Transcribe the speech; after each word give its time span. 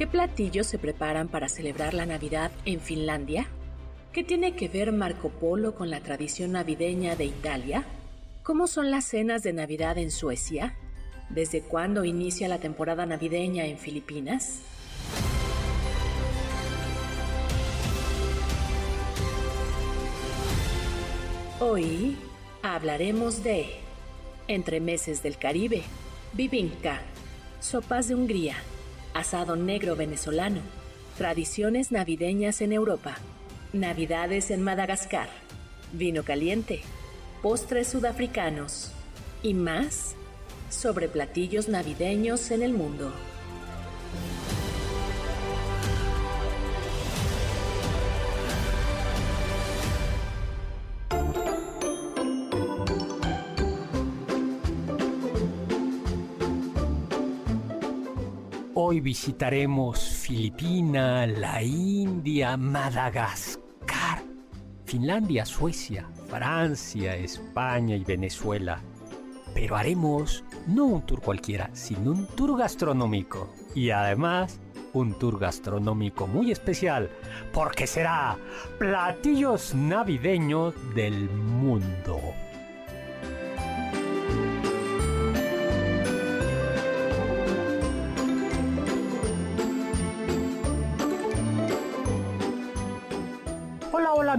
¿Qué 0.00 0.06
platillos 0.06 0.66
se 0.66 0.78
preparan 0.78 1.28
para 1.28 1.50
celebrar 1.50 1.92
la 1.92 2.06
Navidad 2.06 2.50
en 2.64 2.80
Finlandia? 2.80 3.48
¿Qué 4.12 4.24
tiene 4.24 4.56
que 4.56 4.66
ver 4.66 4.92
Marco 4.92 5.28
Polo 5.28 5.74
con 5.74 5.90
la 5.90 6.00
tradición 6.00 6.52
navideña 6.52 7.16
de 7.16 7.26
Italia? 7.26 7.84
¿Cómo 8.42 8.66
son 8.66 8.90
las 8.90 9.04
cenas 9.04 9.42
de 9.42 9.52
Navidad 9.52 9.98
en 9.98 10.10
Suecia? 10.10 10.74
¿Desde 11.28 11.60
cuándo 11.60 12.06
inicia 12.06 12.48
la 12.48 12.56
temporada 12.56 13.04
navideña 13.04 13.66
en 13.66 13.76
Filipinas? 13.76 14.60
Hoy 21.60 22.16
hablaremos 22.62 23.44
de 23.44 23.66
entremeses 24.48 25.22
del 25.22 25.36
Caribe, 25.36 25.82
bibinka, 26.32 27.02
sopas 27.60 28.08
de 28.08 28.14
Hungría, 28.14 28.56
asado 29.14 29.56
negro 29.56 29.96
venezolano, 29.96 30.60
tradiciones 31.16 31.92
navideñas 31.92 32.60
en 32.60 32.72
Europa, 32.72 33.16
navidades 33.72 34.50
en 34.50 34.62
Madagascar, 34.62 35.28
vino 35.92 36.22
caliente, 36.24 36.82
postres 37.42 37.88
sudafricanos 37.88 38.92
y 39.42 39.54
más 39.54 40.14
sobre 40.70 41.08
platillos 41.08 41.68
navideños 41.68 42.50
en 42.50 42.62
el 42.62 42.72
mundo. 42.72 43.12
Hoy 58.90 58.98
visitaremos 58.98 60.00
Filipina, 60.00 61.24
la 61.24 61.62
India, 61.62 62.56
Madagascar, 62.56 64.20
Finlandia, 64.84 65.46
Suecia, 65.46 66.08
Francia, 66.28 67.14
España 67.14 67.94
y 67.94 68.02
Venezuela. 68.02 68.80
Pero 69.54 69.76
haremos 69.76 70.42
no 70.66 70.86
un 70.86 71.06
tour 71.06 71.20
cualquiera, 71.20 71.70
sino 71.72 72.10
un 72.10 72.26
tour 72.26 72.58
gastronómico. 72.58 73.54
Y 73.76 73.90
además, 73.90 74.58
un 74.92 75.16
tour 75.16 75.38
gastronómico 75.38 76.26
muy 76.26 76.50
especial, 76.50 77.08
porque 77.52 77.86
será 77.86 78.38
platillos 78.80 79.72
navideños 79.72 80.74
del 80.96 81.30
mundo. 81.30 82.18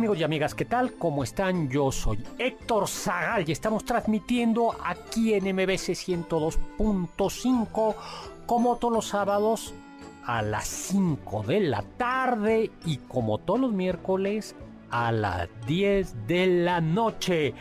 Amigos 0.02 0.18
y 0.18 0.24
amigas, 0.24 0.56
¿qué 0.56 0.66
tal? 0.66 0.94
¿Cómo 0.94 1.24
están? 1.24 1.70
Yo 1.70 1.92
soy 1.92 2.18
Héctor 2.40 2.88
Zagal 2.88 3.48
y 3.48 3.52
estamos 3.52 3.86
transmitiendo 3.86 4.76
aquí 4.84 5.36
en 5.36 5.56
MBC 5.56 5.94
102.5 5.94 7.96
como 8.48 8.78
todos 8.78 8.94
los 8.96 9.10
sábados 9.10 9.76
a 10.26 10.42
las 10.42 10.68
5 10.68 11.44
de 11.44 11.60
la 11.60 11.84
tarde 11.98 12.72
y 12.84 12.98
como 12.98 13.38
todos 13.38 13.60
los 13.60 13.74
miércoles 13.74 14.56
a 14.90 15.12
las 15.12 15.48
10 15.68 16.26
de 16.26 16.48
la 16.48 16.82
noche 16.82 17.54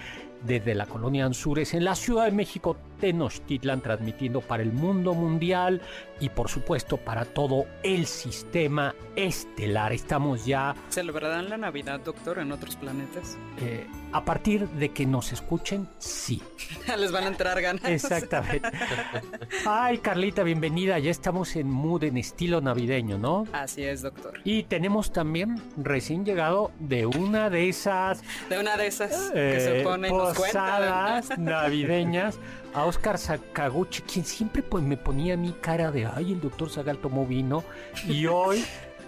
desde 0.43 0.75
la 0.75 0.87
colonia 0.87 1.27
Anzures 1.27 1.75
en 1.75 1.85
la 1.85 1.95
Ciudad 1.95 2.25
de 2.25 2.33
México, 2.33 2.79
Tenochtitlan, 3.01 3.81
transmitiendo 3.81 4.41
para 4.41 4.63
el 4.63 4.73
mundo 4.73 5.15
mundial 5.15 5.81
y 6.21 6.29
por 6.29 6.49
supuesto 6.49 6.97
para 6.97 7.25
todo 7.25 7.67
el 7.83 8.07
sistema 8.07 8.95
estelar. 9.17 9.93
Estamos 9.93 10.47
ya... 10.47 10.75
¿Celebrarán 10.91 11.49
la 11.49 11.57
Navidad, 11.57 12.01
doctor, 12.01 12.39
en 12.39 12.53
otros 12.53 12.77
planetas? 12.77 13.39
Eh, 13.61 13.87
a 14.13 14.25
partir 14.25 14.69
de 14.69 14.91
que 14.91 15.07
nos 15.07 15.33
escuchen, 15.33 15.89
sí. 15.99 16.43
Les 16.99 17.13
van 17.13 17.25
a 17.25 17.27
entrar 17.29 17.61
ganas. 17.61 17.85
Exactamente. 17.85 18.69
Ay, 19.67 19.99
Carlita, 19.99 20.43
bienvenida. 20.43 20.99
Ya 20.99 21.11
estamos 21.11 21.55
en 21.57 21.71
mood, 21.71 22.05
en 22.05 22.17
estilo 22.17 22.61
navideño, 22.61 23.19
¿no? 23.19 23.47
Así 23.53 23.85
es, 23.85 24.03
doctor. 24.03 24.41
Y 24.45 24.65
tenemos 24.65 25.13
también 25.13 25.61
recién 25.77 26.25
llegado 26.25 26.73
de 26.79 27.07
una 27.07 27.51
de 27.51 27.69
esas... 27.69 28.23
De 28.49 28.59
una 28.59 28.77
de 28.77 28.87
esas 28.89 29.31
eh, 29.35 29.53
que 29.55 29.61
se 29.61 29.83
ponen 29.83 30.11
posadas 30.11 31.39
navideñas 31.39 32.39
a 32.75 32.85
Oscar 32.85 33.19
Sakaguchi, 33.19 34.03
quien 34.03 34.25
siempre 34.25 34.63
pues, 34.63 34.83
me 34.85 34.97
ponía 34.97 35.37
mi 35.37 35.53
cara 35.53 35.91
de, 35.91 36.07
ay, 36.07 36.33
el 36.33 36.41
doctor 36.41 36.71
Zagal 36.71 36.99
tomó 36.99 37.27
vino. 37.27 37.65
Y 38.07 38.27
hoy... 38.27 38.65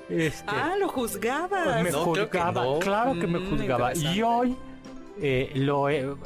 Este, 0.08 0.44
ah, 0.48 0.74
lo 0.78 0.88
juzgaba. 0.88 1.80
Me 1.82 1.91
No, 1.91 2.12
creo 2.12 2.28
que 2.28 2.38
juzgaba, 2.38 2.64
no. 2.64 2.78
claro 2.80 3.14
que 3.14 3.26
me 3.26 3.38
Mm, 3.38 3.50
juzgaba. 3.50 3.94
Y 3.94 4.20
hoy 4.20 4.56
eh, 5.20 5.50
lo 5.54 5.88
he- 5.88 6.06
o 6.06 6.16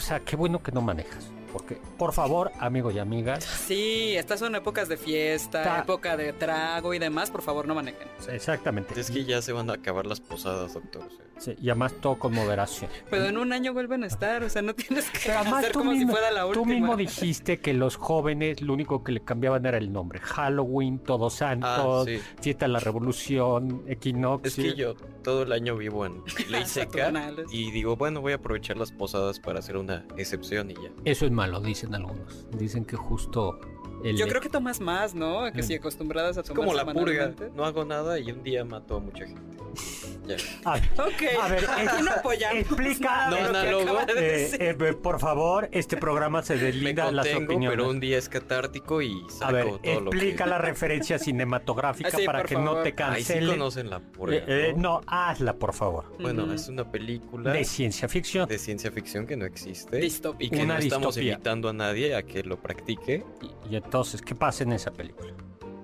sea, 0.00 0.20
qué 0.20 0.36
bueno 0.36 0.62
que 0.62 0.72
no 0.72 0.80
manejas. 0.80 1.28
Porque, 1.52 1.76
por 1.98 2.14
favor, 2.14 2.50
amigos 2.60 2.94
y 2.94 2.98
amigas, 2.98 3.44
Sí, 3.44 4.16
estas 4.16 4.40
son 4.40 4.54
épocas 4.54 4.88
de 4.88 4.96
fiesta, 4.96 5.62
Ta- 5.62 5.78
época 5.80 6.16
de 6.16 6.32
trago 6.32 6.94
y 6.94 6.98
demás. 6.98 7.30
Por 7.30 7.42
favor, 7.42 7.66
no 7.68 7.74
manejen. 7.74 8.08
exactamente. 8.30 8.98
Es 8.98 9.10
que 9.10 9.24
ya 9.24 9.42
se 9.42 9.52
van 9.52 9.68
a 9.68 9.74
acabar 9.74 10.06
las 10.06 10.18
posadas, 10.20 10.72
doctor. 10.72 11.06
Sí, 11.42 11.56
y 11.60 11.70
además 11.70 11.94
todo 12.00 12.20
con 12.20 12.32
moderación. 12.34 12.88
Pero 13.10 13.24
en 13.24 13.36
un 13.36 13.52
año 13.52 13.72
vuelven 13.72 14.04
a 14.04 14.06
estar, 14.06 14.44
o 14.44 14.48
sea, 14.48 14.62
no 14.62 14.74
tienes 14.76 15.10
que 15.10 15.18
Pero 15.26 15.40
además 15.40 15.58
hacer 15.58 15.72
tú, 15.72 15.78
como 15.80 15.90
mismo, 15.90 16.06
si 16.06 16.12
fuera 16.12 16.30
la 16.30 16.46
última. 16.46 16.62
tú 16.64 16.70
mismo 16.70 16.96
dijiste 16.96 17.58
que 17.58 17.74
los 17.74 17.96
jóvenes 17.96 18.62
lo 18.62 18.72
único 18.74 19.02
que 19.02 19.10
le 19.10 19.20
cambiaban 19.24 19.66
era 19.66 19.76
el 19.78 19.92
nombre. 19.92 20.20
Halloween, 20.20 21.00
Todos 21.00 21.34
Santos, 21.34 21.68
Ah, 21.72 22.04
sí. 22.06 22.20
Fiesta 22.40 22.66
de 22.66 22.72
la 22.72 22.78
Revolución, 22.78 23.82
Equinoccio. 23.88 24.64
Es 24.64 24.72
que 24.72 24.78
yo 24.78 24.94
todo 25.24 25.42
el 25.42 25.50
año 25.50 25.76
vivo 25.76 26.06
en 26.06 26.22
ley 26.48 26.64
seca 26.64 27.12
y 27.50 27.70
digo, 27.72 27.96
bueno, 27.96 28.20
voy 28.20 28.32
a 28.32 28.36
aprovechar 28.36 28.76
las 28.76 28.92
posadas 28.92 29.40
para 29.40 29.58
hacer 29.58 29.76
una 29.76 30.04
excepción 30.16 30.70
y 30.70 30.74
ya. 30.74 30.90
Eso 31.04 31.26
es 31.26 31.32
malo, 31.32 31.60
dicen 31.60 31.94
algunos. 31.94 32.46
Dicen 32.52 32.84
que 32.84 32.96
justo... 32.96 33.58
El, 34.04 34.16
Yo 34.16 34.26
creo 34.26 34.40
que 34.40 34.48
tomas 34.48 34.80
más, 34.80 35.14
¿no? 35.14 35.50
Que 35.52 35.60
Mm. 35.62 35.64
si 35.64 35.74
acostumbradas 35.74 36.36
a 36.36 36.40
Es 36.40 36.46
tomar 36.46 36.64
como 36.64 36.74
la 36.74 36.84
purga, 36.92 37.32
no 37.54 37.64
hago 37.64 37.84
nada 37.84 38.18
y 38.18 38.30
un 38.30 38.42
día 38.42 38.64
mato 38.64 38.96
a 38.96 39.00
mucha 39.00 39.26
gente. 39.26 39.42
Ya. 40.24 40.36
A 40.64 40.74
ver, 40.74 40.84
Ok. 41.00 41.22
A 41.42 41.48
ver, 41.48 41.64
Aquí 41.68 42.02
no 42.04 42.10
es- 42.10 42.16
apoyamos 42.18 42.58
explica- 42.60 43.28
de 43.28 43.70
No, 43.72 43.80
lo 43.80 44.06
que 44.06 44.14
de 44.14 44.20
eh, 44.20 44.38
decir. 44.38 44.62
eh, 44.62 44.92
por 44.94 45.18
favor, 45.18 45.68
este 45.72 45.96
programa 45.96 46.42
se 46.44 46.54
Me 46.54 46.62
deslinda 46.62 47.06
de 47.06 47.12
las 47.12 47.26
opiniones. 47.34 47.70
pero 47.70 47.88
un 47.90 47.98
día 47.98 48.18
es 48.18 48.28
catártico 48.28 49.02
y 49.02 49.20
saco 49.28 49.44
A 49.46 49.50
ver, 49.52 49.64
todo 49.64 50.00
lo 50.00 50.10
que... 50.12 50.16
explica 50.18 50.46
la 50.46 50.58
referencia 50.58 51.18
cinematográfica 51.18 52.10
Ah, 52.12 52.16
sí, 52.16 52.24
para 52.24 52.44
que 52.44 52.54
no 52.54 52.74
te 52.76 52.80
Ahí 53.02 53.22
sí 53.24 53.32
cancelen. 53.32 53.50
conocen 53.50 53.90
la 53.90 53.98
purga, 53.98 54.36
Eh, 54.36 54.44
eh, 54.46 54.72
¿no? 54.76 55.00
no, 55.00 55.00
hazla, 55.08 55.54
por 55.54 55.72
favor. 55.72 56.04
Bueno, 56.20 56.52
es 56.52 56.68
una 56.68 56.88
película 56.88 57.52
De 57.52 57.64
ciencia 57.64 58.08
ficción. 58.08 58.48
de 58.48 58.58
ciencia 58.60 58.92
ficción 58.92 59.26
que 59.26 59.36
no 59.36 59.44
existe 59.44 59.96
Distópica. 59.96 60.44
y 60.54 60.56
que 60.58 60.64
Una 60.64 60.74
no 60.74 60.80
estamos 60.80 61.14
distopía. 61.16 61.32
invitando 61.32 61.68
a 61.68 61.72
nadie 61.72 62.14
a 62.14 62.22
que 62.22 62.44
lo 62.44 62.58
practique. 62.58 63.24
Y, 63.68 63.74
y 63.74 63.76
entonces, 63.92 64.22
¿qué 64.22 64.34
pasa 64.34 64.64
en 64.64 64.72
esa 64.72 64.90
película? 64.90 65.34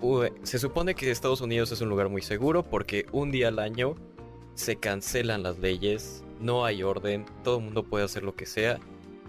Uy, 0.00 0.32
Se 0.42 0.58
supone 0.58 0.94
que 0.94 1.10
Estados 1.10 1.42
Unidos 1.42 1.72
es 1.72 1.82
un 1.82 1.90
lugar 1.90 2.08
muy 2.08 2.22
seguro 2.22 2.62
porque 2.62 3.04
un 3.12 3.30
día 3.30 3.48
al 3.48 3.58
año 3.58 3.96
se 4.54 4.76
cancelan 4.76 5.42
las 5.42 5.58
leyes, 5.58 6.24
no 6.40 6.64
hay 6.64 6.82
orden, 6.82 7.26
todo 7.44 7.58
el 7.58 7.64
mundo 7.64 7.82
puede 7.84 8.06
hacer 8.06 8.22
lo 8.22 8.34
que 8.34 8.46
sea 8.46 8.80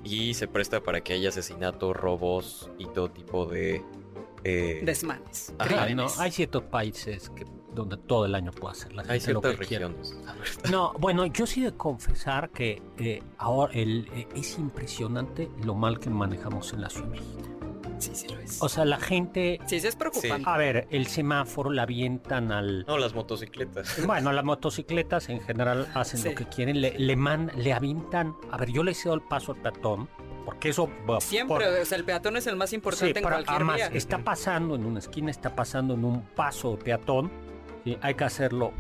y 0.06 0.34
se 0.34 0.48
presta 0.48 0.82
para 0.82 1.02
que 1.02 1.12
haya 1.12 1.28
asesinatos, 1.28 1.94
robos 1.94 2.72
y 2.78 2.86
todo 2.86 3.12
tipo 3.12 3.46
de... 3.46 3.84
eh, 4.46 4.82
Desmanes. 4.86 5.54
Ajá. 5.60 5.68
Claro, 5.68 5.96
no, 5.96 6.08
hay 6.18 6.32
ciertos 6.32 6.64
países 6.64 7.30
que, 7.32 7.46
donde 7.76 7.98
todo 7.98 8.28
el 8.28 8.34
año 8.34 8.54
puede 8.54 8.72
hacer 8.72 8.94
la 8.94 9.04
hay 9.10 9.20
ciertas 9.20 9.58
regiones. 9.58 10.18
No, 10.72 10.94
bueno, 11.00 11.26
yo 11.26 11.46
sí 11.46 11.62
de 11.62 11.74
confesar 11.74 12.50
que 12.52 12.82
eh, 12.98 13.22
ahora 13.40 13.74
el, 13.74 14.08
eh, 14.14 14.26
es 14.38 14.58
impresionante 14.58 15.50
lo 15.66 15.76
mal 15.76 16.00
que 16.00 16.10
manejamos 16.10 16.72
en 16.72 16.80
la 16.80 16.90
Ciudad 16.90 17.08
de 17.08 17.20
México. 17.20 17.49
Sí, 18.00 18.12
sí 18.16 18.28
lo 18.28 18.40
es. 18.40 18.62
O 18.62 18.70
sea, 18.70 18.86
la 18.86 18.98
gente... 18.98 19.60
sí, 19.68 19.80
sí 19.80 19.88
es 19.88 19.96
preocupante. 19.96 20.44
A 20.50 20.58
ver, 20.58 20.88
el 20.90 21.08
semáforo 21.08 21.70
la 21.70 21.84
avientan 21.84 22.52
al... 22.52 22.86
No, 22.88 22.98
las 22.98 23.14
motocicletas. 23.14 23.98
Bueno, 24.08 24.32
las 24.32 24.44
motocicletas 24.46 25.30
en 25.30 25.42
general 25.42 25.88
hacen 25.94 26.20
Sí. 26.22 26.30
lo 26.30 26.36
que 26.36 26.46
quieren, 26.46 26.82
le, 26.82 26.98
le, 26.98 27.16
man- 27.16 27.52
le 27.58 27.74
avientan. 27.74 28.36
A 28.52 28.58
ver, 28.58 28.72
yo 28.72 28.84
le 28.84 28.94
cedo 28.94 29.14
el 29.14 29.22
paso 29.22 29.52
al 29.52 29.62
peatón 29.62 30.10
porque 30.46 30.70
eso... 30.70 30.90
va- 31.10 31.22
Siempre, 31.22 31.66
por- 31.68 31.80
o 31.82 31.86
sea, 31.86 31.98
el 31.98 32.06
peatón 32.06 32.38
es 32.38 32.48
el 32.48 32.56
más 32.56 32.74
importante 32.74 33.08
en 33.20 33.24
pero 33.24 33.28
cualquier 33.36 33.56
además 33.56 33.76
vía. 33.76 33.88
está 33.94 34.18
pasando 34.20 34.76
en 34.76 34.86
una 34.86 35.00
esquina, 35.00 35.30
está 35.30 35.56
pasando 35.56 35.94
en 35.94 36.06
un 36.06 36.22
paso 36.22 36.80
peatón, 36.80 37.30
¿sí? 37.84 37.98
hay 38.02 38.16
que 38.16 38.24
hacerlo 38.24 38.72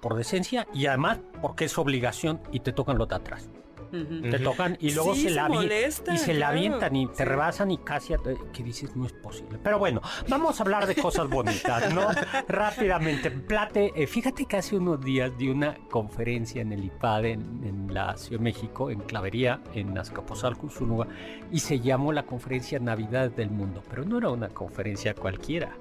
por 0.00 0.14
decencia 0.16 0.66
y 0.72 0.86
además 0.86 1.18
porque 1.42 1.66
es 1.66 1.76
obligación 1.78 2.40
y 2.52 2.60
te 2.60 2.72
tocan 2.72 2.96
los 2.98 3.08
de 3.08 3.14
atrás. 3.16 3.48
Te 3.90 4.38
tocan 4.38 4.76
y 4.80 4.92
luego 4.92 5.14
Sí, 5.14 5.22
se, 5.22 5.28
se 5.30 5.34
la 5.34 5.48
molestan, 5.48 6.14
y 6.14 6.18
se 6.18 6.32
la 6.34 6.38
claro. 6.38 6.56
avientan 6.58 6.96
y 6.96 7.06
te 7.08 7.16
Sí. 7.16 7.24
rebasan 7.24 7.70
y 7.70 7.78
casi 7.78 8.14
a- 8.14 8.18
que 8.52 8.62
dices 8.62 8.94
no 8.96 9.06
es 9.06 9.12
posible. 9.12 9.58
Pero 9.62 9.78
bueno, 9.78 10.00
vamos 10.28 10.58
a 10.60 10.62
hablar 10.62 10.86
de 10.86 10.94
cosas 10.96 11.28
bonitas, 11.28 11.92
¿no? 11.94 12.06
Rápidamente, 12.48 13.30
Plate, 13.30 13.92
eh, 13.94 14.06
fíjate 14.06 14.46
que 14.46 14.56
hace 14.56 14.76
unos 14.76 15.00
días 15.00 15.30
di 15.36 15.48
una 15.48 15.74
conferencia 15.90 16.62
en 16.62 16.72
el 16.72 16.84
IPAD 16.84 17.24
en, 17.26 17.40
en 17.64 17.94
la 17.94 18.16
Ciudad 18.16 18.38
de 18.40 18.44
México, 18.44 18.90
en 18.90 19.00
Clavería, 19.00 19.60
en 19.74 19.96
Azcapotzalco, 19.96 20.68
Zúñiga, 20.68 21.06
y 21.52 21.60
se 21.60 21.80
llamó 21.80 22.12
la 22.12 22.24
conferencia 22.24 22.78
Navidad 22.78 23.30
del 23.30 23.50
Mundo, 23.50 23.82
pero 23.88 24.04
no 24.04 24.18
era 24.18 24.30
una 24.30 24.48
conferencia 24.48 25.14
cualquiera. 25.14 25.76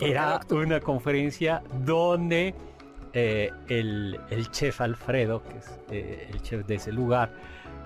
Era 0.00 0.40
una 0.50 0.80
conferencia 0.80 1.62
donde 1.84 2.54
eh, 3.12 3.50
el, 3.68 4.18
el 4.30 4.50
chef 4.50 4.80
Alfredo, 4.80 5.42
que 5.42 5.58
es 5.58 5.80
eh, 5.90 6.28
el 6.30 6.42
chef 6.42 6.66
de 6.66 6.76
ese 6.76 6.92
lugar, 6.92 7.32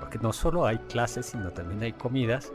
porque 0.00 0.18
no 0.18 0.32
solo 0.32 0.66
hay 0.66 0.78
clases, 0.78 1.26
sino 1.26 1.50
también 1.50 1.82
hay 1.82 1.92
comidas, 1.92 2.52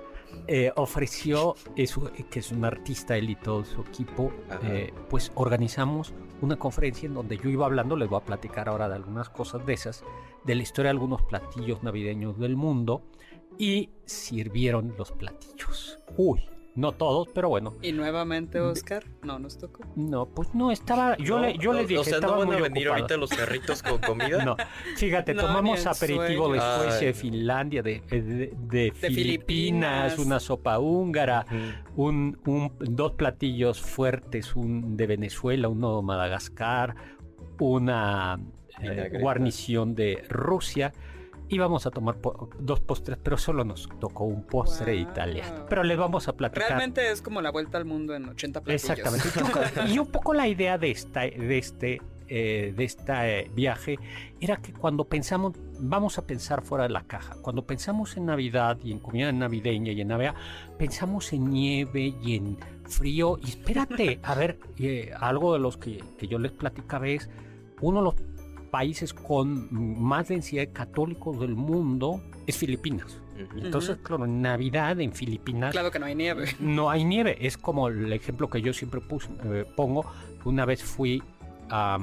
eh, 0.48 0.72
ofreció, 0.76 1.56
eso, 1.76 2.12
que 2.30 2.40
es 2.40 2.52
un 2.52 2.66
artista 2.66 3.16
él 3.16 3.30
y 3.30 3.36
todo 3.36 3.64
su 3.64 3.82
equipo, 3.82 4.34
eh, 4.64 4.92
pues 5.10 5.32
organizamos 5.36 6.14
una 6.42 6.58
conferencia 6.58 7.08
en 7.08 7.14
donde 7.14 7.38
yo 7.38 7.50
iba 7.50 7.66
hablando, 7.66 7.96
les 7.96 8.10
voy 8.10 8.20
a 8.20 8.26
platicar 8.26 8.68
ahora 8.68 8.90
de 8.90 8.96
algunas 8.96 9.30
cosas 9.30 9.66
de 9.66 9.74
esas, 9.74 10.04
de 10.46 10.56
la 10.56 10.64
historia 10.64 10.90
de 10.90 10.98
algunos 10.98 11.22
platillos 11.24 11.84
navideños 11.84 12.40
del 12.40 12.56
mundo, 12.56 13.04
y 13.58 13.92
sirvieron 14.06 14.96
los 14.98 15.12
platillos. 15.12 16.00
Uy, 16.18 16.50
no 16.74 16.94
todos, 16.94 17.28
pero 17.34 17.50
bueno. 17.50 17.74
Y 17.82 17.92
nuevamente, 17.92 18.60
Oscar, 18.62 19.04
no 19.24 19.40
nos 19.40 19.58
tocó. 19.58 19.84
No, 19.96 20.26
pues 20.28 20.54
no, 20.56 20.72
estaba, 20.72 21.18
yo, 21.18 21.40
No, 21.40 21.46
le, 21.48 21.58
yo 21.58 21.74
no, 21.74 21.80
les 21.80 21.88
dije, 21.90 22.00
O 22.00 22.04
sea, 22.04 22.16
estaba 22.16 22.34
¿no 22.34 22.40
van 22.40 22.48
muy 22.48 22.58
a 22.58 22.62
venir 22.62 22.88
ocupado. 22.88 23.04
ahorita 23.04 23.18
los 23.18 23.30
carritos 23.32 23.84
con 23.84 23.98
comida? 24.08 24.46
No, 24.46 24.56
fíjate, 24.96 25.34
No, 25.34 25.42
tomamos 25.44 25.86
aperitivo 25.86 26.52
de. 26.54 26.60
Suecia, 26.62 27.08
de. 27.08 27.14
Finlandia, 27.14 27.84
de, 27.84 28.02
de- 28.10 28.54
de 28.68 28.92
Filipinas, 28.94 29.14
Filipinas. 30.14 30.20
una 30.20 30.40
sopa 30.40 30.80
húngara, 30.80 31.46
un, 31.96 32.40
un- 32.46 32.72
dos 32.80 33.14
platillos 33.14 33.82
fuertes, 33.82 34.56
un 34.56 34.96
de 34.96 35.08
Venezuela, 35.08 35.68
uno 35.68 35.98
de 35.98 36.04
Madagascar, 36.04 36.96
una 37.60 38.40
eh, 38.82 39.12
guarnición 39.20 39.94
de 39.96 40.24
Rusia. 40.30 40.94
Íbamos 41.52 41.86
a 41.86 41.92
tomar 41.92 42.16
po- 42.16 42.50
dos 42.60 42.80
postres, 42.80 43.18
pero 43.22 43.38
solo 43.38 43.64
nos 43.66 43.90
tocó 44.00 44.24
un 44.24 44.44
postre 44.44 44.96
italiano. 44.96 45.66
Pero 45.70 45.84
les 45.84 45.98
vamos 45.98 46.28
a 46.28 46.34
platicar. 46.34 46.70
Realmente 46.70 47.12
es 47.12 47.22
como 47.22 47.42
la 47.42 47.52
vuelta 47.52 47.78
al 47.78 47.86
mundo 47.86 48.16
en 48.16 48.30
80 48.30 48.62
platillos. 48.62 48.90
Exactamente. 48.90 49.92
Y 49.94 50.00
un 50.00 50.08
poco 50.08 50.34
la 50.34 50.48
idea 50.48 50.78
de, 50.78 50.92
esta, 50.92 51.22
de 51.22 51.58
este, 51.58 52.02
eh, 52.30 52.74
de 52.76 52.84
este 52.86 53.52
viaje 53.54 54.00
era 54.40 54.58
que 54.58 54.72
cuando 54.72 55.04
pensamos, 55.04 55.54
vamos 55.80 56.18
a 56.18 56.26
pensar 56.26 56.62
fuera 56.62 56.86
de 56.86 56.92
la 56.92 57.04
caja. 57.04 57.36
Cuando 57.42 57.66
pensamos 57.66 58.16
en 58.16 58.28
Navidad 58.28 58.78
y 58.84 58.94
en 58.94 59.00
comida 59.00 59.30
navideña 59.34 59.92
y 59.92 60.00
en 60.00 60.08
Navidad, 60.08 60.36
pensamos 60.78 61.34
en 61.34 61.50
nieve 61.52 62.14
y 62.24 62.38
en 62.38 62.58
frío. 62.86 63.38
Y 63.44 63.50
espérate, 63.50 64.20
a 64.24 64.36
ver, 64.36 64.58
eh, 64.80 65.12
algo 65.20 65.52
de 65.54 65.60
los 65.60 65.76
que, 65.76 66.02
que 66.18 66.28
yo 66.28 66.40
les 66.40 66.54
platicaba 66.54 67.10
es 67.10 67.30
uno 67.82 67.98
de 68.00 68.04
los 68.06 68.16
países 68.72 69.14
con 69.14 69.68
más 70.02 70.30
densidad 70.30 70.62
de 70.64 70.72
católicos 70.72 71.40
del 71.40 71.56
mundo 71.56 72.22
es 72.48 72.58
Filipinas. 72.58 73.18
Entonces, 73.58 73.98
claro, 74.04 74.26
en 74.26 74.42
Navidad 74.42 75.00
en 75.00 75.14
Filipinas 75.14 75.72
Claro 75.72 75.90
que 75.90 75.98
no 76.00 76.06
hay 76.06 76.16
nieve. 76.16 76.46
no 76.60 76.90
hay 76.92 77.04
nieve. 77.04 77.38
Es 77.46 77.58
como 77.58 77.88
el 77.88 78.14
ejemplo 78.14 78.50
que 78.50 78.62
yo 78.62 78.72
siempre 78.74 79.02
pus- 79.02 79.30
eh, 79.46 79.66
pongo. 79.76 80.06
Una 80.46 80.66
vez 80.66 80.84
fui 80.84 81.22
a 81.70 81.98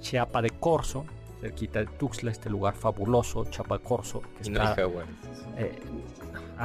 Chiapa 0.00 0.42
de 0.42 0.50
Corzo, 0.50 1.04
cerquita 1.40 1.78
de 1.80 1.86
Tuxtla, 1.86 2.30
este 2.30 2.50
lugar 2.50 2.74
fabuloso, 2.74 3.44
Chiapa 3.46 3.78
de 3.78 3.84
Corzo, 3.84 4.20
que 4.42 4.48
Y 4.48 4.52
no 4.52 4.60
hay 4.60 4.68
está 4.68 4.82
jaguares. 4.82 5.10
eh, 5.56 5.78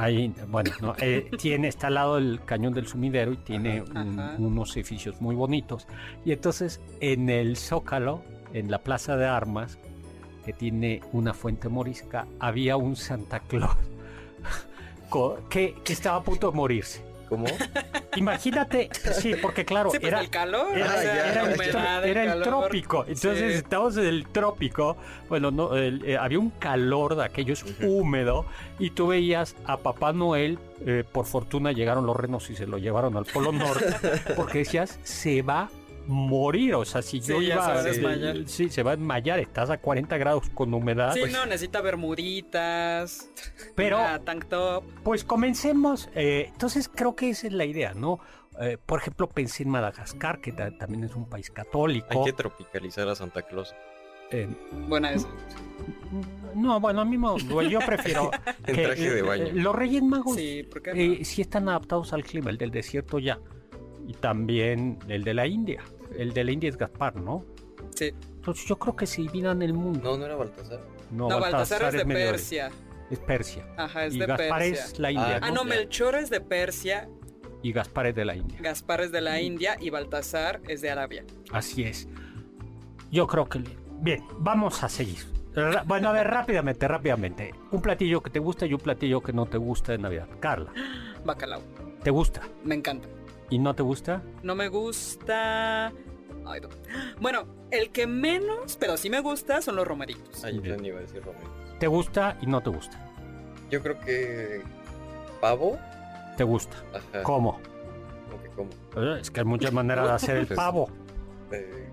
ahí, 0.00 0.32
bueno, 0.48 0.70
no, 0.80 0.94
eh, 1.00 1.28
tiene, 1.38 1.68
está 1.68 1.88
al 1.88 1.94
lado 1.94 2.14
del 2.16 2.40
cañón 2.44 2.72
del 2.74 2.86
sumidero 2.86 3.32
y 3.32 3.36
tiene 3.38 3.82
un- 3.82 4.18
Ajá. 4.20 4.34
unos 4.38 4.76
edificios 4.76 5.20
muy 5.20 5.34
bonitos. 5.34 5.86
Y 6.24 6.32
entonces 6.32 6.80
en 7.00 7.28
el 7.30 7.56
Zócalo, 7.56 8.22
en 8.52 8.70
la 8.70 8.78
Plaza 8.78 9.16
de 9.16 9.26
Armas, 9.26 9.78
que 10.44 10.52
tiene 10.52 11.00
una 11.12 11.34
fuente 11.34 11.68
morisca, 11.68 12.26
había 12.40 12.76
un 12.76 12.96
Santa 12.96 13.40
Claus 13.40 13.76
que 15.50 15.74
estaba 15.88 16.18
a 16.18 16.22
punto 16.22 16.50
de 16.50 16.56
morirse. 16.56 17.02
¿Cómo? 17.28 17.46
Imagínate, 18.16 18.88
sí, 19.12 19.34
porque 19.40 19.64
claro, 19.64 19.90
Sí, 19.90 19.98
pues 19.98 20.08
era, 20.12 20.20
el 20.20 20.30
calor. 20.30 20.76
era, 20.76 21.02
ya, 21.02 21.42
el, 21.42 21.54
humedad, 21.54 22.02
tro- 22.02 22.06
era 22.06 22.22
el 22.22 22.28
calor. 22.30 22.44
trópico. 22.44 23.04
Entonces 23.06 23.52
Sí. 23.52 23.58
estamos 23.58 23.96
en 23.96 24.06
el 24.06 24.26
trópico. 24.26 24.96
Bueno, 25.28 25.50
no, 25.50 25.76
el- 25.76 26.04
eh, 26.04 26.16
había 26.16 26.38
un 26.38 26.50
calor 26.50 27.14
de 27.16 27.24
aquello 27.24 27.52
es 27.52 27.62
Ujú. 27.62 27.86
húmedo. 27.86 28.46
Y 28.78 28.90
tú 28.90 29.08
veías 29.08 29.54
a 29.66 29.76
Papá 29.78 30.12
Noel. 30.12 30.58
eh, 30.86 31.02
por 31.10 31.26
fortuna 31.26 31.72
llegaron 31.72 32.06
los 32.06 32.14
renos 32.14 32.48
y 32.50 32.54
se 32.54 32.64
lo 32.64 32.78
llevaron 32.78 33.16
al 33.16 33.24
Polo 33.24 33.50
Norte. 33.50 33.86
porque 34.36 34.58
decías, 34.58 35.00
se 35.02 35.42
va 35.42 35.68
morir. 36.08 36.74
O 36.74 36.84
sea, 36.84 37.02
si 37.02 37.20
yo 37.20 37.38
Sí, 37.40 37.46
ya 37.46 37.54
iba. 37.54 37.66
se 37.66 37.72
va 37.72 37.78
a 37.78 37.82
desmayar. 37.82 38.36
sí, 38.46 38.68
se 38.68 38.82
va 38.82 38.92
a 38.92 38.96
desmayar. 38.96 39.38
Estás 39.38 39.70
a 39.70 39.78
40 39.78 40.16
grados 40.18 40.48
con 40.50 40.72
humedad. 40.74 41.12
Sí, 41.14 41.20
pues, 41.20 41.32
no, 41.32 41.44
necesita 41.46 41.80
bermuditas. 41.80 43.30
Pero- 43.76 43.98
una 43.98 44.18
tank 44.20 44.46
top. 44.46 44.84
Pues 45.04 45.24
comencemos. 45.24 46.08
eh, 46.14 46.46
entonces 46.52 46.88
creo 46.92 47.14
que 47.14 47.30
esa 47.30 47.46
es 47.46 47.52
la 47.52 47.64
idea, 47.64 47.94
¿no? 47.94 48.18
Eh, 48.60 48.76
por 48.84 48.98
ejemplo, 49.00 49.28
pensé 49.28 49.62
en 49.62 49.68
Madagascar, 49.68 50.40
que 50.40 50.50
ta- 50.52 50.76
también 50.76 51.04
es 51.04 51.14
un 51.14 51.28
país 51.28 51.50
católico. 51.50 52.06
Hay 52.10 52.24
que 52.24 52.32
tropicalizar 52.32 53.06
a 53.08 53.14
Santa 53.14 53.42
Claus. 53.42 53.74
Eh, 54.30 54.48
Buena 54.88 55.12
esa. 55.12 55.28
no, 56.54 56.80
bueno, 56.80 57.00
a 57.00 57.04
mí 57.04 57.16
yo 57.70 57.78
prefiero 57.80 58.30
traje 58.64 59.10
de 59.10 59.18
eh, 59.20 59.22
baño. 59.22 59.44
eh, 59.46 59.52
los 59.54 59.74
Reyes 59.74 60.02
Magos 60.02 60.36
Sí, 60.36 60.64
¿por 60.70 60.82
qué 60.82 60.92
no? 60.92 61.00
eh, 61.00 61.24
sí 61.24 61.40
están 61.40 61.68
adaptados 61.68 62.12
al 62.12 62.24
clima, 62.24 62.50
el 62.50 62.58
del 62.58 62.70
desierto 62.70 63.18
ya. 63.18 63.38
Y 64.06 64.14
también 64.14 64.98
el 65.08 65.22
de 65.24 65.34
la 65.34 65.46
India. 65.46 65.82
El 66.18 66.34
de 66.34 66.44
la 66.44 66.50
India 66.52 66.68
es 66.68 66.76
Gaspar, 66.76 67.16
¿no? 67.16 67.44
Sí. 67.94 68.12
Entonces 68.36 68.66
yo 68.66 68.78
creo 68.78 68.94
que 68.96 69.06
se 69.06 69.22
dividan 69.22 69.62
el 69.62 69.72
mundo. 69.72 70.00
No, 70.02 70.18
no 70.18 70.26
era 70.26 70.34
Baltasar. 70.36 70.80
No, 71.10 71.28
No, 71.28 71.40
Baltasar 71.40 71.82
es 71.84 71.92
de 71.94 72.04
Medio 72.04 72.28
Oriente. 72.28 72.32
Persia. 72.32 72.70
Es 73.10 73.18
Persia. 73.20 73.64
Ajá, 73.78 74.04
es 74.04 74.14
y 74.14 74.18
de 74.18 74.26
Gaspar 74.26 74.58
Persia. 74.60 74.84
es 74.84 74.98
la 74.98 75.10
India. 75.12 75.40
Ah, 75.42 75.50
no, 75.50 75.64
Melchor 75.64 76.14
es 76.16 76.28
de 76.28 76.40
Persia, 76.42 77.08
Y 77.62 77.72
Gaspar 77.72 78.06
es 78.08 78.14
de 78.14 78.24
la 78.24 78.36
India. 78.36 78.58
Gaspar 78.60 79.00
es 79.00 79.10
de 79.12 79.20
la 79.20 79.40
India 79.40 79.76
y 79.80 79.90
Baltasar 79.90 80.60
es 80.68 80.80
de 80.82 80.90
Arabia. 80.90 81.24
Así 81.52 81.82
es. 81.84 82.06
Yo 83.10 83.26
creo 83.26 83.48
que... 83.48 83.62
Bien, 84.00 84.22
vamos 84.38 84.82
a 84.84 84.88
seguir. 84.88 85.18
Bueno, 85.86 86.10
a 86.10 86.12
ver, 86.12 86.26
rápidamente, 86.28 86.86
rápidamente. 86.86 87.52
Un 87.72 87.80
platillo 87.82 88.20
que 88.22 88.30
te 88.30 88.38
gusta 88.38 88.66
y 88.66 88.74
un 88.74 88.80
platillo 88.80 89.20
que 89.22 89.32
no 89.32 89.46
te 89.46 89.56
gusta 89.58 89.92
de 89.92 89.98
Navidad. 89.98 90.28
Carla, 90.38 90.72
Bacalao. 91.24 91.62
¿te 92.02 92.10
gusta? 92.10 92.42
Me 92.64 92.76
encanta. 92.76 93.08
¿Y 93.50 93.58
no 93.58 93.74
te 93.74 93.82
gusta? 93.82 94.22
No 94.42 94.54
me 94.54 94.68
gusta. 94.68 95.92
Ay, 96.48 96.60
no. 96.60 96.68
Bueno, 97.20 97.46
el 97.70 97.90
que 97.90 98.06
menos, 98.06 98.76
pero 98.78 98.96
sí 98.96 99.10
me 99.10 99.20
gusta, 99.20 99.60
son 99.62 99.76
los 99.76 99.86
romeritos. 99.86 100.42
Ah, 100.44 100.50
yo 100.50 100.60
iba 100.62 100.98
a 100.98 101.00
decir 101.02 101.22
Romero. 101.22 101.48
¿Te 101.78 101.86
gusta 101.86 102.36
y 102.40 102.46
no 102.46 102.60
te 102.62 102.70
gusta? 102.70 102.98
Yo 103.70 103.82
creo 103.82 104.00
que. 104.00 104.62
¿Pavo? 105.40 105.78
¿Te 106.36 106.44
gusta? 106.44 106.76
Ajá. 106.94 107.22
¿Cómo? 107.22 107.60
¿Cómo 108.30 108.42
que 108.42 108.48
cómo? 108.50 108.70
Eh, 108.96 109.18
Es 109.20 109.30
que 109.30 109.40
hay 109.40 109.46
muchas 109.46 109.72
maneras 109.72 110.06
de 110.08 110.12
hacer 110.14 110.36
el 110.38 110.46
Pues, 110.46 110.56
pavo. 110.56 110.90
Eh, 111.50 111.88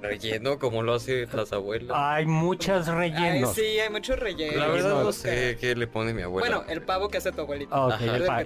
relleno 0.00 0.58
como 0.58 0.82
lo 0.82 0.94
hacen 0.94 1.28
las 1.32 1.52
abuelas. 1.52 1.96
Hay 1.98 2.26
muchos 2.26 2.88
Ay, 2.88 2.94
rellenos. 3.10 3.54
sí, 3.54 3.62
hay 3.62 3.90
muchos 3.90 4.18
rellenos. 4.18 4.56
La 4.56 4.68
verdad 4.68 5.02
no 5.02 5.12
sé 5.12 5.56
qué 5.60 5.74
le 5.74 5.86
pone 5.86 6.14
mi 6.14 6.22
abuela. 6.22 6.48
Bueno, 6.58 6.70
el 6.70 6.82
pavo 6.82 7.08
que 7.08 7.18
hace 7.18 7.32
tu 7.32 7.40
abuelita. 7.42 7.98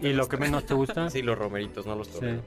¿Y 0.03 0.13
lo 0.13 0.29
que 0.29 0.37
menos 0.37 0.65
te 0.65 0.75
gusta? 0.75 1.11
Sí, 1.11 1.23
los 1.23 1.39
romeritos, 1.39 1.87
no 1.87 1.95
los 1.97 2.09
Sí. 2.09 2.41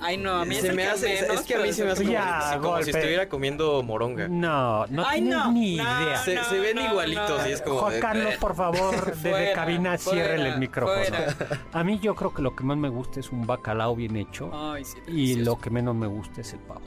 Ay, 0.00 0.16
no, 0.18 0.32
a 0.40 0.44
mí 0.44 0.54
se 0.56 0.72
me 0.72 0.86
hace, 0.86 1.22
menos, 1.22 1.40
es 1.40 1.46
que 1.46 1.54
a 1.54 1.58
mí 1.60 1.72
se 1.72 1.84
me 1.84 1.90
hace 1.92 2.04
Ya, 2.06 2.20
como, 2.30 2.42
si- 2.42 2.58
como 2.58 2.76
si 2.78 2.84
golpe. 2.84 2.90
estuviera 2.98 3.28
comiendo 3.28 3.82
moronga. 3.82 4.28
No, 4.28 4.86
no 4.88 5.04
Ay, 5.06 5.22
no, 5.22 5.50
ni 5.52 5.76
no, 5.76 5.82
idea. 5.82 6.18
Se, 6.18 6.34
no, 6.34 6.44
se 6.44 6.58
ven 6.60 6.76
no, 6.76 6.86
igualitos 6.90 7.42
no. 7.42 7.48
y 7.48 7.52
es 7.52 7.62
como. 7.62 7.78
Juan 7.78 7.94
de- 7.94 8.00
Carlos, 8.00 8.34
por 8.36 8.54
favor, 8.54 9.06
desde 9.06 9.30
Fuera, 9.30 9.52
cabina, 9.54 9.96
ciérrele 9.98 10.48
el 10.50 10.58
micrófono. 10.58 11.02
fuera. 11.04 11.34
A 11.72 11.82
mí 11.84 11.98
yo 12.00 12.14
creo 12.14 12.32
que 12.34 12.42
lo 12.42 12.54
que 12.54 12.64
más 12.64 12.76
me 12.76 12.88
gusta 12.88 13.20
es 13.20 13.30
un 13.32 13.46
bacalao 13.46 13.96
bien 13.96 14.16
hecho 14.16 14.50
Ay, 14.52 14.84
sí, 14.84 14.98
y 15.08 15.34
lo 15.36 15.58
que 15.58 15.70
menos 15.70 15.94
me 15.94 16.06
gusta 16.06 16.40
es 16.42 16.52
el 16.52 16.60
pavo. 16.60 16.82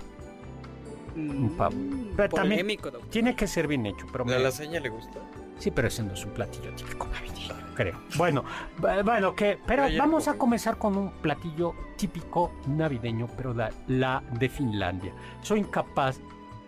Mm, 1.15 1.29
un 1.45 1.57
pavo. 1.57 1.75
Pero 2.15 2.29
también-. 2.29 2.77
Tiene 3.09 3.35
que 3.35 3.47
ser 3.47 3.67
bien 3.67 3.85
hecho, 3.87 4.05
pero 4.11 4.23
¿La 4.25 4.37
me- 4.37 4.43
lasaña 4.43 4.79
le 4.79 4.89
gusta? 4.89 5.19
Sí, 5.57 5.71
pero 5.71 5.87
ese 5.87 6.03
no 6.03 6.13
es 6.13 6.23
un 6.23 6.31
platillo 6.31 6.71
típico 6.75 7.07
navideño, 7.07 7.55
creo. 7.79 7.95
Bueno, 8.17 8.43
bu- 8.77 9.03
bueno, 9.05 9.33
que, 9.35 9.57
pero 9.65 9.83
vamos 9.97 10.27
a 10.27 10.37
comenzar 10.37 10.77
con 10.77 10.97
un 10.97 11.11
platillo 11.21 11.73
típico 11.95 12.51
navideño, 12.67 13.27
pero 13.37 13.53
la, 13.53 13.71
la 13.87 14.21
de 14.37 14.49
Finlandia. 14.49 15.13
Soy 15.41 15.59
incapaz 15.61 16.19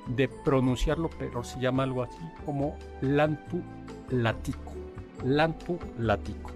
de 0.08 0.30
pronunciarlo, 0.30 1.10
pero 1.20 1.44
se 1.44 1.60
llama 1.60 1.84
algo 1.84 2.04
así 2.04 2.18
como 2.46 2.78
lantu 3.02 3.62
latico. 4.10 4.72
Lantu 5.26 5.78
latico. 6.00 6.52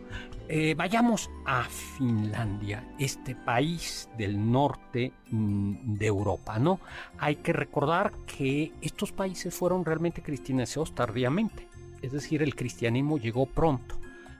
eh, 0.47 0.73
vayamos 0.75 1.29
a 1.45 1.63
Finlandia, 1.63 2.83
este 2.99 3.35
país 3.35 4.09
del 4.17 4.51
norte 4.51 5.11
mm, 5.31 5.95
de 5.97 6.05
Europa, 6.05 6.59
¿no? 6.59 6.79
Hay 7.17 7.35
que 7.37 7.51
recordar 7.51 8.11
que 8.25 8.71
estos 8.81 9.11
países 9.11 9.53
fueron 9.53 9.83
realmente 9.83 10.21
cristianizados 10.21 10.93
tardíamente, 10.95 11.67
es 12.01 12.11
decir, 12.11 12.41
el 12.41 12.55
cristianismo 12.55 13.17
llegó 13.17 13.45
pronto. 13.47 13.95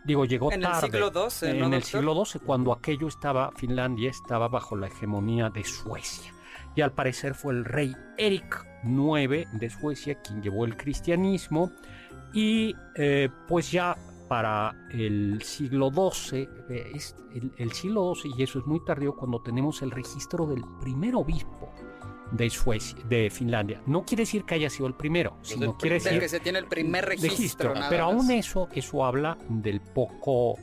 Digo, 0.06 0.26
llegó 0.26 0.52
En 0.52 0.62
tarde. 0.62 0.86
el 0.88 0.94
siglo 0.94 1.30
XII, 1.30 1.50
En 1.50 1.60
¿no, 1.60 1.66
el 1.66 1.72
doctor? 1.72 1.84
siglo 1.90 2.26
XII, 2.26 2.42
cuando 2.46 2.72
aquello 2.74 3.08
estaba, 3.08 3.52
Finlandia 3.56 4.10
estaba 4.10 4.48
bajo 4.48 4.76
la 4.76 4.88
hegemonía 4.88 5.50
de 5.50 5.64
Suecia. 5.64 6.32
Y 6.76 6.82
al 6.82 6.92
parecer 6.92 7.34
fue 7.36 7.54
el 7.54 7.66
rey 7.66 7.96
Eric 8.18 8.66
IX 8.84 9.48
de 9.60 9.70
Suecia 9.70 10.22
quien 10.22 10.42
llevó 10.44 10.66
el 10.66 10.78
cristianismo. 10.78 11.72
Y 12.34 12.76
eh, 12.96 13.30
pues 13.48 13.72
ya 13.72 13.98
para 14.28 14.76
el 14.92 15.42
siglo 15.44 15.90
XII, 15.92 16.50
eh, 16.70 16.92
es 16.96 17.16
el, 17.34 17.52
el 17.58 17.72
siglo 17.72 18.14
XII, 18.16 18.34
y 18.38 18.44
eso 18.44 18.60
es 18.60 18.66
muy 18.66 18.84
tardío, 18.84 19.16
cuando 19.16 19.42
tenemos 19.42 19.82
el 19.82 19.92
registro 19.92 20.46
del 20.48 20.64
primer 20.82 21.16
obispo 21.16 21.72
de 22.32 22.50
Suecia, 22.50 22.98
de 23.08 23.30
Finlandia. 23.30 23.82
No 23.86 24.04
quiere 24.04 24.24
decir 24.24 24.44
que 24.44 24.56
haya 24.56 24.70
sido 24.70 24.88
el 24.88 24.96
primero, 24.96 25.38
sino 25.42 25.72
el 25.72 25.78
quiere 25.78 25.96
decir 25.96 26.20
que 26.20 26.30
se 26.30 26.40
tiene 26.40 26.60
el 26.60 26.66
primer 26.66 27.06
registro. 27.06 27.30
registro, 27.32 27.74
nada 27.74 27.90
pero 27.90 28.06
más. 28.06 28.16
aún 28.16 28.32
eso, 28.32 28.68
eso 28.74 29.06
habla 29.06 29.38
del 29.48 29.80
poco, 29.80 30.58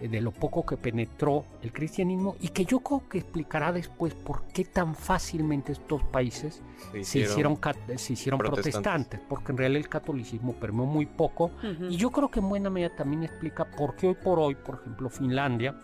eh, 0.00 0.08
de 0.08 0.20
lo 0.20 0.32
poco 0.32 0.64
que 0.64 0.76
penetró 0.76 1.44
el 1.62 1.72
cristianismo 1.72 2.36
y 2.40 2.48
que 2.48 2.64
yo 2.64 2.80
creo 2.80 3.08
que 3.08 3.18
explicará 3.18 3.72
después 3.72 4.14
por 4.14 4.44
qué 4.48 4.64
tan 4.64 4.94
fácilmente 4.94 5.72
estos 5.72 6.02
países 6.04 6.62
se 7.02 7.20
hicieron, 7.20 7.58
se 7.96 8.12
hicieron 8.14 8.38
protestantes. 8.38 8.72
protestantes, 8.72 9.20
porque 9.28 9.52
en 9.52 9.58
realidad 9.58 9.82
el 9.82 9.88
catolicismo 9.88 10.54
permeó 10.54 10.86
muy 10.86 11.06
poco 11.06 11.52
y 11.88 11.96
yo 11.96 12.10
creo 12.10 12.30
que 12.30 12.40
en 12.40 12.48
buena 12.48 12.70
medida 12.70 12.94
también 12.96 13.22
explica 13.24 13.70
por 13.70 13.96
qué 13.96 14.08
hoy 14.08 14.16
por 14.22 14.38
hoy, 14.38 14.54
por 14.54 14.76
ejemplo, 14.76 15.08
Finlandia 15.08 15.78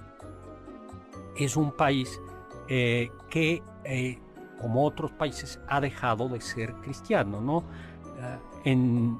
es 1.39 1.57
un 1.57 1.71
país 1.77 2.21
eh, 2.69 3.11
que, 3.31 3.63
eh, 3.85 4.19
como 4.61 4.85
otros 4.85 5.11
países, 5.13 5.61
ha 5.69 5.81
dejado 5.81 6.29
de 6.29 6.41
ser 6.41 6.75
cristiano, 6.75 7.41
¿no? 7.41 7.65
Ah, 8.21 8.39
en 8.65 9.19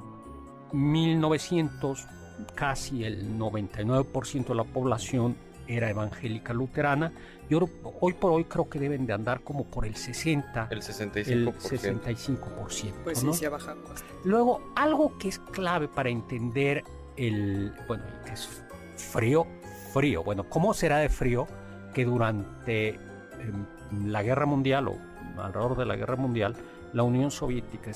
1900, 0.73 2.07
casi 2.55 3.03
el 3.03 3.37
99% 3.37 4.47
de 4.47 4.55
la 4.55 4.63
población 4.63 5.35
era 5.67 5.89
evangélica 5.89 6.51
luterana 6.51 7.11
y 7.49 7.55
hoy, 7.55 8.13
por 8.13 8.31
hoy 8.31 8.45
creo 8.45 8.69
que 8.69 8.79
deben 8.79 9.05
de 9.05 9.13
andar 9.13 9.41
como 9.41 9.65
por 9.65 9.85
el 9.85 9.95
60, 9.95 10.67
El 10.71 10.81
65%. 10.81 11.27
el 11.27 11.47
65%. 11.47 12.93
Pues 13.03 13.19
sí, 13.19 13.25
¿no? 13.25 13.33
sí 13.33 13.45
ha 13.45 13.49
bajado 13.49 13.81
bastante. 13.83 14.15
Luego, 14.23 14.61
algo 14.75 15.17
que 15.17 15.29
es 15.29 15.39
clave 15.39 15.87
para 15.87 16.09
entender 16.09 16.83
el, 17.17 17.73
bueno, 17.87 18.03
que 18.25 18.33
es 18.33 18.63
frío, 18.97 19.47
frío. 19.93 20.23
Bueno, 20.23 20.43
¿cómo 20.49 20.73
será 20.73 20.97
de 20.97 21.09
frío 21.09 21.47
que 21.93 22.05
durante 22.05 22.89
em, 22.89 23.65
la 24.05 24.21
guerra 24.21 24.45
mundial 24.45 24.87
o 24.87 24.97
alrededor 25.41 25.77
de 25.77 25.85
la 25.85 25.95
guerra 25.95 26.15
mundial, 26.15 26.55
la 26.93 27.03
Unión 27.03 27.31
Soviética 27.31 27.91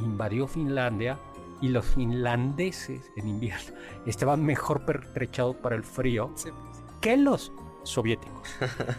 invadió 0.00 0.46
Finlandia 0.46 1.18
y 1.60 1.68
los 1.68 1.86
finlandeses 1.86 3.10
en 3.16 3.28
invierno 3.28 3.72
estaban 4.06 4.44
mejor 4.44 4.84
pertrechados 4.84 5.56
para 5.56 5.74
el 5.76 5.84
frío 5.84 6.30
Sí, 6.34 6.50
pues. 6.50 6.84
que 7.00 7.16
los 7.16 7.52
soviéticos. 7.82 8.48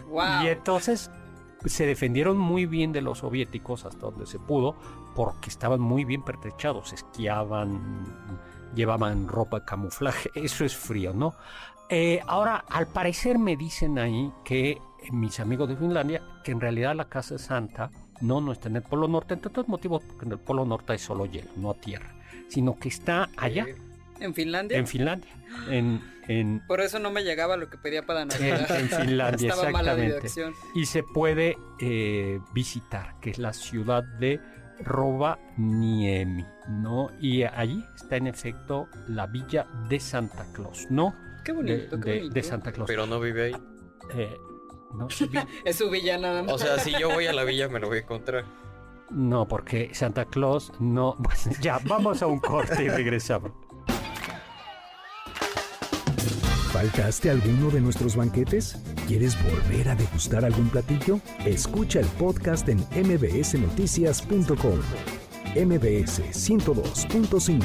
Wow. 0.08 0.22
Y 0.44 0.48
entonces 0.48 1.10
se 1.66 1.86
defendieron 1.86 2.38
muy 2.38 2.66
bien 2.66 2.92
de 2.92 3.02
los 3.02 3.18
soviéticos 3.18 3.84
hasta 3.84 4.06
donde 4.06 4.26
se 4.26 4.38
pudo, 4.38 4.76
porque 5.14 5.50
estaban 5.50 5.80
muy 5.80 6.04
bien 6.04 6.22
pertrechados, 6.22 6.92
esquiaban, 6.92 8.06
llevaban 8.74 9.28
ropa 9.28 9.60
de 9.60 9.64
camuflaje, 9.64 10.30
eso 10.34 10.64
es 10.64 10.76
frío, 10.76 11.12
¿no? 11.12 11.34
Eh, 11.90 12.20
ahora, 12.26 12.64
al 12.68 12.86
parecer 12.86 13.38
me 13.38 13.56
dicen 13.56 13.98
ahí 13.98 14.32
que 14.44 14.80
mis 15.12 15.40
amigos 15.40 15.68
de 15.68 15.76
Finlandia, 15.76 16.22
que 16.44 16.52
en 16.52 16.60
realidad 16.60 16.94
la 16.94 17.08
Casa 17.08 17.38
Santa 17.38 17.90
no, 18.20 18.40
no 18.40 18.52
está 18.52 18.68
en 18.68 18.76
el 18.76 18.82
Polo 18.82 19.08
Norte, 19.08 19.34
entre 19.34 19.48
otros 19.50 19.68
motivos, 19.68 20.02
porque 20.04 20.26
en 20.26 20.32
el 20.32 20.38
Polo 20.38 20.64
Norte 20.64 20.92
hay 20.92 20.98
solo 20.98 21.26
hielo, 21.26 21.50
no 21.56 21.74
tierra, 21.74 22.12
sino 22.48 22.78
que 22.78 22.88
está 22.88 23.28
allá, 23.36 23.66
¿En 24.20 24.34
Finlandia? 24.34 24.76
en 24.78 24.86
Finlandia, 24.88 25.30
en, 25.70 26.00
en, 26.26 26.60
Por 26.66 26.80
eso 26.80 26.98
no 26.98 27.12
me 27.12 27.22
llegaba 27.22 27.56
lo 27.56 27.70
que 27.70 27.78
pedía 27.78 28.04
para 28.04 28.24
Navidad. 28.24 28.68
en 28.80 28.88
Finlandia, 28.88 29.50
Estaba 29.54 29.68
exactamente. 29.70 30.28
y 30.74 30.86
se 30.86 31.02
puede 31.04 31.56
eh, 31.78 32.40
visitar, 32.52 33.14
que 33.20 33.30
es 33.30 33.38
la 33.38 33.52
ciudad 33.52 34.02
de 34.18 34.40
Rovaniemi, 34.80 36.44
¿no? 36.68 37.10
Y 37.20 37.42
allí 37.44 37.84
está 37.94 38.16
en 38.16 38.26
efecto 38.26 38.88
la 39.08 39.26
villa 39.26 39.66
de 39.88 40.00
Santa 40.00 40.44
Claus, 40.52 40.86
¿no? 40.90 41.14
Qué 41.44 41.52
De, 41.52 41.56
bonito, 41.56 42.00
qué 42.00 42.10
de- 42.10 42.16
bonito. 42.18 42.34
de 42.34 42.42
Santa 42.42 42.72
Claus. 42.72 42.86
Pero 42.88 43.06
no 43.06 43.20
vive 43.20 43.44
ahí. 43.46 43.56
Eh, 44.14 44.36
no, 44.94 45.06
vi- 45.08 45.38
Es 45.64 45.76
su 45.76 45.90
villa 45.90 46.18
nada 46.18 46.42
más. 46.42 46.52
O 46.52 46.58
sea, 46.58 46.78
si 46.78 46.92
yo 46.98 47.10
voy 47.10 47.26
a 47.26 47.32
la 47.32 47.44
villa 47.44 47.68
me 47.68 47.78
lo 47.80 47.88
voy 47.88 47.98
a 47.98 48.00
encontrar. 48.02 48.44
no, 49.10 49.46
porque 49.48 49.90
Santa 49.94 50.24
Claus 50.26 50.72
no. 50.80 51.16
Bueno, 51.18 51.40
ya, 51.60 51.78
vamos 51.86 52.22
a 52.22 52.26
un 52.26 52.38
corte 52.40 52.82
y 52.84 52.88
regresamos. 52.88 53.52
¿Faltaste 56.72 57.30
alguno 57.30 57.70
de 57.70 57.80
nuestros 57.80 58.14
banquetes? 58.14 58.76
¿Quieres 59.08 59.36
volver 59.42 59.88
a 59.88 59.94
degustar 59.94 60.44
algún 60.44 60.68
platillo? 60.68 61.18
Escucha 61.44 61.98
el 62.00 62.06
podcast 62.06 62.68
en 62.68 62.78
mbsnoticias.com. 62.94 64.78
mbs 65.56 66.20
102.5. 66.20 67.62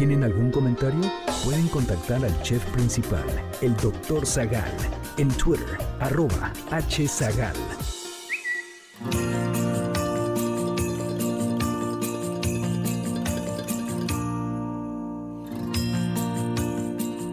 ¿Tienen 0.00 0.24
algún 0.24 0.50
comentario? 0.50 1.02
Pueden 1.44 1.68
contactar 1.68 2.24
al 2.24 2.42
chef 2.42 2.64
principal, 2.70 3.26
el 3.60 3.76
Dr. 3.76 4.24
Zagal, 4.24 4.72
en 5.18 5.28
Twitter, 5.28 5.76
arroba 5.98 6.54
hzagal. 6.70 7.54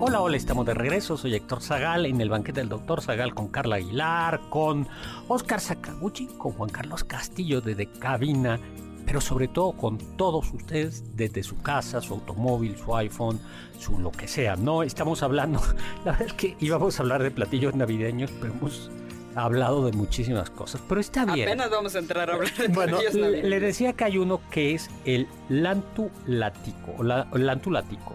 Hola, 0.01 0.19
hola, 0.19 0.35
estamos 0.35 0.65
de 0.65 0.73
regreso. 0.73 1.15
Soy 1.15 1.35
Héctor 1.35 1.61
Zagal 1.61 2.05
en 2.05 2.19
el 2.19 2.29
banquete 2.29 2.59
del 2.59 2.67
doctor 2.67 3.01
Zagal 3.01 3.33
con 3.33 3.47
Carla 3.47 3.77
Aguilar, 3.77 4.41
con 4.49 4.89
Oscar 5.29 5.61
Sakaguchi, 5.61 6.27
con 6.37 6.51
Juan 6.51 6.69
Carlos 6.69 7.05
Castillo 7.05 7.61
desde 7.61 7.89
cabina, 7.89 8.59
pero 9.07 9.21
sobre 9.21 9.47
todo 9.47 9.71
con 9.71 9.97
todos 10.17 10.51
ustedes 10.51 11.15
desde 11.15 11.41
su 11.41 11.61
casa, 11.61 12.01
su 12.01 12.15
automóvil, 12.15 12.77
su 12.77 12.93
iPhone, 12.93 13.39
su 13.79 13.97
lo 13.97 14.11
que 14.11 14.27
sea. 14.27 14.57
No 14.57 14.83
estamos 14.83 15.23
hablando, 15.23 15.61
la 16.05 16.11
verdad 16.11 16.27
es 16.27 16.33
que 16.33 16.57
íbamos 16.59 16.99
a 16.99 17.03
hablar 17.03 17.23
de 17.23 17.31
platillos 17.31 17.73
navideños, 17.73 18.29
pero 18.41 18.53
hemos 18.53 18.91
hablado 19.33 19.85
de 19.85 19.93
muchísimas 19.93 20.49
cosas, 20.49 20.81
pero 20.89 20.99
está 20.99 21.23
bien. 21.23 21.47
Apenas 21.47 21.69
vamos 21.69 21.95
a 21.95 21.99
entrar 21.99 22.29
a 22.29 22.33
hablar 22.33 22.53
de 22.53 22.67
Bueno, 22.73 22.97
navideños. 23.01 23.45
le 23.45 23.59
decía 23.61 23.93
que 23.93 24.03
hay 24.03 24.17
uno 24.17 24.41
que 24.51 24.75
es 24.75 24.89
el 25.05 25.25
lantu 25.47 26.11
latico, 26.25 26.93
o 26.97 27.03
la, 27.03 27.27
o 27.31 27.37
lantu 27.37 27.71
latico, 27.71 28.13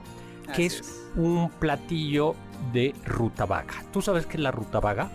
que 0.54 0.66
Así 0.66 0.76
es, 0.76 1.06
un 1.16 1.48
platillo 1.58 2.34
de 2.74 2.94
rutabaga. 3.06 3.82
¿Tú 3.94 4.02
sabes 4.02 4.26
qué 4.26 4.36
es 4.36 4.42
la 4.42 4.50
rutabaga? 4.50 5.10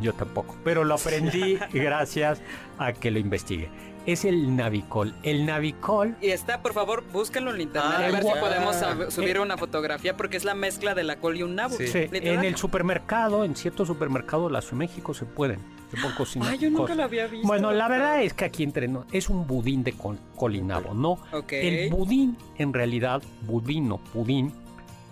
Yo 0.00 0.12
tampoco, 0.12 0.56
pero 0.62 0.84
lo 0.84 0.94
aprendí 0.94 1.58
gracias 1.72 2.40
a 2.78 2.92
que 2.92 3.10
lo 3.10 3.18
investigué. 3.18 3.68
Es 4.06 4.24
el 4.24 4.56
navicol. 4.56 5.14
El 5.22 5.44
navicol 5.46 6.16
Y 6.22 6.28
está, 6.28 6.62
por 6.62 6.72
favor, 6.72 7.04
búsquenlo 7.12 7.54
en 7.54 7.60
internet 7.60 7.92
Ah, 7.98 8.06
a 8.06 8.10
ver 8.10 8.22
si 8.22 8.30
podemos 8.40 8.76
Eh, 8.76 9.10
subir 9.10 9.38
una 9.38 9.56
fotografía 9.58 10.16
porque 10.16 10.36
es 10.38 10.44
la 10.44 10.54
mezcla 10.54 10.94
de 10.94 11.04
la 11.04 11.16
col 11.16 11.36
y 11.36 11.42
un 11.42 11.54
nabo. 11.54 11.76
Sí. 11.76 11.86
En 12.10 12.44
el 12.44 12.56
supermercado, 12.56 13.44
en 13.44 13.54
ciertos 13.56 13.86
supermercados 13.88 14.48
de 14.48 14.52
la 14.54 14.60
Ciudad 14.62 14.72
de 14.72 14.78
México 14.86 15.12
se 15.14 15.26
pueden. 15.26 15.60
Se 15.90 15.96
pueden 15.96 16.16
cocinar 16.16 16.48
Ay, 16.52 16.58
yo 16.58 16.70
nunca 16.70 16.82
cosas. 16.82 16.96
lo 16.96 17.02
había 17.04 17.26
visto. 17.26 17.46
Bueno, 17.46 17.72
la 17.72 17.88
verdad 17.88 18.22
es 18.22 18.32
que 18.32 18.44
aquí 18.46 18.62
entre 18.62 18.88
nos 18.88 19.04
es 19.12 19.28
un 19.28 19.46
budín 19.46 19.82
de 19.84 19.92
col- 19.92 20.18
colinabo, 20.36 20.94
¿no? 20.94 21.18
Ok. 21.32 21.52
El 21.52 21.90
budín, 21.90 22.36
en 22.58 22.72
realidad, 22.72 23.22
budín 23.42 23.90
o 23.92 23.98
pudín, 23.98 24.52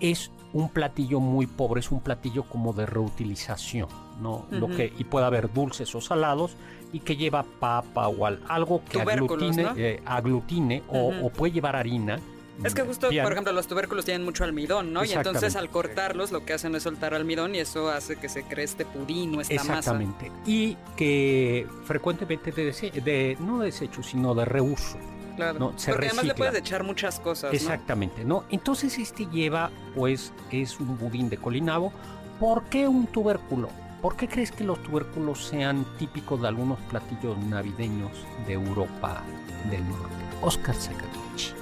es 0.00 0.30
un 0.52 0.70
platillo 0.70 1.20
muy 1.20 1.46
pobre, 1.46 1.80
es 1.80 1.90
un 1.90 2.00
platillo 2.00 2.44
como 2.44 2.72
de 2.72 2.86
reutilización, 2.86 3.88
¿no? 4.22 4.46
Lo 4.50 4.68
que, 4.68 4.92
y 4.96 5.04
puede 5.04 5.26
haber 5.26 5.52
dulces 5.52 5.92
o 5.94 6.00
salados 6.00 6.52
y 6.92 7.00
que 7.00 7.16
lleva 7.16 7.44
papa 7.60 8.08
o 8.08 8.26
al- 8.26 8.40
algo 8.48 8.82
que 8.88 9.00
aglutine, 9.00 9.62
¿no? 9.62 9.74
eh, 9.76 10.02
aglutine 10.06 10.82
o, 10.88 11.30
puede 11.30 11.52
llevar 11.52 11.76
harina. 11.76 12.18
Es 12.64 12.74
que 12.74 12.82
justo, 12.82 13.08
por 13.22 13.32
ejemplo, 13.32 13.52
los 13.52 13.68
tubérculos 13.68 14.04
tienen 14.04 14.24
mucho 14.24 14.42
almidón, 14.42 14.92
¿no? 14.92 15.04
Y 15.04 15.12
entonces 15.12 15.44
Exactamente. 15.44 15.58
al 15.58 15.70
cortarlos 15.70 16.32
lo 16.32 16.44
que 16.44 16.54
hacen 16.54 16.74
es 16.74 16.82
soltar 16.82 17.14
almidón 17.14 17.54
y 17.54 17.58
eso 17.58 17.88
hace 17.88 18.16
que 18.16 18.28
se 18.28 18.42
cree 18.42 18.64
este 18.64 18.84
pudín 18.84 19.36
o 19.36 19.40
esta 19.40 19.54
masa. 19.54 19.78
Exactamente. 19.78 20.32
Y 20.44 20.76
que 20.96 21.68
frecuentemente 21.84 22.50
de, 22.50 22.64
de 23.04 23.36
no 23.38 23.60
de 23.60 23.66
desecho, 23.66 24.02
sino 24.02 24.34
de 24.34 24.44
reuso. 24.44 24.98
Claro. 25.36 25.56
No, 25.60 25.72
se 25.78 25.92
Porque 25.92 26.06
además 26.08 26.24
le 26.24 26.34
puedes 26.34 26.54
echar 26.56 26.82
muchas 26.82 27.20
cosas, 27.20 27.52
¿no? 27.52 27.56
Exactamente, 27.56 28.24
¿no? 28.24 28.42
Entonces 28.50 28.98
este 28.98 29.26
lleva, 29.26 29.70
pues, 29.94 30.32
es 30.50 30.80
un 30.80 30.98
budín 30.98 31.28
de 31.28 31.36
colinabo. 31.36 31.92
¿Por 32.40 32.64
qué 32.64 32.88
un 32.88 33.06
tubérculo? 33.06 33.68
¿Por 34.02 34.16
qué 34.16 34.28
crees 34.28 34.52
que 34.52 34.62
los 34.64 34.80
tubérculos 34.82 35.44
sean 35.44 35.84
típicos 35.98 36.40
de 36.40 36.48
algunos 36.48 36.78
platillos 36.90 37.36
navideños 37.38 38.12
de 38.46 38.52
Europa 38.52 39.22
del 39.70 39.86
Norte? 39.88 40.14
Oscar 40.40 40.74
Sakaguchi. 40.74 41.52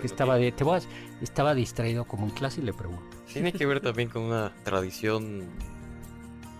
que 0.00 0.06
estaba 0.06 0.36
de, 0.36 0.50
te 0.52 0.64
a- 0.64 0.80
estaba 1.20 1.54
distraído 1.54 2.04
como 2.04 2.24
en 2.26 2.30
clase 2.30 2.60
y 2.60 2.64
le 2.64 2.72
pregunto. 2.72 3.16
Tiene 3.32 3.52
que 3.52 3.66
ver 3.66 3.80
también 3.80 4.08
con 4.08 4.22
una 4.22 4.52
tradición 4.64 5.44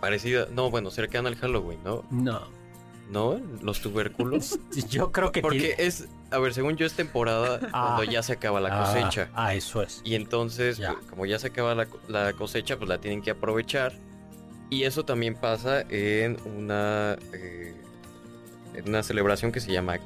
parecida, 0.01 0.47
no, 0.53 0.71
bueno, 0.71 0.91
cercana 0.91 1.29
al 1.29 1.37
Halloween, 1.37 1.79
¿no? 1.85 2.05
No, 2.11 2.41
¿No? 3.11 3.39
Los 3.61 3.81
tubérculos. 3.81 4.59
yo 4.91 5.13
creo 5.13 5.33
que 5.33 5.43
Porque 5.43 5.59
tiene- 5.59 5.75
es, 5.79 6.09
a 6.31 6.39
ver, 6.39 6.55
según 6.55 6.77
yo 6.77 6.87
es 6.87 6.95
temporada 6.95 7.61
Ah. 7.73 7.95
cuando 7.97 8.11
ya 8.13 8.23
se 8.23 8.33
acaba 8.33 8.61
la 8.61 8.71
Ah, 8.81 8.85
cosecha. 8.87 9.29
Ah, 9.35 9.55
eso 9.55 9.83
es. 9.83 10.01
Y 10.05 10.15
entonces, 10.15 10.79
Ya. 10.79 10.95
pues, 10.95 11.07
como 11.07 11.27
ya 11.27 11.39
se 11.39 11.49
acaba 11.49 11.75
la 12.09 12.33
cosecha, 12.33 12.77
pues 12.79 12.89
la 12.89 12.99
tienen 12.99 13.23
que 13.23 13.31
aprovechar. 13.33 13.93
Y 14.73 14.85
eso 14.85 15.05
también 15.05 15.35
pasa 15.35 15.83
en 15.91 16.39
una, 16.47 17.19
eh, 17.35 17.75
en 18.73 18.89
una 18.89 19.03
celebración 19.03 19.53
que 19.53 19.61
se 19.61 19.71
llama 19.71 19.99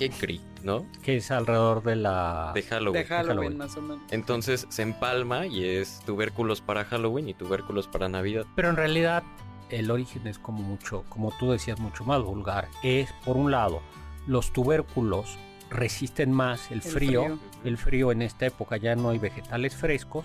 Kekri, 0.00 0.40
¿no? 0.64 0.84
Que 1.04 1.18
es 1.18 1.30
alrededor 1.30 1.84
de 1.84 1.94
la... 1.94 2.50
De 2.56 2.62
Halloween. 2.64 3.02
De 3.02 3.04
Halloween, 3.08 3.28
Halloween. 3.28 3.56
más 3.58 3.76
o 3.76 3.82
menos. 3.82 4.00
Entonces 4.10 4.66
se 4.68 4.82
empalma 4.82 5.46
y 5.46 5.64
es 5.64 6.00
tubérculos 6.04 6.60
para 6.60 6.84
Halloween 6.84 7.28
y 7.28 7.34
tubérculos 7.34 7.86
para 7.86 8.08
Navidad. 8.08 8.46
Pero 8.56 8.68
en 8.70 8.74
realidad 8.76 9.22
el 9.70 9.88
origen 9.92 10.26
es 10.26 10.40
como 10.40 10.64
mucho, 10.64 11.04
como 11.08 11.30
tú 11.38 11.52
decías, 11.52 11.78
mucho 11.78 12.02
más 12.04 12.20
vulgar. 12.20 12.66
Es, 12.82 13.12
por 13.24 13.36
un 13.36 13.52
lado, 13.52 13.80
los 14.26 14.52
tubérculos 14.52 15.38
resisten 15.70 16.32
más 16.32 16.68
el 16.72 16.78
El 16.78 16.82
frío. 16.82 17.22
frío. 17.22 17.38
El 17.62 17.78
frío 17.78 18.10
en 18.10 18.22
esta 18.22 18.46
época 18.46 18.76
ya 18.76 18.96
no 18.96 19.10
hay 19.10 19.18
vegetales 19.20 19.76
frescos. 19.76 20.24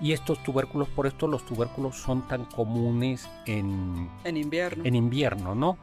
Y 0.00 0.12
estos 0.12 0.42
tubérculos, 0.42 0.88
por 0.88 1.06
esto 1.06 1.26
los 1.26 1.44
tubérculos 1.46 1.96
son 1.96 2.22
tan 2.28 2.44
comunes 2.44 3.28
en, 3.46 4.10
En 4.24 4.36
invierno. 4.36 4.84
en 4.84 4.94
invierno, 4.94 5.54
¿no? 5.54 5.78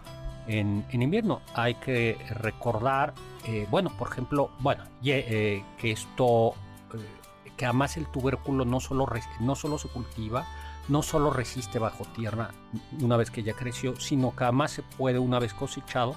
En, 0.48 0.86
en 0.92 1.02
invierno 1.02 1.42
hay 1.56 1.76
que 1.76 2.18
recordar, 2.30 3.14
eh, 3.46 3.66
bueno, 3.72 3.92
por 3.98 4.10
ejemplo, 4.10 4.52
bueno, 4.60 4.84
eh, 5.04 5.64
que 5.78 5.92
esto, 5.92 6.54
eh, 6.94 7.52
que 7.58 7.66
además 7.66 7.98
el 7.98 8.06
tubérculo 8.08 8.66
no 8.66 8.80
solo, 8.80 9.08
no 9.40 9.56
solo 9.56 9.78
se 9.78 9.88
cultiva, 9.88 10.46
no 10.90 11.02
solo 11.02 11.32
resiste 11.32 11.80
bajo 11.80 12.04
tierra 12.06 12.52
una 13.00 13.16
vez 13.16 13.32
que 13.32 13.42
ya 13.42 13.54
creció, 13.54 14.00
sino 14.00 14.36
que 14.36 14.44
además 14.44 14.72
se 14.72 14.84
puede, 14.84 15.18
una 15.18 15.40
vez 15.40 15.54
cosechado, 15.54 16.16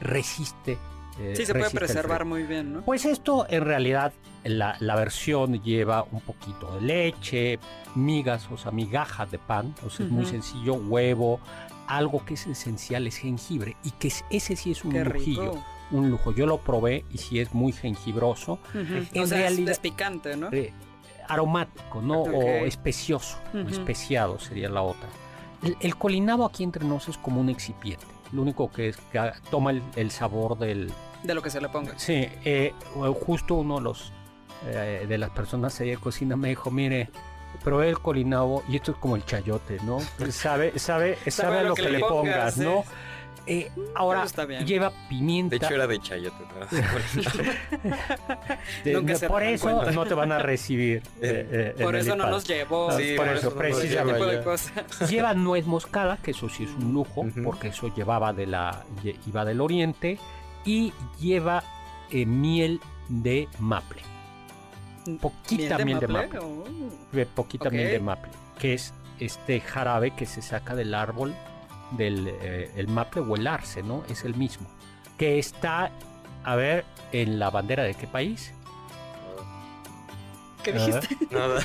resiste. 0.00 0.78
Eh, 1.18 1.34
sí, 1.36 1.46
se 1.46 1.54
puede 1.54 1.70
preservar 1.70 2.24
muy 2.24 2.42
bien, 2.44 2.72
¿no? 2.74 2.80
Pues 2.82 3.04
esto 3.04 3.46
en 3.48 3.64
realidad 3.64 4.12
la, 4.44 4.76
la 4.80 4.94
versión 4.96 5.62
lleva 5.62 6.04
un 6.12 6.20
poquito 6.20 6.74
de 6.76 6.80
leche, 6.82 7.58
migas, 7.94 8.48
o 8.50 8.56
sea, 8.58 8.70
migajas 8.72 9.30
de 9.30 9.38
pan, 9.38 9.74
sea, 9.90 10.06
es 10.06 10.12
muy 10.12 10.26
sencillo, 10.26 10.74
huevo, 10.74 11.40
algo 11.88 12.24
que 12.24 12.34
es 12.34 12.46
esencial 12.46 13.06
es 13.06 13.16
jengibre 13.16 13.76
y 13.84 13.90
que 13.92 14.08
es- 14.08 14.24
ese 14.30 14.56
sí 14.56 14.72
es 14.72 14.84
un 14.84 14.92
Qué 14.92 15.04
lujillo, 15.04 15.52
rico. 15.52 15.64
un 15.92 16.10
lujo. 16.10 16.32
Yo 16.32 16.46
lo 16.46 16.58
probé 16.58 17.04
y 17.12 17.18
sí 17.18 17.38
es 17.40 17.54
muy 17.54 17.72
jengibroso, 17.72 18.58
Ujú. 18.74 18.78
En 19.12 19.22
o 19.22 19.26
sea, 19.26 19.38
es- 19.38 19.42
realidad- 19.42 19.70
es, 19.72 19.78
picante, 19.78 20.36
¿no? 20.36 20.48
eh, 20.52 20.72
aromático, 21.28 22.02
¿no? 22.02 22.22
O 22.22 22.42
especioso, 22.66 23.38
o 23.54 23.68
especiado 23.68 24.38
sería 24.38 24.68
la 24.68 24.82
otra. 24.82 25.08
El, 25.62 25.76
el 25.80 25.96
colinado 25.96 26.44
aquí 26.44 26.62
entre 26.62 26.84
nos 26.84 27.08
es 27.08 27.16
como 27.18 27.40
un 27.40 27.48
excipiente. 27.48 28.04
Lo 28.32 28.42
único 28.42 28.70
que 28.70 28.88
es 28.88 28.96
que 29.12 29.32
toma 29.50 29.70
el- 29.70 29.82
el 29.96 30.10
sabor 30.10 30.58
del, 30.58 30.92
De 31.22 31.34
lo 31.34 31.42
que 31.42 31.50
se 31.50 31.60
le 31.60 31.68
ponga. 31.68 31.98
Sí, 31.98 32.28
eh, 32.44 32.72
justo 33.24 33.54
uno 33.54 33.76
de 33.76 33.80
los 33.82 34.12
eh, 34.66 35.04
de 35.08 35.18
las 35.18 35.30
personas 35.30 35.78
ahí 35.80 35.90
de 35.90 35.96
cocina 35.98 36.34
me 36.36 36.48
dijo, 36.48 36.70
mire, 36.70 37.10
probé 37.62 37.88
el 37.90 37.98
colinabo 37.98 38.62
y 38.68 38.76
esto 38.76 38.92
es 38.92 38.96
como 38.98 39.16
el 39.16 39.24
chayote, 39.24 39.78
¿no? 39.84 39.98
Sabe, 40.30 40.78
sabe, 40.78 41.18
sabe, 41.30 41.58
a 41.58 41.62
lo 41.62 41.74
que, 41.74 41.88
le 41.90 42.00
pongas, 42.00 42.56
¿no? 42.58 42.84
Eh, 43.46 43.70
ahora 43.94 44.24
está 44.24 44.44
bien. 44.44 44.66
lleva 44.66 44.90
De 44.90 44.96
pimienta. 45.08 45.56
hecho 45.56 45.74
era 45.74 45.86
de 45.86 46.00
chayote. 46.00 46.36
¿no? 46.58 46.66
de- 48.84 48.92
Nunca 48.92 49.12
no, 49.12 49.18
se 49.18 49.28
por 49.28 49.42
eso 49.42 49.62
cuenta. 49.70 49.90
no 49.92 50.06
te 50.06 50.14
van 50.14 50.32
a 50.32 50.38
recibir. 50.38 51.02
eh, 51.22 51.74
eh, 51.78 51.82
Por 51.82 51.94
el 51.94 52.02
eso 52.02 52.16
no 52.16 52.28
nos 52.28 52.46
llevó. 52.46 52.90
Sí, 52.92 53.14
por 53.16 53.26
por 53.26 53.36
eso, 53.36 53.50
no 53.50 53.56
precisamente. 53.56 54.24
de 54.24 54.42
cosas. 54.42 54.72
Lleva 55.10 55.34
nuez 55.34 55.66
moscada, 55.66 56.16
que 56.16 56.32
eso 56.32 56.48
sí 56.48 56.64
es 56.64 56.70
un 56.70 56.92
lujo, 56.92 57.26
porque 57.44 57.68
eso 57.68 57.92
llevaba 57.94 58.32
de 58.32 58.46
la, 58.46 58.84
iba 59.26 59.44
del 59.44 59.60
oriente, 59.60 60.18
y 60.64 60.92
lleva 61.20 61.62
eh, 62.10 62.26
miel 62.26 62.80
de 63.08 63.48
maple. 63.58 64.02
Poquita 65.20 65.78
miel 65.78 66.00
de 66.00 66.08
maple. 66.08 66.38
Oh. 66.40 66.64
de 67.12 67.26
poquita 67.26 67.68
Ok. 67.68 67.74
miel 67.74 67.90
de 67.92 68.00
maple, 68.00 68.32
que 68.58 68.74
es 68.74 68.92
este 69.20 69.60
jarabe 69.60 70.10
que 70.16 70.26
se 70.26 70.42
saca 70.42 70.74
del 70.74 70.94
árbol 70.94 71.32
del 71.92 72.28
eh, 72.28 72.70
el 72.76 72.88
maple 72.88 73.22
o 73.22 73.36
el 73.36 73.46
arce, 73.46 73.82
¿no? 73.82 74.04
Es 74.08 74.24
el 74.24 74.34
mismo. 74.34 74.66
Que 75.18 75.38
está, 75.38 75.90
a 76.44 76.56
ver, 76.56 76.84
en 77.12 77.38
la 77.38 77.50
bandera 77.50 77.82
de 77.84 77.94
qué 77.94 78.06
país? 78.06 78.52
¿Qué 80.62 80.72
dijiste? 80.72 81.16
Nada. 81.30 81.60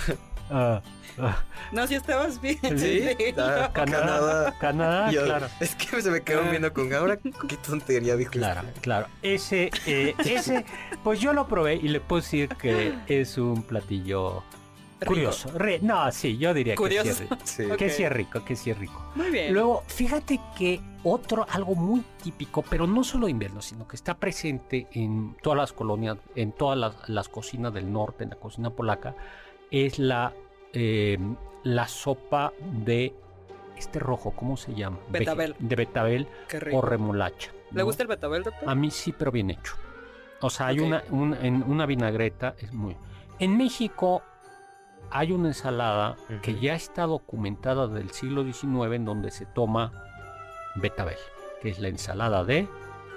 Ah, 0.54 0.82
ah, 1.18 1.44
No, 1.72 1.88
si 1.88 1.96
estabas 1.96 2.40
bien. 2.42 2.60
Sí, 2.78 3.04
ah, 3.38 3.70
Canadá. 3.74 4.54
Canadá, 4.60 5.10
Yo- 5.12 5.24
claro. 5.24 5.48
Es 5.60 5.76
que 5.76 6.02
se 6.02 6.12
me 6.12 6.22
quedaron 6.22 6.50
viendo 6.52 6.74
con 6.74 6.94
ahora. 6.94 7.18
Qué 7.18 7.58
tontería 7.58 8.16
dijo. 8.16 8.32
Claro, 8.32 8.62
este. 8.68 8.82
claro. 8.82 9.08
Ese, 9.22 9.72
eh, 9.86 10.14
ese, 10.26 10.66
pues 11.04 11.20
yo 11.20 11.34
lo 11.34 11.48
probé 11.48 11.76
y 11.76 11.88
le 11.88 12.00
puedo 12.02 12.22
decir 12.22 12.50
que 12.50 12.94
es 13.08 13.38
un 13.38 13.64
platillo 13.64 14.44
Rico. 15.02 15.14
curioso. 15.14 15.50
Re- 15.58 15.80
no, 15.82 16.12
sí, 16.12 16.38
yo 16.38 16.54
diría 16.54 16.76
Curioso. 16.76 17.10
que 17.10 17.14
sí, 17.14 17.24
es 17.24 17.30
rico. 17.30 17.38
Sí. 17.44 17.64
Que 17.78 17.90
sí 17.90 18.04
es 18.04 18.12
rico, 18.12 18.46
que 18.46 18.56
sí 18.56 18.70
es 18.70 18.78
rico. 18.78 19.04
Muy 19.16 19.32
bien. 19.32 19.52
Luego, 19.54 19.84
fíjate 19.88 20.40
que 20.58 20.80
otro, 21.04 21.46
algo 21.50 21.74
muy 21.76 22.04
típico, 22.24 22.62
pero 22.62 22.86
no 22.86 23.04
solo 23.04 23.28
invierno, 23.28 23.62
sino 23.62 23.88
que 23.88 23.96
está 23.96 24.14
presente 24.16 24.88
en 24.92 25.36
todas 25.42 25.58
las 25.58 25.74
colonias, 25.74 26.18
en 26.36 26.52
todas 26.52 26.78
las, 26.78 27.10
las 27.10 27.30
cocinas 27.30 27.74
del 27.74 27.92
norte, 27.92 28.24
en 28.24 28.30
la 28.30 28.36
cocina 28.36 28.70
polaca, 28.70 29.16
es 29.72 29.98
la, 29.98 30.34
eh, 30.74 31.18
la 31.64 31.88
sopa 31.88 32.54
de 32.62 33.16
este 33.78 33.98
rojo, 33.98 34.32
¿cómo 34.36 34.56
se 34.56 34.76
llama? 34.76 35.00
Betabel. 35.10 35.56
De 35.58 35.76
betabel 35.76 36.28
o 36.72 36.82
remolacha. 36.82 37.52
¿Le 37.72 37.82
gusta 37.82 38.04
el 38.04 38.08
betabel, 38.08 38.44
doctor? 38.44 38.70
A 38.70 38.76
mí 38.76 38.92
sí, 38.92 39.12
pero 39.12 39.32
bien 39.32 39.50
hecho. 39.50 39.74
O 40.42 40.50
sea, 40.52 40.68
hay 40.68 40.80
Ok. 40.80 40.86
una, 40.86 41.04
un- 41.10 41.34
en 41.42 41.64
una 41.64 41.88
vinagreta, 41.88 42.54
es 42.60 42.72
muy... 42.74 42.96
En 43.40 43.58
México 43.58 44.22
hay 45.12 45.32
una 45.32 45.50
ensalada 45.50 46.16
que 46.42 46.60
ya 46.60 46.74
está 46.76 47.04
documentada 47.06 47.88
del 47.88 48.12
siglo 48.12 48.44
XIX 48.44 48.94
en 48.96 49.06
donde 49.06 49.32
se 49.32 49.46
toma 49.46 49.92
betabel, 50.76 51.18
que 51.62 51.70
es 51.70 51.80
la 51.80 51.90
ensalada 51.90 52.44
de... 52.44 52.68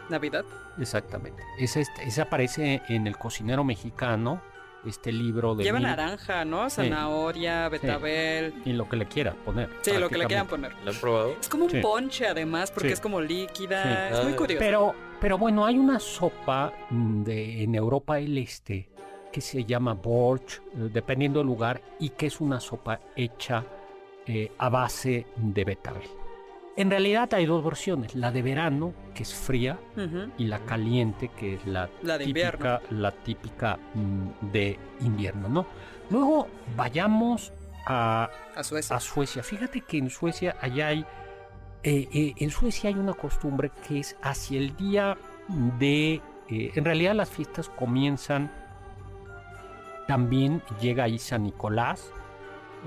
¿Navidad? 0.09 0.45
Exactamente. 0.79 1.43
Esa, 1.59 1.81
es- 1.81 1.91
esa 2.05 2.23
aparece 2.23 2.83
en 2.89 3.07
el 3.07 3.17
cocinero 3.17 3.65
mexicano, 3.65 4.43
este 4.85 5.13
libro 5.13 5.55
de... 5.55 5.65
Lleva 5.65 5.79
mil- 5.79 5.87
naranja, 5.87 6.45
¿no? 6.45 6.69
Zanahoria, 6.69 7.69
betabel. 7.71 8.55
Y 8.67 8.73
lo 8.75 8.87
que 8.89 8.97
le 8.97 9.07
quiera 9.07 9.33
poner. 9.33 9.71
Sí, 9.83 9.93
lo 9.97 10.09
que 10.11 10.19
le 10.19 10.27
quieran 10.27 10.47
poner. 10.47 10.75
¿Lo 10.85 10.91
han 10.91 10.97
probado? 10.99 11.37
Es 11.41 11.49
como 11.49 11.65
un 11.65 11.71
Sí. 11.71 11.81
ponche 11.81 12.27
además, 12.27 12.71
porque 12.71 12.89
Sí. 12.89 12.95
es 12.95 13.01
como 13.01 13.21
líquida. 13.21 14.09
Sí. 14.11 14.15
Es 14.19 14.25
muy 14.25 14.33
Ah. 14.33 14.37
curioso. 14.37 14.59
Pero, 14.61 14.95
pero 15.21 15.39
bueno, 15.39 15.65
hay 15.65 15.79
una 15.79 15.99
sopa 16.01 16.73
de, 16.91 17.63
en 17.63 17.75
Europa 17.75 18.17
del 18.17 18.37
Este 18.37 18.91
que 19.35 19.41
se 19.41 19.65
llama 19.65 19.95
Borch, 19.95 20.59
eh, 20.59 20.91
dependiendo 20.93 21.41
del 21.41 21.49
lugar, 21.49 21.83
y 21.99 22.11
que 22.11 22.27
es 22.27 22.41
una 22.41 22.61
sopa 22.61 23.01
hecha 23.17 23.65
eh, 24.27 24.53
a 24.59 24.69
base 24.69 25.27
de 25.35 25.65
betabel. 25.65 26.09
En 26.77 26.89
realidad 26.89 27.35
hay 27.35 27.45
dos 27.45 27.65
versiones, 27.65 28.15
la 28.15 28.31
de 28.31 28.43
verano, 28.43 28.95
que 29.13 29.25
es 29.25 29.35
fría, 29.35 29.77
y 30.39 30.45
la 30.45 30.61
caliente, 30.61 31.31
que 31.37 31.55
es 31.55 31.67
la, 31.67 31.91
La 32.03 32.17
de 32.17 32.27
típica, 32.27 32.81
la 32.91 33.11
típica 33.11 33.77
mm, 33.95 34.53
de 34.53 34.79
invierno, 35.01 35.49
¿no? 35.49 35.67
Luego 36.11 36.47
vayamos 36.77 37.53
a, 37.87 38.31
A 38.55 38.63
Suecia. 38.63 38.97
a 38.97 39.01
Suecia. 39.01 39.43
Fíjate 39.43 39.81
que 39.81 39.99
en 39.99 40.11
Suecia 40.11 40.57
allá 40.61 40.89
hay, 40.89 41.01
eh, 41.83 42.09
eh, 42.13 42.35
en 42.37 42.51
Suecia 42.51 42.89
hay 42.89 42.97
una 42.97 43.15
costumbre 43.15 43.73
que 43.89 43.99
es 43.99 44.17
hacia 44.23 44.59
el 44.59 44.77
día 44.77 45.17
de, 45.81 46.21
eh, 46.49 46.71
en 46.75 46.85
realidad 46.85 47.15
las 47.15 47.31
fiestas 47.31 47.69
comienzan, 47.69 48.51
también 50.07 50.63
llega 50.81 51.05
ahí 51.05 51.19
San 51.19 51.45
Nicolás, 51.45 52.11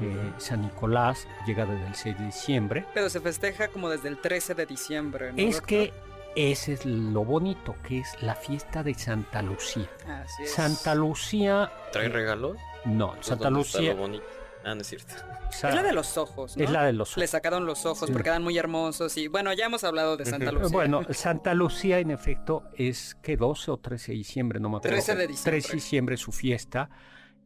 eh, 0.02 0.32
San 0.38 0.62
Nicolás 0.62 1.28
llega 1.46 1.66
desde 1.66 1.88
el 1.88 1.96
6 1.96 2.18
de 2.20 2.26
diciembre. 2.26 2.86
Pero 2.94 3.10
se 3.10 3.20
festeja 3.20 3.68
como 3.70 3.90
desde 3.90 4.10
el 4.10 4.18
13 4.20 4.54
de 4.56 4.66
diciembre, 4.66 5.32
¿no, 5.34 5.38
Es 5.40 5.56
doctor? 5.56 5.68
que 5.68 5.94
ese 6.36 6.74
es 6.74 6.86
lo 6.86 7.26
bonito, 7.26 7.76
que 7.84 8.00
es 8.00 8.22
la 8.22 8.36
fiesta 8.36 8.84
de 8.84 8.94
Santa 8.94 9.42
Lucía. 9.42 9.90
Así 10.08 10.44
es. 10.44 10.52
Santa 10.52 10.94
Lucía, 10.94 11.72
¿Trae 11.92 12.10
regalos? 12.10 12.58
no, 12.86 13.16
Santa 13.22 13.46
¿dónde 13.50 13.62
está 13.62 13.78
Lucía 13.80 13.94
lo 13.96 14.00
bonito? 14.02 14.26
Ah, 14.68 14.76
no 14.76 14.82
es 14.82 14.88
cierto. 14.88 15.14
Es 15.50 15.64
la 15.64 15.82
de 15.82 15.94
los 15.94 16.18
ojos, 16.18 16.58
¿no? 16.58 16.64
es 16.64 16.70
la 16.70 16.84
de 16.84 16.92
los 16.94 17.16
Le 17.16 17.26
sacaron 17.26 17.66
los 17.66 17.86
ojos 17.86 18.08
Sí. 18.08 18.12
porque 18.14 18.28
eran 18.30 18.44
muy 18.44 18.58
hermosos 18.58 19.16
y 19.18 19.28
bueno, 19.30 19.54
ya 19.54 19.66
hemos 19.68 19.84
hablado 19.86 20.18
de 20.18 20.26
Santa. 20.26 20.52
Lucía. 20.52 20.68
Bueno, 20.72 21.02
Santa 21.12 21.54
Lucía 21.54 22.00
en 22.00 22.12
efecto 22.12 22.64
es 22.76 23.16
que 23.22 23.38
12 23.38 23.72
o 23.72 23.78
13 23.78 24.12
de 24.12 24.18
diciembre, 24.18 24.60
no 24.60 24.70
me 24.70 24.78
acuerdo. 24.78 24.96
13 24.96 25.16
de 25.16 25.28
diciembre. 25.28 25.52
13 25.52 25.68
de 25.70 25.74
diciembre 25.76 26.16
es 26.16 26.22
su 26.22 26.32
fiesta 26.34 26.90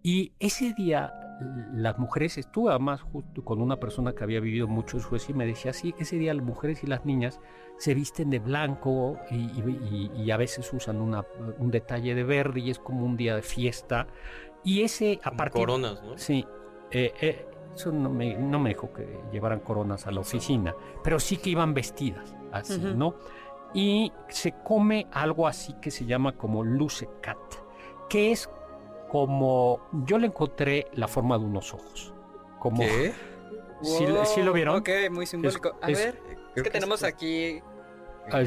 y 0.03 0.34
ese 0.39 0.73
día 0.73 1.13
las 1.73 1.97
mujeres, 1.99 2.38
estuve 2.39 2.69
además 2.71 3.01
justo 3.01 3.43
con 3.43 3.62
una 3.62 3.77
persona 3.77 4.13
que 4.13 4.23
había 4.23 4.39
vivido 4.39 4.67
mucho 4.67 4.97
en 4.97 5.03
Suecia 5.03 5.31
y 5.31 5.36
me 5.36 5.45
decía, 5.45 5.73
sí, 5.73 5.93
ese 5.99 6.17
día 6.17 6.34
las 6.34 6.45
mujeres 6.45 6.84
y 6.84 6.88
las 6.88 7.05
niñas 7.05 7.39
se 7.77 7.93
visten 7.95 8.29
de 8.29 8.39
blanco 8.39 9.17
y, 9.31 9.36
y- 9.36 10.12
y 10.23 10.31
a 10.31 10.38
veces 10.38 10.71
usan 10.73 11.01
una- 11.01 11.25
un 11.60 11.69
detalle 11.71 12.13
de 12.15 12.23
verde 12.23 12.60
y 12.62 12.71
es 12.71 12.79
como 12.79 13.05
un 13.05 13.15
día 13.17 13.36
de 13.36 13.41
fiesta. 13.43 14.07
Y 14.63 14.84
ese, 14.84 15.19
a 15.23 15.29
Como 15.29 15.38
partir... 15.38 15.60
coronas, 15.62 16.03
¿no? 16.03 16.15
Sí, 16.17 16.45
eh, 16.91 17.13
eh, 17.21 17.45
eso 17.75 17.91
no 17.91 18.10
me, 18.10 18.36
no 18.36 18.60
me 18.60 18.69
dijo 18.69 18.91
que 18.93 19.19
llevaran 19.32 19.60
coronas 19.62 20.06
a 20.08 20.12
la 20.12 20.19
oficina, 20.19 20.75
pero 21.04 21.19
sí 21.19 21.38
que 21.38 21.51
iban 21.51 21.73
vestidas 21.73 22.36
así. 22.51 22.80
¿no? 22.80 23.15
Y 23.73 24.12
se 24.27 24.54
come 24.63 25.08
algo 25.12 25.47
así 25.47 25.73
que 25.82 25.89
se 25.91 26.06
llama 26.06 26.34
como 26.38 26.63
lucecat, 26.63 27.38
que 28.10 28.32
es 28.34 28.49
como, 29.10 29.80
yo 30.06 30.17
le 30.17 30.27
encontré 30.27 30.88
la 30.93 31.08
forma 31.08 31.38
de 31.38 31.45
unos 31.45 31.73
ojos. 31.73 32.13
Como, 32.60 32.80
¿Qué? 32.80 33.13
¿Sí, 33.82 34.06
lo- 34.06 34.25
sí 34.25 34.41
lo 34.43 34.54
vieron? 34.54 34.75
Ok, 34.77 34.89
muy 35.10 35.25
simbólico. 35.25 35.71
a 35.82 35.89
es- 35.89 35.97
ver, 35.97 36.19
Creo 36.54 36.63
¿qué 36.65 36.69
tenemos 36.69 37.04
aquí? 37.04 37.62
Ah, 38.32 38.43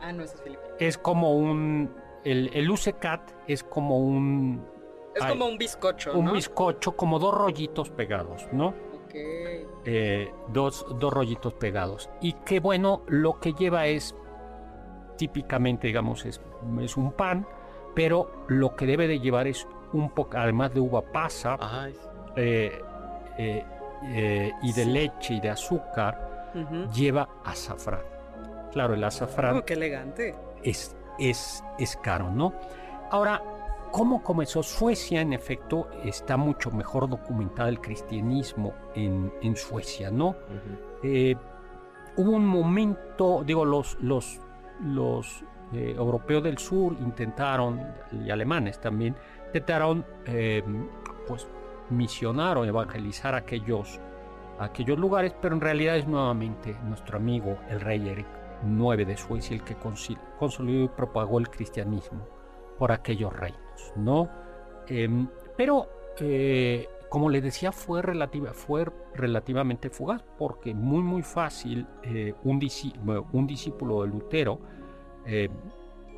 Ah, 0.00 0.12
no, 0.12 0.22
ese 0.24 0.34
es 0.34 0.42
Felipe. 0.42 0.62
es 0.80 0.98
como 0.98 1.36
un, 1.36 1.94
el, 2.24 2.50
el 2.54 2.64
lucecat 2.64 3.20
es 3.46 3.62
como 3.62 3.98
un, 3.98 4.66
Es 5.14 5.22
Ay, 5.22 5.32
como 5.32 5.46
un 5.46 5.58
bizcocho, 5.58 6.12
un 6.18 6.26
¿no? 6.26 6.32
bizcocho, 6.32 6.96
como 6.96 7.18
dos 7.18 7.34
rollitos 7.34 7.90
pegados, 7.90 8.48
¿no? 8.52 8.68
Ok. 8.68 9.14
eh, 9.84 10.32
dos, 10.48 10.86
dos 10.98 11.12
rollitos 11.12 11.52
pegados. 11.54 12.08
Y 12.20 12.32
que 12.32 12.60
bueno, 12.60 13.02
lo 13.08 13.38
que 13.40 13.52
lleva 13.52 13.86
es 13.86 14.14
típicamente, 15.18 15.86
digamos, 15.88 16.24
es, 16.24 16.40
es 16.80 16.96
un 16.96 17.12
pan, 17.12 17.46
pero 17.94 18.44
lo 18.48 18.74
que 18.74 18.86
debe 18.86 19.06
de 19.06 19.20
llevar 19.20 19.46
es 19.46 19.66
un 19.92 20.10
poco, 20.10 20.38
además 20.38 20.72
de 20.72 20.80
uva 20.80 21.02
pasa 21.02 21.56
Ay, 21.60 21.94
eh, 22.36 22.80
eh, 23.38 23.64
eh, 24.04 24.52
y 24.62 24.72
de 24.72 24.84
Sí. 24.84 24.90
leche 24.90 25.34
y 25.34 25.40
de 25.40 25.50
azúcar, 25.50 26.50
lleva 26.94 27.28
azafrán. 27.44 28.00
Claro, 28.72 28.94
el 28.94 29.04
azafrán 29.04 29.58
Oh, 29.58 29.64
qué 29.64 29.74
elegante. 29.74 30.34
es, 30.62 30.96
es, 31.18 31.62
es 31.78 31.96
caro, 31.98 32.30
¿no? 32.30 32.54
Ahora, 33.10 33.42
¿cómo 33.92 34.22
comenzó 34.22 34.62
Suecia? 34.62 35.20
En 35.20 35.32
efecto, 35.32 35.88
está 36.02 36.36
mucho 36.36 36.72
mejor 36.72 37.08
documentado 37.08 37.68
el 37.68 37.80
cristianismo 37.80 38.74
en, 38.96 39.32
en 39.42 39.54
Suecia, 39.54 40.10
¿no? 40.10 40.34
Eh, 41.02 41.36
hubo 42.16 42.32
un 42.32 42.46
momento, 42.46 43.44
digo, 43.46 43.64
los, 43.64 43.96
los, 44.00 44.40
los 44.82 45.44
eh, 45.72 45.94
europeos 45.96 46.42
del 46.42 46.58
sur 46.58 46.94
intentaron, 47.00 47.80
y 48.10 48.30
alemanes 48.30 48.80
también, 48.80 49.14
intentaron 49.46 50.04
eh, 50.26 50.64
pues 51.28 51.46
misionar 51.90 52.56
o 52.56 52.64
evangelizar 52.64 53.34
aquellos, 53.34 54.00
aquellos 54.58 54.98
lugares, 54.98 55.34
pero 55.40 55.54
en 55.54 55.60
realidad 55.60 55.96
es 55.96 56.08
nuevamente 56.08 56.76
nuestro 56.84 57.18
amigo 57.18 57.58
el 57.68 57.80
rey 57.80 58.08
Eric 58.08 58.26
IX 58.64 59.06
de 59.06 59.16
Suecia 59.16 59.54
el 59.54 59.62
que 59.62 59.76
consolidó 59.76 60.84
y 60.84 60.88
propagó 60.88 61.38
el 61.38 61.50
cristianismo 61.50 62.26
por 62.78 62.92
aquellos 62.92 63.32
¿no? 63.96 64.28
Em, 64.88 65.28
pero 65.56 65.88
eh, 66.20 66.88
como 67.08 67.28
les 67.28 67.42
decía, 67.42 67.72
fue, 67.72 68.00
relativa, 68.02 68.52
fue 68.54 68.86
relativamente 69.14 69.90
fugaz, 69.90 70.22
porque 70.38 70.74
muy, 70.74 71.02
muy 71.02 71.22
fácil 71.22 71.86
eh, 72.02 72.34
un, 72.44 72.60
un 73.32 73.46
discípulo 73.46 74.02
de 74.02 74.08
Lutero, 74.08 74.60
eh, 75.26 75.48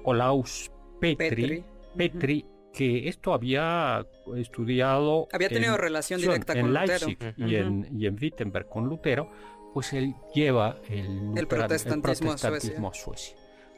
Olaus 0.05 0.71
Petri, 1.01 1.27
Petri. 1.29 1.65
Petri, 1.97 2.47
que 2.73 3.09
esto 3.09 3.33
había 3.35 4.05
estudiado. 4.37 5.29
Había 5.33 5.49
tenido 5.49 5.75
en- 5.75 5.81
relación 5.81 6.21
directa 6.21 6.53
en 6.55 6.61
con 6.63 6.75
Lutero. 6.75 7.07
Leipzig 7.07 7.35
y, 7.37 7.57
en, 7.57 7.89
y 8.01 8.07
en 8.07 8.17
Wittenberg 8.21 8.69
con 8.69 8.89
Lutero, 8.89 9.31
pues 9.73 9.93
él 9.93 10.15
lleva 10.33 10.79
el, 10.89 11.47
protestantismo 11.49 12.33
a 12.33 12.37
protestantismo 12.37 12.89
a 12.89 12.95
Suecia. 12.95 13.37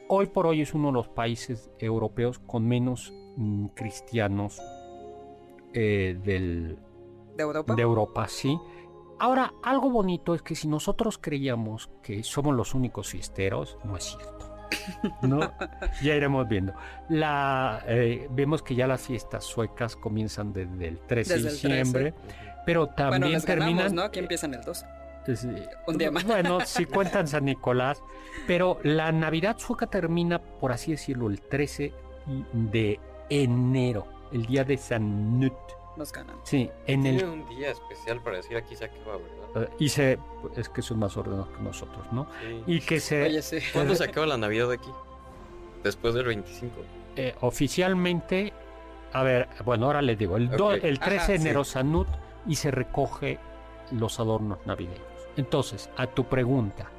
Hoy 0.09 0.27
por 0.27 0.47
hoy 0.47 0.61
es 0.61 0.73
uno 0.73 0.87
de 0.87 0.93
los 0.93 1.09
países 1.09 1.69
europeos 1.79 2.39
con 2.39 2.65
menos 2.67 3.13
mm, 3.35 3.67
cristianos 3.67 4.61
eh, 5.73 6.17
del, 6.23 6.77
¿De 7.35 7.43
Europa? 7.43 7.75
de 7.75 7.81
Europa, 7.81 8.27
sí. 8.27 8.57
Ahora, 9.19 9.53
algo 9.63 9.89
bonito 9.89 10.33
es 10.33 10.41
que 10.41 10.55
si 10.55 10.67
nosotros 10.67 11.17
creíamos 11.17 11.89
que 12.01 12.23
somos 12.23 12.55
los 12.55 12.73
únicos 12.73 13.09
fiesteros, 13.09 13.77
no 13.83 13.97
es 13.97 14.03
cierto. 14.05 14.37
¿No? 15.23 15.39
ya 16.01 16.15
iremos 16.15 16.47
viendo. 16.47 16.73
La, 17.09 17.83
eh, 17.87 18.27
vemos 18.31 18.61
que 18.61 18.75
ya 18.75 18.87
las 18.87 19.01
fiestas 19.01 19.43
suecas 19.43 19.95
comienzan 19.95 20.53
desde 20.53 20.87
el 20.87 20.99
13 20.99 21.33
de 21.33 21.43
Desde 21.43 21.51
diciembre, 21.51 22.13
pero 22.65 22.87
también 22.87 23.21
bueno, 23.23 23.41
terminan. 23.41 23.75
ganamos, 23.75 23.93
¿no? 23.93 24.01
Aquí 24.03 24.19
empiezan 24.19 24.53
el 24.53 24.61
2. 24.61 24.85
Es, 25.33 25.47
Un 25.87 25.97
día 25.97 26.11
más. 26.11 26.23
Bueno, 26.25 26.59
si 26.65 26.85
cuentan 26.85 27.27
San 27.27 27.45
Nicolás, 27.45 28.01
pero 28.45 28.79
la 28.83 29.11
Navidad 29.11 29.57
sueca 29.57 29.87
termina, 29.87 30.39
por 30.39 30.71
así 30.71 30.91
decirlo, 30.91 31.27
el 31.29 31.41
13 31.41 31.93
de 32.53 32.99
enero, 33.29 34.05
el 34.31 34.45
día 34.45 34.63
de 34.63 34.77
San 34.77 35.39
Nut. 35.39 35.53
Nos 35.95 36.11
ganan. 36.11 36.35
Sí, 36.43 36.69
en 36.85 37.01
Tiene 37.01 37.17
el 37.19 37.25
un 37.25 37.49
día 37.49 37.71
especial 37.71 38.21
para 38.21 38.37
decir 38.37 38.55
aquí 38.55 38.75
se 38.75 38.85
acaba, 38.85 39.17
¿verdad? 39.17 39.63
Eh, 39.63 39.75
y 39.79 39.89
se 39.89 40.19
es 40.55 40.69
que 40.69 40.81
son 40.83 40.99
más 40.99 41.17
ordenados 41.17 41.49
que 41.49 41.63
nosotros, 41.63 42.05
¿no? 42.11 42.27
Sí. 42.41 42.63
Y 42.67 42.79
que 42.81 42.99
se 42.99 43.23
Oye, 43.23 43.41
sí. 43.41 43.57
¿Cuándo 43.73 43.95
se 43.95 44.03
acaba 44.03 44.27
la 44.27 44.37
Navidad 44.37 44.71
aquí? 44.71 44.91
Después 45.83 46.13
del 46.13 46.25
25. 46.25 46.71
eh, 47.15 47.33
oficialmente, 47.41 48.53
a 49.13 49.23
ver, 49.23 49.47
bueno, 49.65 49.87
ahora 49.87 50.01
les 50.03 50.19
digo, 50.19 50.37
el, 50.37 50.49
do- 50.49 50.67
Ok. 50.75 50.83
el 50.83 50.99
13 50.99 51.17
Ajá, 51.17 51.31
de 51.31 51.37
sí. 51.39 51.43
enero 51.45 51.63
Sanut 51.63 52.07
y 52.45 52.55
se 52.55 52.69
recoge 52.69 53.39
los 53.91 54.19
adornos 54.19 54.59
navideños. 54.67 55.01
Entonces, 55.37 55.89
a 55.97 56.07
tu 56.07 56.25
pregunta, 56.25 56.89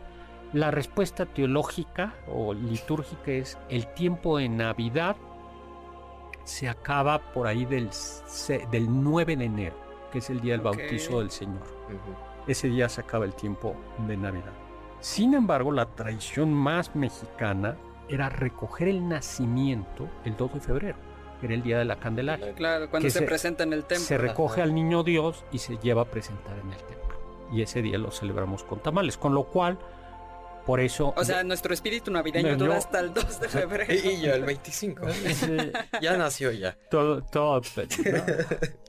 la 0.52 0.70
respuesta 0.70 1.26
teológica 1.26 2.14
o 2.26 2.54
litúrgica 2.54 3.30
es 3.32 3.58
el 3.68 3.86
tiempo 3.94 4.38
de 4.38 4.48
Navidad 4.48 5.16
se 6.44 6.68
acaba 6.68 7.18
por 7.32 7.46
ahí 7.46 7.66
del, 7.66 7.90
del 8.70 8.86
9 9.02 9.36
de 9.36 9.44
enero, 9.44 9.76
que 10.10 10.18
es 10.18 10.30
el 10.30 10.40
día 10.40 10.52
del 10.54 10.62
bautizo 10.62 11.18
del 11.18 11.30
Señor. 11.30 11.62
Ese 12.46 12.68
día 12.68 12.88
se 12.88 13.02
acaba 13.02 13.26
el 13.26 13.34
tiempo 13.34 13.76
de 14.06 14.16
Navidad. 14.16 14.52
Sin 15.00 15.34
embargo, 15.34 15.70
la 15.72 15.84
tradición 15.84 16.52
más 16.54 16.96
mexicana 16.96 17.76
era 18.08 18.30
recoger 18.30 18.88
el 18.88 19.06
nacimiento 19.06 20.08
el 20.24 20.36
2 20.38 20.54
de 20.54 20.60
febrero, 20.60 20.96
que 21.38 21.46
era 21.46 21.54
el 21.54 21.62
día 21.62 21.78
de 21.78 21.84
la 21.84 21.96
Candelaria. 21.96 22.54
Claro, 22.54 22.88
cuando 22.88 23.10
se, 23.10 23.18
se- 23.18 23.26
presenta 23.26 23.64
en 23.64 23.74
el 23.74 23.84
templo. 23.84 24.06
Se 24.06 24.16
recoge 24.16 24.62
al 24.62 24.74
niño 24.74 25.02
Dios 25.02 25.44
y 25.52 25.58
se 25.58 25.76
lleva 25.76 26.02
a 26.02 26.06
presentar 26.06 26.56
en 26.58 26.70
el 26.72 26.78
templo. 26.78 26.97
Y 27.52 27.62
ese 27.62 27.82
día 27.82 27.98
lo 27.98 28.10
celebramos 28.10 28.64
con 28.64 28.80
tamales, 28.82 29.16
con 29.16 29.34
lo 29.34 29.44
cual, 29.44 29.78
por 30.66 30.80
eso... 30.80 31.14
O 31.16 31.24
sea, 31.24 31.42
nuestro 31.44 31.72
espíritu 31.72 32.10
navideño 32.10 32.56
dura 32.56 32.76
hasta 32.76 33.00
el 33.00 33.14
2 33.14 33.40
de 33.40 33.48
febrero. 33.48 33.94
Y, 33.94 34.20
yo 34.20 34.34
el 34.34 34.44
25. 34.44 35.08
ese- 35.08 35.72
ya 36.02 36.16
nació 36.16 36.52
ya. 36.52 36.76
todo, 36.90 37.22
todo, 37.22 37.60
¿no? 37.60 37.82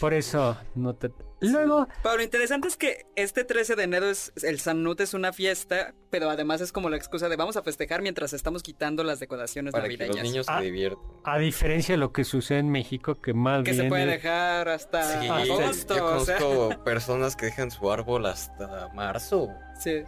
Por 0.00 0.14
eso 0.14 0.56
no 0.74 0.94
te... 0.94 1.10
Luego, 1.40 1.86
Pero 2.02 2.16
lo 2.16 2.22
interesante 2.22 2.68
es 2.68 2.76
que 2.78 3.04
este 3.16 3.44
13 3.44 3.76
de 3.76 3.82
enero 3.82 4.06
es 4.06 4.32
el 4.44 4.60
Sanut 4.60 4.98
es 5.00 5.12
una 5.12 5.32
fiesta, 5.34 5.94
pero 6.08 6.30
además 6.30 6.62
es 6.62 6.72
como 6.72 6.88
la 6.88 6.96
excusa 6.96 7.28
de 7.28 7.36
vamos 7.36 7.56
a 7.58 7.62
festejar 7.62 8.00
mientras 8.00 8.32
estamos 8.32 8.62
quitando 8.62 9.04
las 9.04 9.20
decoraciones 9.20 9.72
Para 9.72 9.84
que 9.88 9.98
navideñas. 9.98 10.16
los 10.16 10.24
niños 10.24 10.46
Ah. 10.48 10.58
se 10.60 10.64
diviertan. 10.66 11.02
a 11.24 11.38
diferencia 11.38 11.94
de 11.94 11.98
lo 11.98 12.12
que 12.12 12.24
sucede 12.24 12.60
en 12.60 12.70
México, 12.70 13.14
que 13.20 13.34
más 13.34 13.62
que 13.62 13.72
bien... 13.72 13.82
se 13.84 13.88
puede 13.90 14.04
es- 14.04 14.10
dejar 14.22 14.68
hasta 14.70 15.20
Sí, 15.20 15.28
agosto. 15.28 15.96
yo 15.96 16.06
o 16.16 16.20
sea, 16.20 16.38
conozco 16.38 16.82
personas 16.84 17.36
que 17.36 17.46
dejan 17.46 17.70
su 17.70 17.90
árbol 17.90 18.24
hasta 18.26 18.88
marzo. 18.94 19.48
sí. 19.78 20.02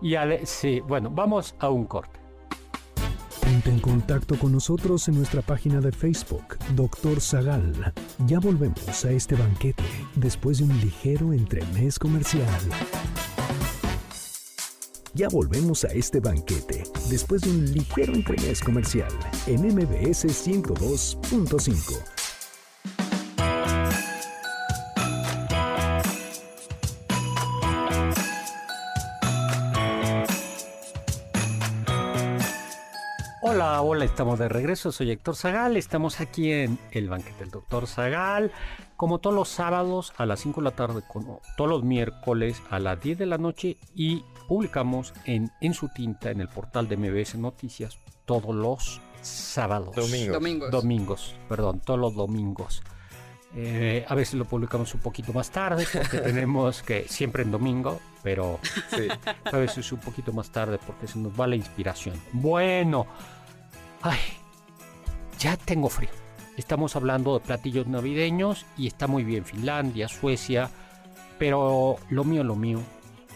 Y 0.00 0.16
ale- 0.16 0.44
sí, 0.46 0.80
bueno, 0.80 1.10
vamos 1.10 1.54
a 1.60 1.68
un 1.68 1.86
corte. 1.86 2.18
En 3.64 3.78
contacto 3.78 4.36
con 4.38 4.50
nosotros 4.50 5.06
en 5.06 5.14
nuestra 5.14 5.40
página 5.40 5.80
de 5.80 5.92
Facebook, 5.92 6.58
Doctor 6.74 7.20
Zagal. 7.20 7.92
Ya 8.26 8.40
volvemos 8.40 9.04
a 9.04 9.12
este 9.12 9.36
banquete 9.36 9.84
después 10.16 10.58
de 10.58 10.64
un 10.64 10.80
ligero 10.80 11.32
entremés 11.32 11.96
comercial. 11.96 12.48
Ya 15.14 15.28
volvemos 15.28 15.84
a 15.84 15.88
este 15.88 16.18
banquete 16.18 16.82
después 17.08 17.42
de 17.42 17.50
un 17.50 17.72
ligero 17.72 18.14
entremés 18.14 18.60
comercial 18.60 19.12
en 19.46 19.60
MBS 19.60 20.24
102.5. 20.24 22.21
Hola, 33.94 34.06
estamos 34.06 34.38
de 34.38 34.48
regreso. 34.48 34.90
Soy 34.90 35.10
Héctor 35.10 35.36
Zagal. 35.36 35.76
Estamos 35.76 36.20
aquí 36.20 36.50
en 36.50 36.78
el 36.92 37.10
banquete 37.10 37.40
del 37.40 37.50
Doctor 37.50 37.86
Zagal. 37.86 38.50
Como 38.96 39.18
todos 39.18 39.36
los 39.36 39.50
sábados 39.50 40.14
a 40.16 40.24
las 40.24 40.40
5 40.40 40.62
de 40.62 40.64
la 40.64 40.70
tarde, 40.70 41.02
como 41.06 41.42
todos 41.58 41.68
los 41.68 41.84
miércoles 41.84 42.62
a 42.70 42.78
las 42.78 42.98
10 43.02 43.18
de 43.18 43.26
la 43.26 43.36
noche. 43.36 43.76
Y 43.94 44.24
publicamos 44.48 45.12
en, 45.26 45.50
en 45.60 45.74
su 45.74 45.90
tinta 45.90 46.30
en 46.30 46.40
el 46.40 46.48
portal 46.48 46.88
de 46.88 46.96
MBS 46.96 47.34
Noticias 47.34 47.98
todos 48.24 48.54
los 48.54 49.02
sábados. 49.20 49.94
Domingos. 49.94 50.32
Domingos. 50.32 50.70
Domingos, 50.70 51.36
perdón, 51.46 51.82
todos 51.84 52.00
los 52.00 52.14
domingos. 52.14 52.82
Eh, 53.54 54.06
a 54.08 54.14
veces 54.14 54.34
lo 54.36 54.46
publicamos 54.46 54.94
un 54.94 55.00
poquito 55.00 55.34
más 55.34 55.50
tarde 55.50 55.86
porque 55.92 56.18
tenemos 56.20 56.82
que, 56.82 57.06
siempre 57.08 57.42
en 57.42 57.50
domingo, 57.50 58.00
pero 58.22 58.58
Sí. 58.88 59.06
a 59.44 59.56
veces 59.58 59.92
un 59.92 60.00
poquito 60.00 60.32
más 60.32 60.50
tarde 60.50 60.78
porque 60.86 61.06
se 61.06 61.18
nos 61.18 61.38
va 61.38 61.46
la 61.46 61.56
inspiración. 61.56 62.18
Bueno, 62.32 63.06
ay, 64.02 64.18
ya 65.38 65.56
tengo 65.56 65.88
frío. 65.88 66.10
Estamos 66.56 66.96
hablando 66.96 67.38
de 67.38 67.44
platillos 67.44 67.86
navideños 67.86 68.66
y 68.76 68.86
está 68.86 69.06
muy 69.06 69.24
bien 69.24 69.44
Finlandia, 69.44 70.08
Suecia, 70.08 70.70
pero 71.38 71.96
lo 72.10 72.24
mío, 72.24 72.44
lo 72.44 72.54
mío 72.56 72.80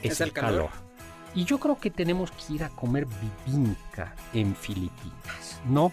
es, 0.03 0.13
Es 0.13 0.21
el 0.21 0.29
el 0.29 0.33
calor. 0.35 0.51
calor. 0.69 0.71
Y 1.35 1.45
yo 1.45 1.59
creo 1.59 1.79
que 1.79 1.91
tenemos 1.91 2.31
que 2.31 2.55
ir 2.55 2.65
a 2.65 2.69
comer 2.71 3.07
bibinka 3.47 4.15
en 4.33 4.55
Filipinas, 4.55 5.61
¿no? 5.67 5.93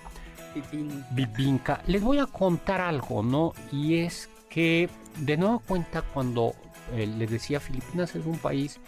Pipín. 0.53 1.03
Bibinka. 1.11 1.81
Les 1.87 2.01
voy 2.01 2.19
a 2.19 2.25
contar 2.27 2.79
algo, 2.81 3.23
¿no? 3.23 3.53
Y 3.71 3.95
es 3.97 4.29
que 4.49 4.89
de 5.17 5.35
nueva 5.37 5.59
cuenta 5.59 6.01
cuando 6.01 6.53
eh, 6.93 7.07
les 7.07 7.29
decía 7.29 7.59
Filipinas 7.59 8.15
es 8.15 8.25
un 8.25 8.37
país 8.37 8.79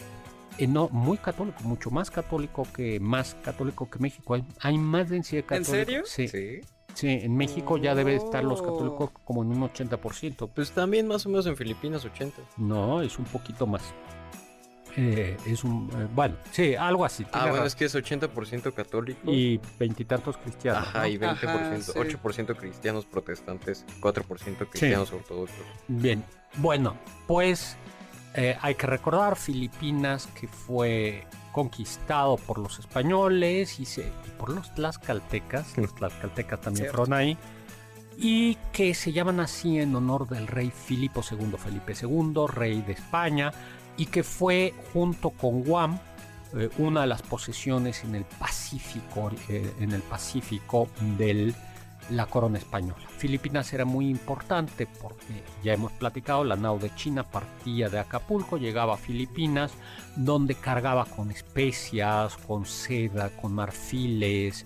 eh, 0.57 0.67
no, 0.67 0.89
muy 0.89 1.17
católico, 1.17 1.59
mucho 1.63 1.91
más 1.91 2.09
católico 2.11 2.67
que 2.73 2.99
más 2.99 3.35
católico 3.43 3.89
que 3.89 3.99
México. 3.99 4.33
Hay, 4.35 4.43
hay 4.61 4.77
más 4.77 5.09
densidad 5.09 5.39
¿En 5.43 5.47
católica. 5.63 5.71
serio? 5.71 6.03
Sí, 6.05 6.27
Sí. 6.27 6.61
sí, 6.93 7.07
en 7.09 7.35
México 7.35 7.77
ya 7.77 7.93
debe 7.95 8.15
estar 8.15 8.43
los 8.43 8.61
Oh. 8.61 8.63
católicos 8.65 9.11
como 9.25 9.43
en 9.43 9.49
un 9.49 9.63
80%. 9.63 10.47
Pues 10.53 10.71
también 10.71 11.07
más 11.07 11.25
o 11.25 11.29
menos 11.29 11.45
en 11.45 11.55
Filipinas 11.57 12.05
80. 12.05 12.41
No, 12.57 13.01
es 13.01 13.17
un 13.19 13.25
poquito 13.25 13.67
más. 13.67 13.81
Eh, 14.97 15.35
es 15.45 15.65
un, 15.65 15.89
eh, 15.93 16.07
bueno, 16.15 16.35
sí, 16.51 16.73
algo 16.73 17.03
así. 17.03 17.25
Ah, 17.33 17.39
bueno, 17.41 17.53
razón. 17.55 17.67
es 17.67 17.75
que 17.75 17.83
es 17.85 17.95
80% 17.95 18.73
católico. 18.73 19.29
Y 19.29 19.59
veintitantos 19.77 20.37
cristianos. 20.37 20.87
Ajá, 20.87 20.99
¿no? 21.01 21.07
y 21.07 21.17
20%, 21.17 21.49
Ajá, 21.49 21.81
sí. 21.81 21.91
8% 21.99 22.55
cristianos 22.55 23.05
protestantes, 23.05 23.85
4% 23.99 24.69
cristianos 24.69 25.11
ortodoxos. 25.11 25.57
Bien, 25.89 26.23
bueno, 26.59 26.95
pues 27.27 27.75
eh, 28.35 28.57
hay 28.61 28.75
que 28.75 28.85
recordar 28.85 29.35
Filipinas 29.37 30.27
que 30.39 30.47
fue 30.47 31.25
conquistado 31.51 32.35
por 32.35 32.57
los 32.57 32.79
españoles 32.79 33.79
y, 33.79 33.85
se, 33.85 34.01
y 34.01 34.29
por 34.37 34.49
los 34.49 34.73
tlaxcaltecas, 34.75 35.77
los 35.77 35.95
tlaxcaltecas 35.95 36.59
también 36.59 36.83
Cierto. 36.83 36.97
fueron 36.97 37.13
ahí, 37.13 37.37
y 38.17 38.55
que 38.73 38.93
se 38.93 39.13
llaman 39.13 39.39
así 39.39 39.79
en 39.79 39.95
honor 39.95 40.27
del 40.27 40.47
rey 40.47 40.69
Filipo 40.69 41.21
II, 41.29 41.55
Felipe 41.57 41.93
II, 41.99 42.33
rey 42.47 42.81
de 42.81 42.93
España, 42.93 43.51
y 43.95 44.07
que 44.07 44.23
fue 44.23 44.73
junto 44.91 45.29
con 45.29 45.63
Guam 45.63 45.97
eh, 46.57 46.69
una 46.77 47.01
de 47.01 47.07
las 47.07 47.21
posesiones 47.21 48.03
en 48.03 48.15
el 48.15 48.25
Pacífico, 48.25 49.31
eh, 49.49 49.73
en 49.79 49.93
el 49.93 50.01
Pacífico 50.01 50.89
del 51.17 51.55
la 52.09 52.25
corona 52.27 52.57
española. 52.57 53.03
Filipinas 53.17 53.73
era 53.73 53.85
muy 53.85 54.09
importante 54.09 54.87
porque 55.01 55.43
ya 55.63 55.73
hemos 55.73 55.91
platicado, 55.93 56.43
la 56.43 56.55
nao 56.55 56.77
de 56.77 56.93
China 56.95 57.23
partía 57.23 57.89
de 57.89 57.99
Acapulco, 57.99 58.57
llegaba 58.57 58.95
a 58.95 58.97
Filipinas, 58.97 59.71
donde 60.15 60.55
cargaba 60.55 61.05
con 61.05 61.31
especias, 61.31 62.37
con 62.37 62.65
seda, 62.65 63.29
con 63.41 63.53
marfiles, 63.53 64.65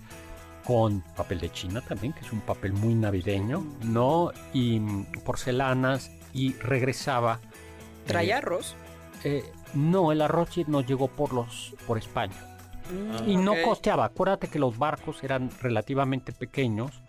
con 0.66 1.02
papel 1.16 1.40
de 1.40 1.52
China 1.52 1.82
también, 1.82 2.14
que 2.14 2.22
es 2.22 2.32
un 2.34 2.42
papel 2.42 2.74
muy 2.74 2.94
navideño, 2.94 3.64
¿no? 3.84 4.32
Y 4.54 4.80
porcelanas, 5.24 6.12
y 6.34 6.54
regresaba. 6.54 7.40
eh, 7.44 8.08
¿Traía 8.08 8.38
arroz? 8.38 8.76
eh, 9.24 9.44
no, 9.74 10.12
el 10.12 10.22
arroz 10.22 10.58
no 10.68 10.82
llegó 10.82 11.08
por 11.08 11.34
los 11.34 11.76
por 11.88 11.98
España 11.98 12.49
Y 13.28 13.38
no 13.38 13.54
costeaba. 13.64 14.06
Acuérdate 14.06 14.48
que 14.48 14.60
los 14.60 14.78
barcos 14.78 15.24
eran 15.24 15.50
relativamente 15.62 16.32
pequeños, 16.32 17.02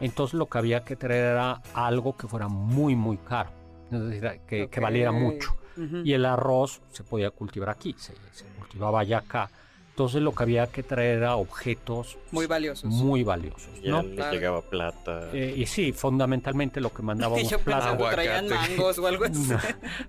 entonces 0.00 0.34
lo 0.34 0.46
que 0.46 0.58
había 0.58 0.84
que 0.84 0.96
traer 0.96 1.24
era 1.32 1.62
algo 1.74 2.16
que 2.16 2.28
fuera 2.28 2.48
muy 2.48 2.94
muy 2.96 3.16
caro, 3.18 3.50
es 3.90 4.00
decir, 4.04 4.40
que, 4.46 4.68
que 4.68 4.80
valiera 4.80 5.12
mucho. 5.12 5.56
Y 6.04 6.12
el 6.12 6.26
arroz 6.26 6.82
se 6.90 7.02
podía 7.02 7.30
cultivar 7.30 7.70
aquí, 7.70 7.94
se, 7.98 8.14
se 8.32 8.44
cultivaba 8.58 9.02
ya 9.04 9.18
acá. 9.18 9.48
Entonces 9.92 10.22
lo 10.22 10.34
que 10.34 10.42
había 10.42 10.66
que 10.68 10.82
traer 10.82 11.18
era 11.18 11.36
objetos 11.36 12.16
Muy 12.30 12.46
valiosos. 12.46 12.90
muy 12.90 13.24
valiosos, 13.24 13.68
Ya 13.82 13.90
¿no? 13.90 14.02
le 14.02 14.14
Claro. 14.14 14.32
llegaba 14.32 14.62
plata. 14.62 15.28
Eh, 15.34 15.52
y 15.54 15.66
sí, 15.66 15.92
fundamentalmente 15.92 16.80
lo 16.80 16.90
que 16.94 17.02
mandábamos 17.02 17.46
yo 17.50 17.58
plata. 17.58 17.94
que 17.98 18.04
traían 18.10 18.48
mangos 18.48 18.98
o 18.98 19.06
algo 19.06 19.24
así. 19.26 19.38
No. 19.50 19.58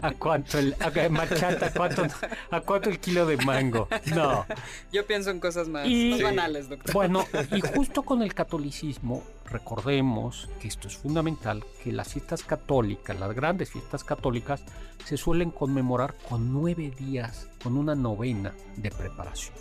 ¿A 0.02 0.12
cuánto 0.12 0.58
el 0.58 0.74
a, 0.80 1.10
machata, 1.10 1.66
¿a 1.66 1.74
cuánto, 1.74 2.04
a 2.52 2.62
cuánto 2.62 2.90
el 2.90 3.00
kilo 3.00 3.26
de 3.26 3.36
mango? 3.38 3.90
No. 4.16 4.46
Yo 4.94 5.06
pienso 5.06 5.32
en 5.32 5.42
cosas 5.42 5.68
más, 5.68 5.86
Y- 5.86 6.12
más 6.12 6.22
banales, 6.22 6.70
doctor. 6.70 6.94
Bueno, 6.94 7.26
y 7.52 7.60
justo 7.76 8.04
con 8.04 8.22
el 8.24 8.34
catolicismo, 8.34 9.22
recordemos 9.50 10.50
que 10.62 10.70
esto 10.70 10.88
es 10.88 10.96
fundamental, 10.96 11.62
que 11.84 11.92
las 11.92 12.08
fiestas 12.14 12.42
católicas, 12.44 13.20
las 13.20 13.36
grandes 13.36 13.70
fiestas 13.72 14.06
católicas, 14.06 14.64
se 15.04 15.18
suelen 15.18 15.52
conmemorar 15.52 16.16
con 16.30 16.54
nueve 16.54 16.90
días, 16.98 17.50
con 17.62 17.76
una 17.76 17.96
novena 17.96 18.54
de 18.78 18.90
preparación. 18.90 19.56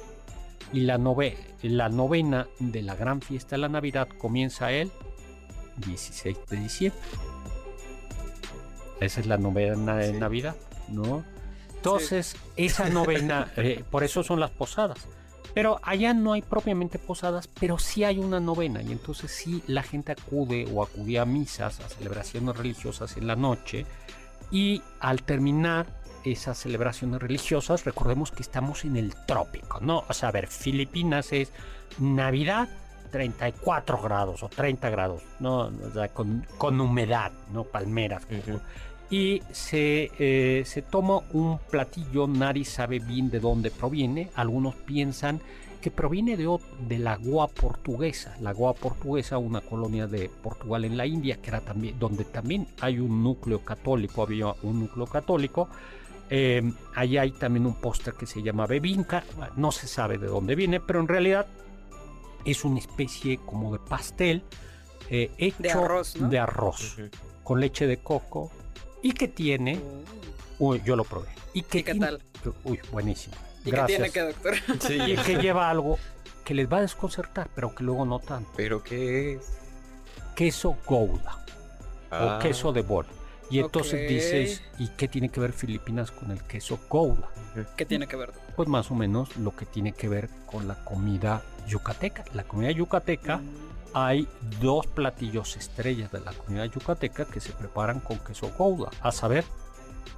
Y 0.73 0.81
la, 0.81 0.99
nove- 0.99 1.37
la 1.63 1.89
novena 1.89 2.49
de 2.59 2.83
la 2.83 2.95
gran 2.95 3.21
fiesta 3.21 3.57
de 3.57 3.59
la 3.63 3.69
Navidad 3.69 4.09
comienza 4.19 4.73
el 4.73 4.91
16 5.87 6.37
de 6.49 6.57
diciembre. 6.57 7.01
Esa 9.01 9.21
es 9.21 9.27
la 9.27 9.37
novena 9.37 9.97
de 9.97 10.13
Sí. 10.13 10.19
Navidad, 10.19 10.57
¿no? 10.89 11.25
Entonces, 11.75 12.37
esa 12.57 12.89
novena, 12.89 13.53
eh, 13.57 13.85
por 13.91 14.05
eso 14.05 14.23
son 14.23 14.39
las 14.41 14.51
posadas. 14.51 15.09
Pero 15.55 15.81
allá 15.83 16.15
no 16.15 16.33
hay 16.33 16.41
propiamente 16.41 16.99
posadas, 16.99 17.47
pero 17.49 17.79
sí 17.79 18.05
hay 18.05 18.19
una 18.19 18.41
novena 18.41 18.81
y 18.81 18.91
entonces 18.93 19.31
sí 19.33 19.63
la 19.67 19.83
gente 19.83 20.13
acude 20.13 20.67
o 20.73 20.83
acudía 20.83 21.23
a 21.23 21.27
misas, 21.27 21.81
a 21.81 21.89
celebraciones 21.91 22.57
religiosas 22.57 23.17
en 23.19 23.27
la 23.27 23.37
noche 23.37 23.85
y 24.51 24.81
al 25.01 25.23
terminar 25.25 25.87
esas 26.25 26.59
celebraciones 26.59 27.21
religiosas, 27.21 27.85
recordemos 27.85 28.31
que 28.31 28.43
estamos 28.43 28.85
en 28.85 28.97
el 28.97 29.15
trópico, 29.27 29.81
¿no? 29.81 30.05
O 30.09 30.13
sea, 30.13 30.29
a 30.29 30.33
ver, 30.33 30.47
Filipinas 30.47 31.33
es 31.33 31.53
Navidad 31.99 32.69
34 33.11 34.01
grados 34.01 34.43
o 34.43 34.49
30 34.49 34.91
grados, 34.91 35.23
¿no? 35.39 35.67
O 35.67 35.91
sea, 35.93 36.09
con, 36.09 36.47
con 36.59 36.81
humedad, 36.81 37.31
¿no? 37.53 37.65
Palmeras. 37.65 38.25
Ujú. 38.25 38.59
Y 39.11 39.43
se, 39.53 40.11
eh, 40.19 40.65
se 40.65 40.83
toma 40.83 41.21
un 41.33 41.59
platillo, 41.71 42.27
nadie 42.27 42.65
sabe 42.65 42.99
bien 42.99 43.31
de 43.31 43.41
dónde 43.41 43.71
proviene. 43.71 44.31
Algunos 44.35 44.75
piensan 44.75 45.41
que 45.83 45.91
proviene 45.91 46.37
de, 46.39 46.59
de 46.89 46.99
la 46.99 47.17
Goa 47.17 47.49
portuguesa. 47.49 48.35
La 48.41 48.53
Goa 48.53 48.73
portuguesa, 48.73 49.37
una 49.37 49.61
colonia 49.61 50.07
de 50.07 50.31
Portugal 50.31 50.87
en 50.87 50.97
la 50.97 51.05
India, 51.05 51.37
que 51.43 51.51
era 51.51 51.61
también, 51.61 51.99
donde 51.99 52.25
también 52.25 52.67
hay 52.81 53.01
un 53.01 53.23
núcleo 53.23 53.63
católico, 53.63 54.23
había 54.23 54.55
un 54.63 54.81
núcleo 54.81 55.07
católico. 55.07 55.69
Eh, 56.35 56.63
ahí 56.95 57.19
hay 57.19 57.31
también 57.33 57.67
un 57.67 57.75
postre 57.75 58.15
que 58.15 58.25
se 58.25 58.43
llama 58.43 58.67
bebinca. 58.67 59.23
No 59.57 59.71
se 59.71 59.87
sabe 59.87 60.17
de 60.17 60.29
dónde 60.29 60.55
viene, 60.55 60.81
pero 60.81 60.99
en 61.01 61.07
realidad 61.09 61.47
es 62.47 62.65
una 62.65 62.79
especie 62.79 63.37
como 63.45 63.71
de 63.73 63.79
pastel 63.79 64.43
eh, 65.11 65.31
hecho 65.37 65.57
De 65.63 65.71
arroz, 65.73 66.17
¿no? 66.17 66.29
de 66.31 66.39
arroz 66.39 66.95
Ujú. 66.99 67.09
con 67.45 67.61
leche 67.61 67.87
de 67.87 67.99
coco 67.99 68.51
y 69.03 69.13
que 69.13 69.29
tiene, 69.29 69.79
uy, 70.59 70.81
yo 70.87 70.97
lo 70.97 71.05
probé, 71.05 71.29
y 71.53 71.63
que 71.63 71.81
¿Y 71.81 71.83
qué 71.83 71.93
tiene- 71.93 72.07
tal? 72.07 72.23
uy, 72.65 72.81
buenísimo. 72.91 73.35
¿Y 73.61 73.65
qué 73.65 73.71
Gracias. 73.73 73.99
tiene 73.99 74.11
que, 74.11 74.21
doctor? 74.21 74.55
Sí, 74.81 74.95
Y 74.95 75.17
que 75.17 75.37
lleva 75.37 75.69
algo 75.69 75.99
que 76.47 76.55
les 76.55 76.67
va 76.73 76.79
a 76.79 76.81
desconcertar, 76.81 77.51
pero 77.55 77.75
que 77.75 77.85
luego 77.85 78.07
no 78.07 78.21
tanto. 78.21 78.51
pero 78.57 78.83
¿qué 78.83 79.35
es? 79.35 79.59
Queso 80.35 80.77
Gouda 80.87 81.45
Ah, 82.11 82.37
o 82.39 82.43
queso 82.43 82.73
de 82.73 82.81
bol. 82.83 83.05
Y 83.51 83.59
entonces 83.59 84.09
dices, 84.09 84.63
¿y 84.79 84.89
qué 84.89 85.09
tiene 85.09 85.29
que 85.29 85.41
ver 85.41 85.53
Filipinas 85.53 86.11
con 86.11 86.31
el 86.31 86.43
queso 86.43 86.79
Gouda? 86.89 87.29
¿Qué 87.77 87.85
tiene 87.85 88.07
que 88.07 88.17
ver? 88.17 88.33
Pues 88.57 88.69
más 88.69 88.91
o 88.91 88.95
menos 88.95 89.37
lo 89.37 89.55
que 89.55 89.67
tiene 89.67 89.93
que 89.93 90.09
ver 90.09 90.31
con 90.47 90.69
la 90.69 90.83
comida 90.85 91.43
yucateca. 91.67 92.25
La 92.33 92.45
comida 92.45 92.71
yucateca 92.71 93.41
hay 93.95 94.27
dos 94.61 94.87
platillos 94.87 95.57
estrellas 95.57 96.11
de 96.13 96.21
la 96.21 96.33
comida 96.33 96.65
yucateca 96.67 97.27
que 97.27 97.41
se 97.41 97.53
preparan 97.53 98.01
con 98.01 98.19
queso 98.21 98.51
Gouda, 98.57 98.91
a 99.01 99.13
saber, 99.13 99.45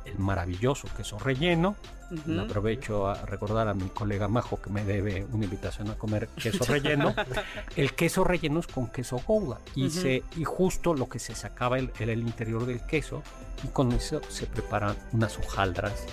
el 0.05 0.19
maravilloso 0.19 0.89
queso 0.97 1.19
relleno. 1.19 1.77
Le 2.27 2.43
aprovecho 2.43 3.09
a 3.09 3.15
recordar 3.25 3.67
a 3.67 3.75
mi 3.75 3.89
colega 3.89 4.29
Majo 4.29 4.61
que 4.61 4.71
me 4.71 4.85
debe 4.85 5.25
una 5.33 5.45
invitación 5.45 5.91
a 5.91 5.95
comer 5.97 6.29
queso 6.29 6.63
relleno. 6.69 7.15
el 7.77 7.95
queso 7.95 8.23
relleno 8.25 8.61
es 8.61 8.67
con 8.67 8.89
queso 8.89 9.21
Gouda 9.27 9.59
y, 9.75 9.91
se, 9.91 10.23
y 10.37 10.45
justo 10.45 10.95
lo 10.95 11.09
que 11.09 11.19
se 11.19 11.35
sacaba 11.35 11.79
el- 11.79 11.91
era 11.99 12.13
el 12.13 12.21
interior 12.21 12.67
del 12.67 12.85
queso 12.87 13.23
y 13.65 13.69
con 13.69 13.91
eso 13.93 14.21
se 14.29 14.47
preparan 14.47 14.95
unas 15.13 15.39
hojaldras 15.39 16.07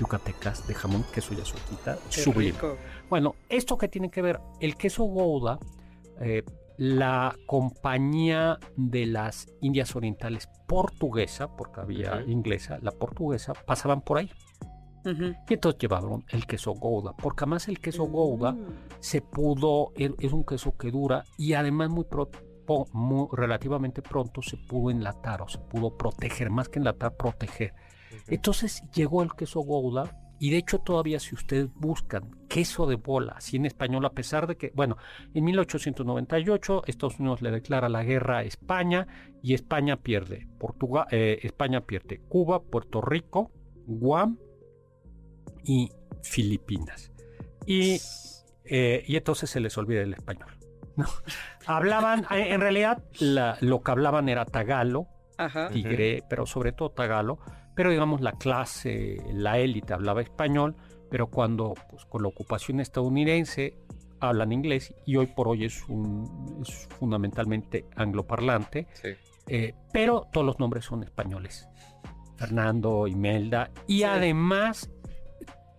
yucatecas 0.00 0.66
de 0.66 0.74
jamón, 0.74 1.04
queso 1.14 1.32
y 1.32 1.40
azuquita, 1.40 1.96
Qué 2.10 2.20
sublime. 2.20 2.52
rico. 2.52 2.76
Bueno, 3.08 3.34
esto 3.48 3.78
que 3.78 3.88
tiene 3.88 4.10
que 4.10 4.20
ver, 4.20 4.40
el 4.60 4.76
queso 4.76 5.04
Gouda, 5.04 5.58
eh, 6.20 6.42
la 6.78 7.34
compañía 7.46 8.58
de 8.76 9.06
las 9.06 9.46
Indias 9.60 9.94
Orientales 9.96 10.48
portuguesa, 10.66 11.48
porque 11.56 11.80
había 11.80 12.22
inglesa, 12.26 12.78
la 12.82 12.90
portuguesa, 12.92 13.52
pasaban 13.54 14.00
por 14.02 14.18
ahí. 14.18 14.30
Y 15.48 15.54
entonces 15.54 15.78
llevaron 15.80 16.24
el 16.30 16.46
queso 16.46 16.72
Gouda, 16.74 17.12
porque 17.16 17.44
además 17.44 17.68
el 17.68 17.78
queso 17.78 18.04
Gouda 18.06 18.52
Mm. 18.52 18.66
se 18.98 19.20
pudo, 19.22 19.92
es 19.96 20.32
un 20.32 20.44
queso 20.44 20.76
que 20.76 20.90
dura 20.90 21.22
y 21.38 21.52
además 21.52 21.90
muy, 21.90 22.04
pro- 22.04 22.28
relativamente 23.32 24.02
pronto 24.02 24.42
se 24.42 24.56
pudo 24.56 24.90
enlatar 24.90 25.42
o 25.42 25.48
se 25.48 25.58
pudo 25.58 25.96
proteger, 25.96 26.50
más 26.50 26.68
que 26.68 26.80
enlatar, 26.80 27.14
proteger. 27.16 27.72
Entonces 28.26 28.82
llegó 28.92 29.22
el 29.22 29.32
queso 29.34 29.60
Gouda 29.60 30.10
y 30.38 30.50
de 30.50 30.58
hecho 30.58 30.78
todavía 30.78 31.18
si 31.20 31.34
ustedes 31.34 31.68
buscan 31.74 32.30
queso 32.48 32.86
de 32.86 32.96
bola, 32.96 33.34
así 33.36 33.56
en 33.56 33.66
español, 33.66 34.04
a 34.04 34.10
pesar 34.10 34.46
de 34.46 34.56
que, 34.56 34.70
bueno, 34.74 34.96
en 35.34 35.44
1898 35.44 36.82
Estados 36.86 37.18
Unidos 37.18 37.42
le 37.42 37.50
declara 37.50 37.88
la 37.88 38.02
guerra 38.04 38.38
a 38.38 38.42
España 38.42 39.06
y 39.42 39.54
España 39.54 39.96
pierde. 39.96 40.46
Portugal, 40.58 41.06
eh, 41.10 41.38
España 41.42 41.80
pierde 41.82 42.20
Cuba, 42.28 42.62
Puerto 42.62 43.00
Rico, 43.00 43.50
Guam 43.86 44.38
y 45.64 45.90
Filipinas. 46.22 47.12
Y, 47.66 47.98
eh, 48.64 49.04
y 49.06 49.16
entonces 49.16 49.50
se 49.50 49.60
les 49.60 49.76
olvida 49.78 50.02
el 50.02 50.14
español. 50.14 50.48
¿no? 50.96 51.06
Hablaban, 51.66 52.20
eh, 52.30 52.52
en 52.52 52.60
realidad 52.60 53.02
la- 53.20 53.58
lo 53.60 53.82
que 53.82 53.90
hablaban 53.90 54.28
era 54.28 54.44
tagalo, 54.44 55.08
Ajá. 55.38 55.68
tigre, 55.68 56.22
pero 56.30 56.46
sobre 56.46 56.72
todo 56.72 56.90
tagalo, 56.90 57.38
pero 57.76 57.90
digamos 57.90 58.20
la 58.20 58.32
clase, 58.32 59.22
la 59.32 59.58
élite 59.58 59.92
hablaba 59.94 60.20
español, 60.22 60.74
pero 61.08 61.28
cuando 61.28 61.74
pues, 61.90 62.04
con 62.06 62.22
la 62.22 62.28
ocupación 62.28 62.80
estadounidense 62.80 63.76
hablan 64.18 64.50
inglés 64.50 64.92
y 65.04 65.16
hoy 65.16 65.26
por 65.26 65.46
hoy 65.46 65.66
es, 65.66 65.86
un, 65.88 66.58
es 66.66 66.88
fundamentalmente 66.98 67.84
angloparlante, 67.94 68.88
Sí. 68.94 69.10
eh, 69.46 69.74
pero 69.92 70.26
todos 70.32 70.44
los 70.46 70.58
nombres 70.58 70.84
son 70.86 71.04
españoles. 71.04 71.68
Fernando, 72.36 73.06
Imelda, 73.06 73.70
y 73.86 73.98
Sí. 73.98 74.04
además 74.04 74.90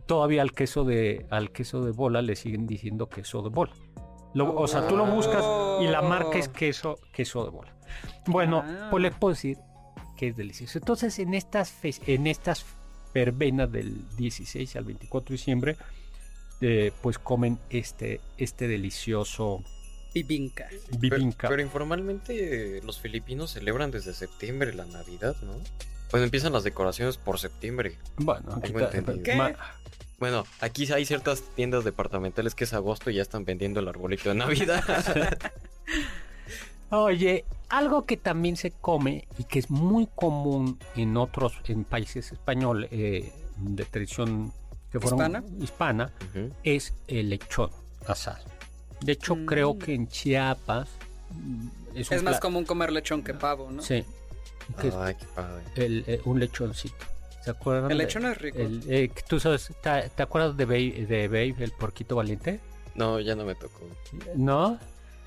todavía 0.05 0.41
al 0.41 0.53
queso 0.53 0.83
de 0.85 1.25
al 1.29 1.51
queso 1.51 1.83
de 1.83 1.91
bola 1.91 2.21
le 2.21 2.35
siguen 2.35 2.65
diciendo 2.65 3.09
queso 3.09 3.41
de 3.41 3.49
bola. 3.49 3.73
Lo- 4.33 4.55
o 4.55 4.67
sea, 4.67 4.87
tú 4.87 4.95
lo 4.95 5.05
buscas 5.05 5.43
y 5.81 5.87
la 5.87 6.01
marca 6.01 6.37
es 6.37 6.47
Oh. 6.47 6.53
queso, 6.53 6.95
queso 7.11 7.43
de 7.43 7.49
bola. 7.51 7.75
Bueno, 8.27 8.63
Ah. 8.65 8.87
pues 8.91 9.01
les 9.03 9.13
puedo 9.15 9.33
decir 9.33 9.57
que 10.17 10.27
es 10.29 10.35
delicioso. 10.35 10.77
Entonces, 10.79 11.17
en 11.19 11.33
estas 11.33 11.71
fe- 11.71 11.95
en 12.07 12.27
estas 12.27 12.65
verbenas 13.13 13.71
del 13.71 13.95
16 14.17 14.75
al 14.75 14.83
24 14.83 15.29
de 15.29 15.33
diciembre, 15.37 15.77
eh, 16.59 16.91
pues 17.01 17.17
comen 17.19 17.57
este, 17.69 18.19
este 18.37 18.67
delicioso 18.67 19.63
Bibinca. 20.13 20.67
Pero, 20.69 21.17
bibinca. 21.17 21.47
pero 21.47 21.61
informalmente 21.61 22.77
eh, 22.77 22.81
los 22.83 22.99
filipinos 22.99 23.51
celebran 23.53 23.91
desde 23.91 24.13
septiembre 24.15 24.73
la 24.73 24.85
Navidad, 24.85 25.35
¿no? 25.43 25.53
Pues 26.09 26.23
empiezan 26.23 26.53
las 26.53 26.63
decoraciones 26.63 27.17
por 27.17 27.37
septiembre. 27.39 27.97
bueno, 28.17 28.53
aquí 28.53 28.67
tengo 28.73 28.79
está- 28.79 28.97
entendido. 28.97 29.23
¿Qué? 29.23 29.35
ma- 29.35 29.53
Bueno, 30.19 30.45
aquí 30.61 30.91
hay 30.91 31.05
ciertas 31.05 31.43
tiendas 31.55 31.83
departamentales 31.83 32.55
que 32.55 32.63
es 32.63 32.73
agosto 32.73 33.11
y 33.11 33.15
ya 33.15 33.21
están 33.21 33.45
vendiendo 33.45 33.79
el 33.79 33.87
arbolito 33.87 34.29
de 34.29 34.35
Navidad. 34.35 34.83
Oye, 36.89 37.43
algo 37.69 38.05
que 38.05 38.17
también 38.17 38.55
se 38.55 38.71
come 38.71 39.27
y 39.37 39.43
que 39.43 39.59
es 39.59 39.69
muy 39.69 40.07
común 40.15 40.79
en 40.95 41.17
otros, 41.17 41.53
en 41.65 41.83
países 41.83 42.31
españoles 42.31 42.89
eh, 42.93 43.31
de 43.57 43.83
tradición 43.85 44.53
que 44.91 44.99
fueron 44.99 45.19
¿Hispana? 45.19 45.43
hispana, 45.59 46.11
es 46.63 46.93
el 47.07 47.29
lechón 47.29 47.69
asado. 48.07 48.45
De 49.01 49.11
hecho, 49.11 49.35
Mm. 49.35 49.45
creo 49.45 49.77
que 49.77 49.93
en 49.93 50.07
Chiapas 50.07 50.87
mm, 51.31 51.67
es, 51.95 52.23
más 52.23 52.39
común 52.39 52.63
comer 52.63 52.91
lechón 52.93 53.21
que 53.21 53.33
pavo, 53.33 53.69
¿no? 53.69 53.81
Sí, 53.81 54.05
que 54.79 54.91
Ay, 54.97 55.15
qué 55.15 55.25
padre. 55.35 55.63
el, 55.75 56.03
eh, 56.07 56.21
un 56.25 56.39
lechoncito. 56.39 57.05
¿Se 57.43 57.51
acuerdan? 57.51 57.91
El 57.91 57.97
de- 57.97 58.03
lechón 58.05 58.25
es 58.25 58.37
rico. 58.37 58.57
el, 58.59 58.83
eh, 58.87 59.11
tú 59.27 59.39
sabes, 59.39 59.71
¿te, 59.81 60.09
te 60.09 60.23
acuerdas 60.23 60.55
de 60.57 60.65
Babe, 60.65 61.05
de 61.07 61.27
Babe, 61.27 61.55
el 61.59 61.71
porquito 61.71 62.15
valiente? 62.15 62.59
No, 62.95 63.19
ya 63.19 63.35
no 63.35 63.45
me 63.45 63.55
tocó. 63.55 63.81
¿No? 64.35 64.79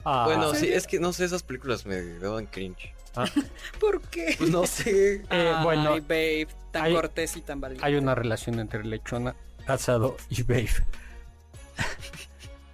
Ah, 0.05 0.25
bueno, 0.27 0.51
¿en 0.51 0.57
sí, 0.57 0.69
es 0.73 0.87
que 0.87 1.01
no 1.01 1.13
sé, 1.13 1.25
esas 1.25 1.43
películas 1.43 1.87
me 1.87 2.01
daban 2.19 2.47
cringe. 2.47 2.93
¿Por 3.81 4.01
qué? 4.03 4.35
Pues 4.39 4.51
no 4.51 4.67
sé. 4.67 5.23
Eh, 5.31 5.53
Ay, 5.57 5.65
bueno, 5.65 5.91
babe, 6.03 6.47
tan 6.71 6.85
hay- 6.85 6.95
cortés 6.95 7.37
y 7.37 7.41
tan 7.43 7.61
valiente. 7.61 7.85
hay 7.85 7.97
una 7.97 8.15
relación 8.15 8.61
entre 8.61 8.85
lechona, 8.85 9.35
asado 9.67 10.17
y 10.29 10.43
Babe. 10.43 10.71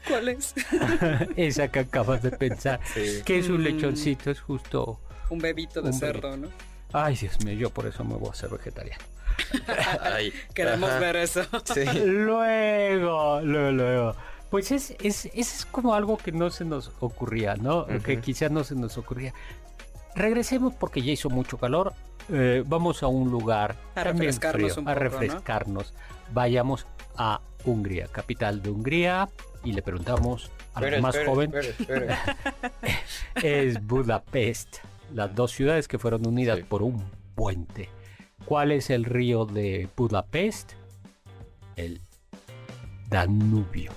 ¿Cuál 0.09 0.29
es? 0.29 0.55
Esa 1.37 1.69
que 1.69 1.81
acabas 1.81 2.23
de 2.23 2.31
pensar. 2.31 2.79
Sí. 2.95 3.23
Que 3.25 3.39
es 3.41 3.49
un 3.49 3.61
Mm. 3.61 3.65
lechoncito, 3.65 4.31
es 4.31 4.41
justo. 4.41 5.01
Un 5.31 5.39
bebito 5.41 5.83
de 5.83 5.89
Un 5.89 5.95
cerdo, 5.95 6.37
¿no? 6.37 6.49
Ay, 6.93 7.17
Dios 7.17 7.41
mío, 7.45 7.55
yo 7.55 7.71
por 7.71 7.87
eso 7.87 8.05
me 8.05 8.15
voy 8.15 8.29
a 8.29 8.33
hacer 8.33 8.49
vegetariano. 8.51 9.03
Ay, 10.01 10.33
Queremos 10.55 10.89
ajá. 10.91 10.99
ver 11.01 11.17
eso. 11.17 11.43
Sí. 11.75 11.85
Luego, 12.05 13.41
luego, 13.43 13.71
luego. 13.73 14.17
Pues 14.57 14.73
es, 14.73 14.95
es, 15.03 15.27
es 15.35 15.67
como 15.71 15.93
algo 15.95 16.17
que 16.17 16.33
no 16.33 16.49
se 16.49 16.65
nos 16.65 16.91
ocurría, 17.01 17.57
¿no? 17.57 17.87
Que 18.03 18.21
quizás 18.23 18.51
no 18.51 18.65
se 18.65 18.75
nos 18.75 18.97
ocurría. 18.97 19.35
Regresemos 20.15 20.73
porque 20.73 21.03
ya 21.03 21.13
hizo 21.13 21.29
mucho 21.29 21.59
calor. 21.59 21.93
eh, 22.31 22.65
vamos 22.67 23.03
a 23.03 23.07
un 23.07 23.31
lugar 23.31 23.77
A 23.95 24.03
también 24.05 24.33
refrescarnos 24.33 24.73
frío, 24.73 24.83
un 24.83 24.89
a 24.89 24.95
refrescarnos. 24.95 25.93
Vayamos 26.33 26.87
a 27.19 27.43
Hungría, 27.67 28.07
capital 28.07 28.63
de 28.63 28.71
Hungría, 28.71 29.29
y 29.63 29.75
le 29.75 29.83
preguntamos 29.83 30.51
a 30.73 30.81
Espera, 30.81 31.03
más 31.03 31.15
espera, 31.17 31.31
joven. 31.31 31.53
espera, 31.55 31.69
espera. 31.79 32.37
es 33.43 33.87
Budapest, 33.87 34.79
las 35.13 35.35
dos 35.35 35.53
ciudades 35.53 35.87
que 35.87 35.99
fueron 35.99 36.27
unidas 36.27 36.57
Sí. 36.61 36.65
por 36.65 36.83
un 36.83 37.05
puente. 37.35 37.91
¿Cuál 38.47 38.73
es 38.73 38.89
el 38.89 39.05
río 39.05 39.45
de 39.45 39.87
Budapest? 39.95 40.73
El 41.77 42.01
Danubio. 43.11 43.93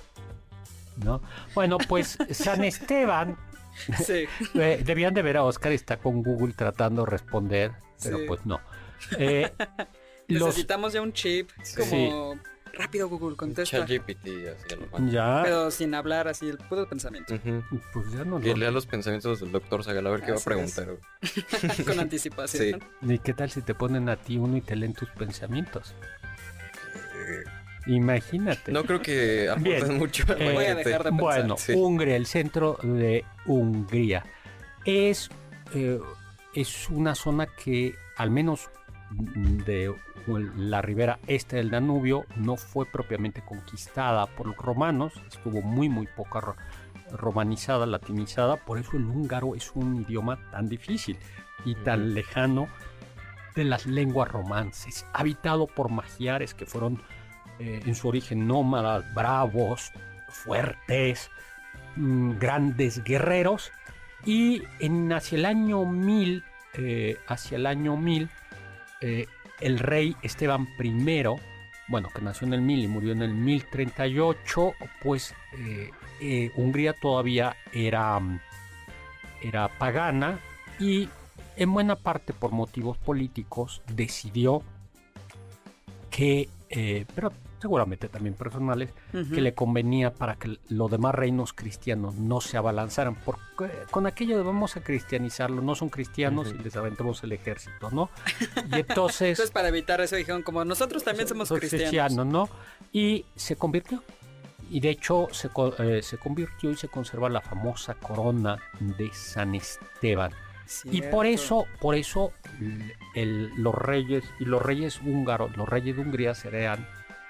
¿No? 1.04 1.22
Bueno, 1.54 1.78
pues 1.78 2.18
San 2.30 2.64
Esteban, 2.64 3.36
Sí. 4.04 4.24
eh, 4.54 4.82
debían 4.84 5.14
de 5.14 5.22
ver 5.22 5.36
a 5.36 5.44
Oscar, 5.44 5.72
está 5.72 5.96
con 5.98 6.22
Google 6.22 6.52
tratando 6.54 7.04
de 7.04 7.10
responder, 7.10 7.72
pero 8.02 8.18
Sí. 8.18 8.24
pues 8.26 8.44
no. 8.46 8.60
Eh, 9.18 9.50
los, 10.28 10.48
Necesitamos 10.48 10.92
ya 10.92 11.00
un 11.00 11.12
chip 11.14 11.50
como 11.76 12.38
rápido 12.74 13.08
Google 13.08 13.34
contesta. 13.36 13.78
Así 13.78 13.78
lo 13.78 13.86
ya, 15.10 15.40
Pero 15.42 15.70
sin 15.70 15.94
hablar 15.94 16.28
así 16.28 16.48
el 16.48 16.58
puro 16.58 16.86
pensamiento. 16.88 17.34
Ujú. 17.34 17.64
pues 17.94 18.12
ya 18.12 18.24
no 18.24 18.38
lo- 18.50 18.56
lea 18.56 18.70
los 18.70 18.86
pensamientos 18.86 19.40
del 19.40 19.50
doctor 19.52 19.82
Zagal 19.82 20.06
a 20.06 20.10
ver 20.10 20.20
qué 20.22 20.32
va 20.32 20.38
a 20.38 20.44
preguntar. 20.44 20.88
Con 21.86 21.98
anticipación. 21.98 22.80
Sí. 23.00 23.06
¿Y 23.12 23.18
qué 23.18 23.32
tal 23.34 23.50
si 23.50 23.62
te 23.62 23.74
ponen 23.74 24.08
a 24.10 24.16
ti 24.16 24.36
uno 24.36 24.56
y 24.58 24.60
te 24.60 24.76
leen 24.76 24.92
tus 24.92 25.08
pensamientos? 25.10 25.94
Eh, 27.14 27.44
Imagínate. 27.94 28.72
No 28.72 28.84
creo 28.84 29.00
que 29.02 29.48
aporten 29.50 29.98
mucho. 29.98 30.24
Eh, 30.38 30.52
Voy 30.54 30.64
a 30.64 30.74
dejar 30.74 31.04
de 31.04 31.10
pensar. 31.10 31.12
Bueno, 31.12 31.56
Sí. 31.56 31.72
Hungría, 31.74 32.16
el 32.16 32.26
centro 32.26 32.78
de 32.82 33.24
Hungría. 33.46 34.24
Es, 34.84 35.28
eh, 35.74 35.98
es 36.54 36.88
una 36.88 37.14
zona 37.14 37.46
que, 37.46 37.94
al 38.16 38.30
menos 38.30 38.70
de 39.66 39.92
la 40.56 40.80
ribera 40.82 41.18
este 41.26 41.56
del 41.56 41.70
Danubio, 41.70 42.24
no 42.36 42.56
fue 42.56 42.86
propiamente 42.86 43.42
conquistada 43.42 44.26
por 44.26 44.46
los 44.46 44.56
romanos, 44.56 45.12
estuvo 45.28 45.60
muy, 45.62 45.88
muy 45.88 46.06
poca 46.06 46.40
ro- 46.40 46.56
romanizada, 47.10 47.86
latinizada, 47.86 48.56
por 48.56 48.78
eso 48.78 48.96
el 48.96 49.04
húngaro 49.04 49.54
es 49.56 49.72
un 49.74 50.02
idioma 50.02 50.38
tan 50.52 50.68
difícil 50.68 51.18
y 51.64 51.74
tan 51.74 52.14
lejano 52.14 52.68
de 53.56 53.64
las 53.64 53.86
lenguas 53.86 54.30
romances, 54.30 55.04
habitado 55.12 55.66
por 55.66 55.90
magiares 55.90 56.54
que 56.54 56.66
fueron 56.66 57.02
eh, 57.60 57.82
en 57.84 57.94
su 57.94 58.08
origen 58.08 58.46
nómadas, 58.46 59.04
bravos, 59.12 59.92
fuertes, 60.28 61.30
mm, 61.96 62.38
grandes 62.38 63.04
guerreros. 63.04 63.70
Y 64.24 64.62
en, 64.78 65.12
hacia 65.12 65.36
el 65.36 65.44
año 65.44 65.84
1000, 65.84 66.42
eh, 66.78 67.18
hacia 67.26 67.56
el 67.56 67.66
año 67.66 67.98
1000, 67.98 68.30
eh, 69.02 69.26
el 69.60 69.78
rey 69.78 70.16
Esteban 70.22 70.68
I, 70.82 71.22
bueno, 71.88 72.08
que 72.14 72.22
nació 72.22 72.46
en 72.46 72.54
el 72.54 72.62
1000 72.62 72.84
y 72.84 72.88
murió 72.88 73.12
en 73.12 73.20
el 73.20 73.34
1038, 73.34 74.72
pues 75.02 75.34
Hungría 76.56 76.94
todavía 76.94 77.56
era, 77.74 78.18
era 79.42 79.68
pagana 79.76 80.38
y 80.78 81.10
en 81.56 81.72
buena 81.74 81.96
parte 81.96 82.32
por 82.32 82.52
motivos 82.52 82.96
políticos 82.96 83.82
decidió 83.86 84.62
que, 86.10 86.48
pero 87.14 87.32
seguramente 87.60 88.08
también 88.08 88.34
personales, 88.34 88.90
que 89.12 89.40
le 89.40 89.54
convenía 89.54 90.12
para 90.12 90.36
que 90.36 90.58
los 90.68 90.90
demás 90.90 91.14
reinos 91.14 91.52
cristianos 91.52 92.14
no 92.16 92.40
se 92.40 92.56
abalanzaran. 92.56 93.14
Porque 93.16 93.70
con 93.90 94.06
aquello 94.06 94.38
de 94.38 94.42
vamos 94.44 94.76
a 94.76 94.82
cristianizarlo, 94.82 95.60
no 95.62 95.74
son 95.74 95.90
cristianos 95.90 96.54
y 96.58 96.62
les 96.62 96.74
aventamos 96.76 97.22
el 97.22 97.32
ejército, 97.32 97.90
¿no? 97.90 98.10
Y 98.70 98.74
entonces... 98.80 99.30
Entonces, 99.30 99.50
para 99.50 99.68
evitar 99.68 100.00
eso, 100.00 100.16
dijeron 100.16 100.42
como 100.42 100.64
nosotros 100.64 101.04
también 101.04 101.28
somos 101.28 101.48
Soy 101.48 101.60
cristianos. 101.60 102.26
¿no? 102.26 102.48
Y 102.92 103.24
se 103.36 103.56
convirtió. 103.56 104.02
Y 104.70 104.80
de 104.80 104.90
hecho 104.90 105.28
se, 105.32 105.50
eh, 105.80 106.00
se 106.02 106.16
convirtió 106.16 106.70
y 106.70 106.76
se 106.76 106.88
conserva 106.88 107.28
la 107.28 107.40
famosa 107.40 107.94
corona 107.94 108.56
de 108.78 109.10
San 109.12 109.54
Esteban. 109.54 110.32
Y 110.84 111.02
por 111.02 111.26
eso, 111.26 111.66
por 111.80 111.96
eso 111.96 112.32
el- 113.16 113.50
los 113.56 113.74
reyes 113.74 114.22
y 114.38 114.44
los 114.44 114.62
reyes 114.62 115.00
húngaros, 115.00 115.56
los 115.56 115.68
reyes 115.68 115.96
de 115.96 116.02
Hungría 116.02 116.34
serían 116.34 116.86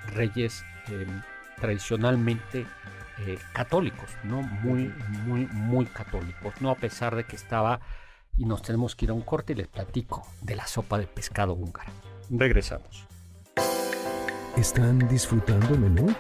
reyes 0.08 0.64
eh, 0.88 1.06
tradicionalmente 1.60 2.66
eh, 3.26 3.38
católicos, 3.52 4.10
¿no? 4.24 4.42
Muy, 4.42 4.92
muy, 5.26 5.46
muy 5.46 5.86
católicos, 5.86 6.54
¿no? 6.60 6.70
A 6.70 6.74
pesar 6.74 7.14
de 7.16 7.24
que 7.24 7.36
estaba, 7.36 7.80
y 8.36 8.44
nos 8.46 8.62
tenemos 8.62 8.96
que 8.96 9.06
ir 9.06 9.10
a 9.10 9.14
un 9.14 9.22
corte 9.22 9.52
y 9.52 9.56
les 9.56 9.68
platico 9.68 10.26
de 10.40 10.56
la 10.56 10.66
sopa 10.66 10.98
de 10.98 11.06
pescado 11.06 11.52
húngara. 11.52 11.92
Regresamos. 12.30 13.06
¿Están 14.56 15.06
disfrutando 15.08 15.74
el 15.74 15.80
menú? 15.80 16.14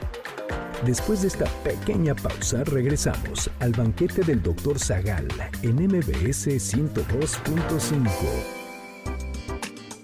Después 0.84 1.22
de 1.22 1.28
esta 1.28 1.46
pequeña 1.62 2.14
pausa, 2.14 2.64
regresamos 2.64 3.50
al 3.60 3.72
banquete 3.72 4.22
del 4.22 4.42
Dr. 4.42 4.78
Zagal 4.78 5.28
en 5.62 5.76
MBS 5.76 6.48
102.5. 6.48 8.59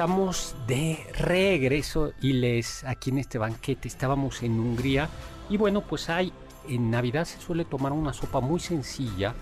Estamos 0.00 0.56
de 0.66 0.98
regreso 1.12 2.14
y 2.22 2.32
les 2.32 2.84
aquí 2.84 3.10
en 3.10 3.18
este 3.18 3.36
banquete 3.36 3.86
estábamos 3.86 4.42
en 4.42 4.58
Hungría 4.58 5.10
y 5.50 5.58
bueno, 5.58 5.82
pues 5.82 6.08
hay 6.08 6.32
en 6.66 6.90
Navidad 6.90 7.26
se 7.26 7.38
suele 7.38 7.66
tomar 7.66 7.92
una 7.92 8.14
sopa 8.14 8.40
muy 8.40 8.60
sencilla 8.60 9.34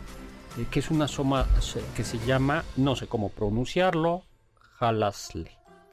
eh, 0.59 0.65
que 0.69 0.81
es 0.81 0.91
una 0.91 1.07
sopa 1.07 1.47
que 1.95 2.03
se 2.03 2.19
llama, 2.27 2.65
no 2.77 2.97
sé 2.97 3.07
cómo 3.07 3.29
pronunciarlo, 3.29 4.25
halasle. 4.81 5.53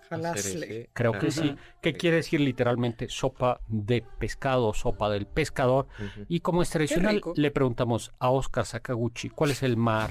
Jalasle. 0.10 0.90
Creo 0.94 1.12
que 1.12 1.30
sí, 1.30 1.56
que 1.80 1.94
quiere 1.94 2.16
decir 2.18 2.42
literalmente 2.42 3.08
sopa 3.08 3.62
de 3.68 4.04
pescado, 4.18 4.74
sopa 4.74 5.12
del 5.12 5.28
pescador. 5.28 5.88
Y 6.28 6.40
como 6.40 6.64
es 6.64 6.72
tradicional, 6.72 7.22
le 7.36 7.52
preguntamos 7.52 8.14
a 8.18 8.32
Oscar 8.32 8.66
Sakaguchi 8.66 9.30
cuál 9.30 9.52
es 9.52 9.62
el 9.62 9.78
mar 9.78 10.10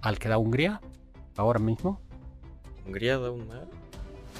al 0.00 0.18
que 0.18 0.28
da 0.28 0.38
Hungría 0.38 0.80
ahora 1.36 1.60
mismo. 1.60 2.00
¿Hungría 2.86 3.18
da 3.18 3.30
un 3.30 3.46
mar? 3.48 3.66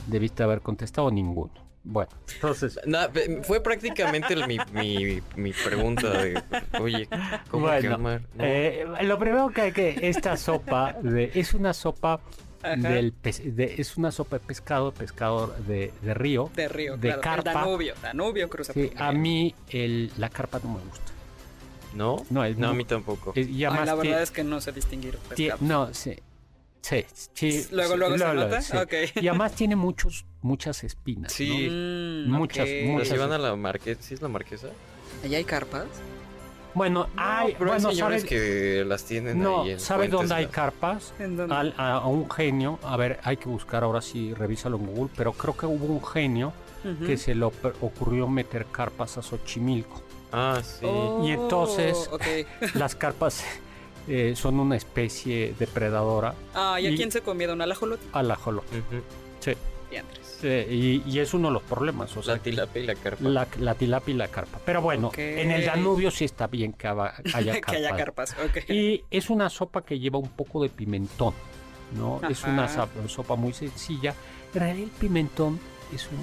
Debiste 0.07 0.42
haber 0.42 0.61
contestado 0.61 1.11
ninguno. 1.11 1.53
Bueno, 1.88 2.11
entonces. 2.34 2.78
Fue 3.44 3.61
prácticamente 3.62 4.34
el- 4.34 4.47
mi, 4.49 4.59
mi, 4.72 5.20
mi 5.36 5.53
pregunta 5.53 6.11
de, 6.11 6.42
oye, 6.80 7.09
¿cómo 7.51 7.66
que 7.66 7.80
Bueno, 7.88 7.99
mar? 7.99 8.22
No. 8.34 8.44
eh, 8.44 8.84
lo 9.03 9.18
primero 9.18 9.49
que 9.51 9.61
hay 9.62 9.72
que. 9.72 9.97
Esta 10.09 10.36
sopa 10.36 10.94
de- 11.03 11.30
es 11.34 11.55
una 11.55 11.72
sopa 11.72 12.20
del 12.78 13.14
de- 13.22 13.74
es 13.78 13.97
una 13.97 14.11
sopa 14.11 14.38
de 14.40 14.44
pescado, 14.47 14.92
pescado 14.92 15.55
de, 15.68 15.92
de 16.03 16.14
río. 16.14 16.51
De 16.57 16.66
río, 16.68 16.97
de 16.97 17.09
claro. 17.09 17.20
carpa. 17.22 17.53
Danubio, 17.53 17.94
Danubio 18.03 18.49
cruza 18.51 18.72
Sí, 18.72 18.90
a 18.97 19.12
mí 19.12 19.55
el- 19.68 20.11
la 20.18 20.28
carpa 20.28 20.59
no 20.64 20.74
me 20.74 20.80
gusta. 20.80 21.12
¿No? 21.94 22.16
no, 22.30 22.44
es 22.44 22.59
no, 22.59 22.66
a 22.66 22.70
muy- 22.70 22.78
mí 22.78 22.84
tampoco. 22.84 23.32
Y 23.36 23.40
Ay, 23.40 23.64
además 23.64 23.86
la 23.86 23.94
verdad 23.94 24.22
es 24.22 24.30
que 24.32 24.42
no 24.44 24.61
sé 24.61 24.72
distinguir 24.72 25.16
pescado. 25.18 25.59
no, 25.61 25.94
sí. 25.94 26.16
Sí, 26.89 27.05
sí, 27.34 27.66
Luego, 27.72 27.93
sí, 27.95 27.99
luego 27.99 28.18
se 28.18 28.34
nota. 28.34 28.61
sí. 28.62 28.76
Y 29.20 29.26
además 29.28 29.53
tiene 29.55 29.74
muchos, 29.74 30.24
muchas 30.43 30.84
espinas. 30.84 31.32
Sí. 31.32 31.68
Mm, 31.68 32.30
Muchas, 32.30 32.64
ok. 32.64 32.70
Pero 32.70 32.93
muchas- 32.93 33.09
si 33.09 33.16
van 33.16 33.32
a 33.32 33.39
la 33.39 33.57
marquesa, 33.57 34.03
¿sí 34.03 34.14
es 34.14 34.22
la 34.22 34.28
marquesa? 34.28 34.68
¿Allá 35.24 35.39
hay 35.39 35.45
carpas? 35.45 35.84
¿no? 35.84 36.16
Bueno, 36.74 37.09
hay, 37.16 37.55
pero 37.59 37.70
bueno, 37.72 37.89
hay 37.89 38.22
que 38.22 38.84
las 38.87 39.03
tienen 39.05 39.43
No, 39.43 39.62
ahí 39.62 39.70
en 39.72 39.80
¿sabes 39.80 40.11
puentes 40.11 40.28
dónde 40.28 40.34
hay 40.45 40.47
carpas? 40.47 41.14
¿En 41.18 41.37
dónde? 41.37 41.55
Al- 41.55 41.74
a, 41.78 41.95
a 41.95 42.07
un 42.07 42.30
genio, 42.30 42.78
a 42.82 42.97
ver, 42.99 43.18
hay 43.24 43.39
que 43.39 43.49
buscar 43.49 43.82
ahora 43.82 44.01
sí, 44.03 44.32
revísalo 44.34 44.76
en 44.76 44.87
Google, 44.87 45.11
pero 45.16 45.32
creo 45.32 45.57
que 45.57 45.66
hubo 45.66 45.87
un 45.87 46.05
genio 46.05 46.53
que 47.05 47.16
se 47.16 47.34
le 47.34 47.45
ocurrió 47.47 48.28
meter 48.28 48.66
carpas 48.66 49.18
a 49.18 49.22
Xochimilco. 49.22 50.03
Ah, 50.30 50.61
sí. 50.62 50.87
Y 51.24 51.30
entonces- 51.30 52.09
Oh. 52.12 52.18
Las 52.74 52.95
carpas 52.95 53.43
eh, 54.09 54.34
son 54.36 54.61
una 54.61 54.76
especie 54.76 55.54
depredadora 55.59 56.34
Ah, 56.54 56.78
¿y 56.80 56.86
a 56.86 56.90
y- 56.90 56.96
quién 56.96 57.11
se 57.12 57.20
comía 57.22 57.52
un 57.52 57.61
alajolote? 57.62 58.07
al 58.12 58.30
ajolote. 58.30 58.78
Ujú. 58.78 59.02
Sí, 59.40 59.52
Diantres. 59.90 60.38
sí, 60.40 60.48
y, 60.48 61.02
y 61.07 61.18
es 61.20 61.32
uno 61.34 61.48
de 61.48 61.54
los 61.54 61.62
problemas, 61.62 62.16
o 62.16 62.22
sea, 62.22 62.36
La 62.36 62.42
tilapia 62.42 62.82
y 62.82 62.86
la 62.86 62.94
carpa. 62.94 63.28
la, 63.28 63.46
la 63.61 63.74
tilapia 63.74 64.14
y 64.14 64.16
la 64.16 64.28
carpa. 64.28 64.59
Pero 64.64 64.82
bueno, 64.82 65.11
en 65.16 65.50
el 65.50 65.64
Danubio 65.64 66.11
sí 66.11 66.24
está 66.24 66.46
bien 66.46 66.72
que 66.72 66.86
haya 67.34 67.52
carpas. 67.61 67.61
que 67.70 67.76
haya 67.76 67.96
carpas, 67.96 68.36
ok. 68.44 68.70
Y 68.70 69.04
es 69.11 69.30
una 69.30 69.48
sopa 69.48 69.82
que 69.82 69.98
lleva 69.98 70.18
un 70.18 70.28
poco 70.30 70.62
de 70.62 70.68
pimentón, 70.68 71.34
¿no? 71.96 72.20
Es 72.28 72.42
una 72.44 72.68
sopa 73.09 73.36
muy 73.36 73.52
sencilla. 73.52 74.14
En 74.54 74.61
realidad 74.61 74.84
el 74.84 74.90
pimentón 74.90 75.59
es 75.94 76.07
un 76.11 76.18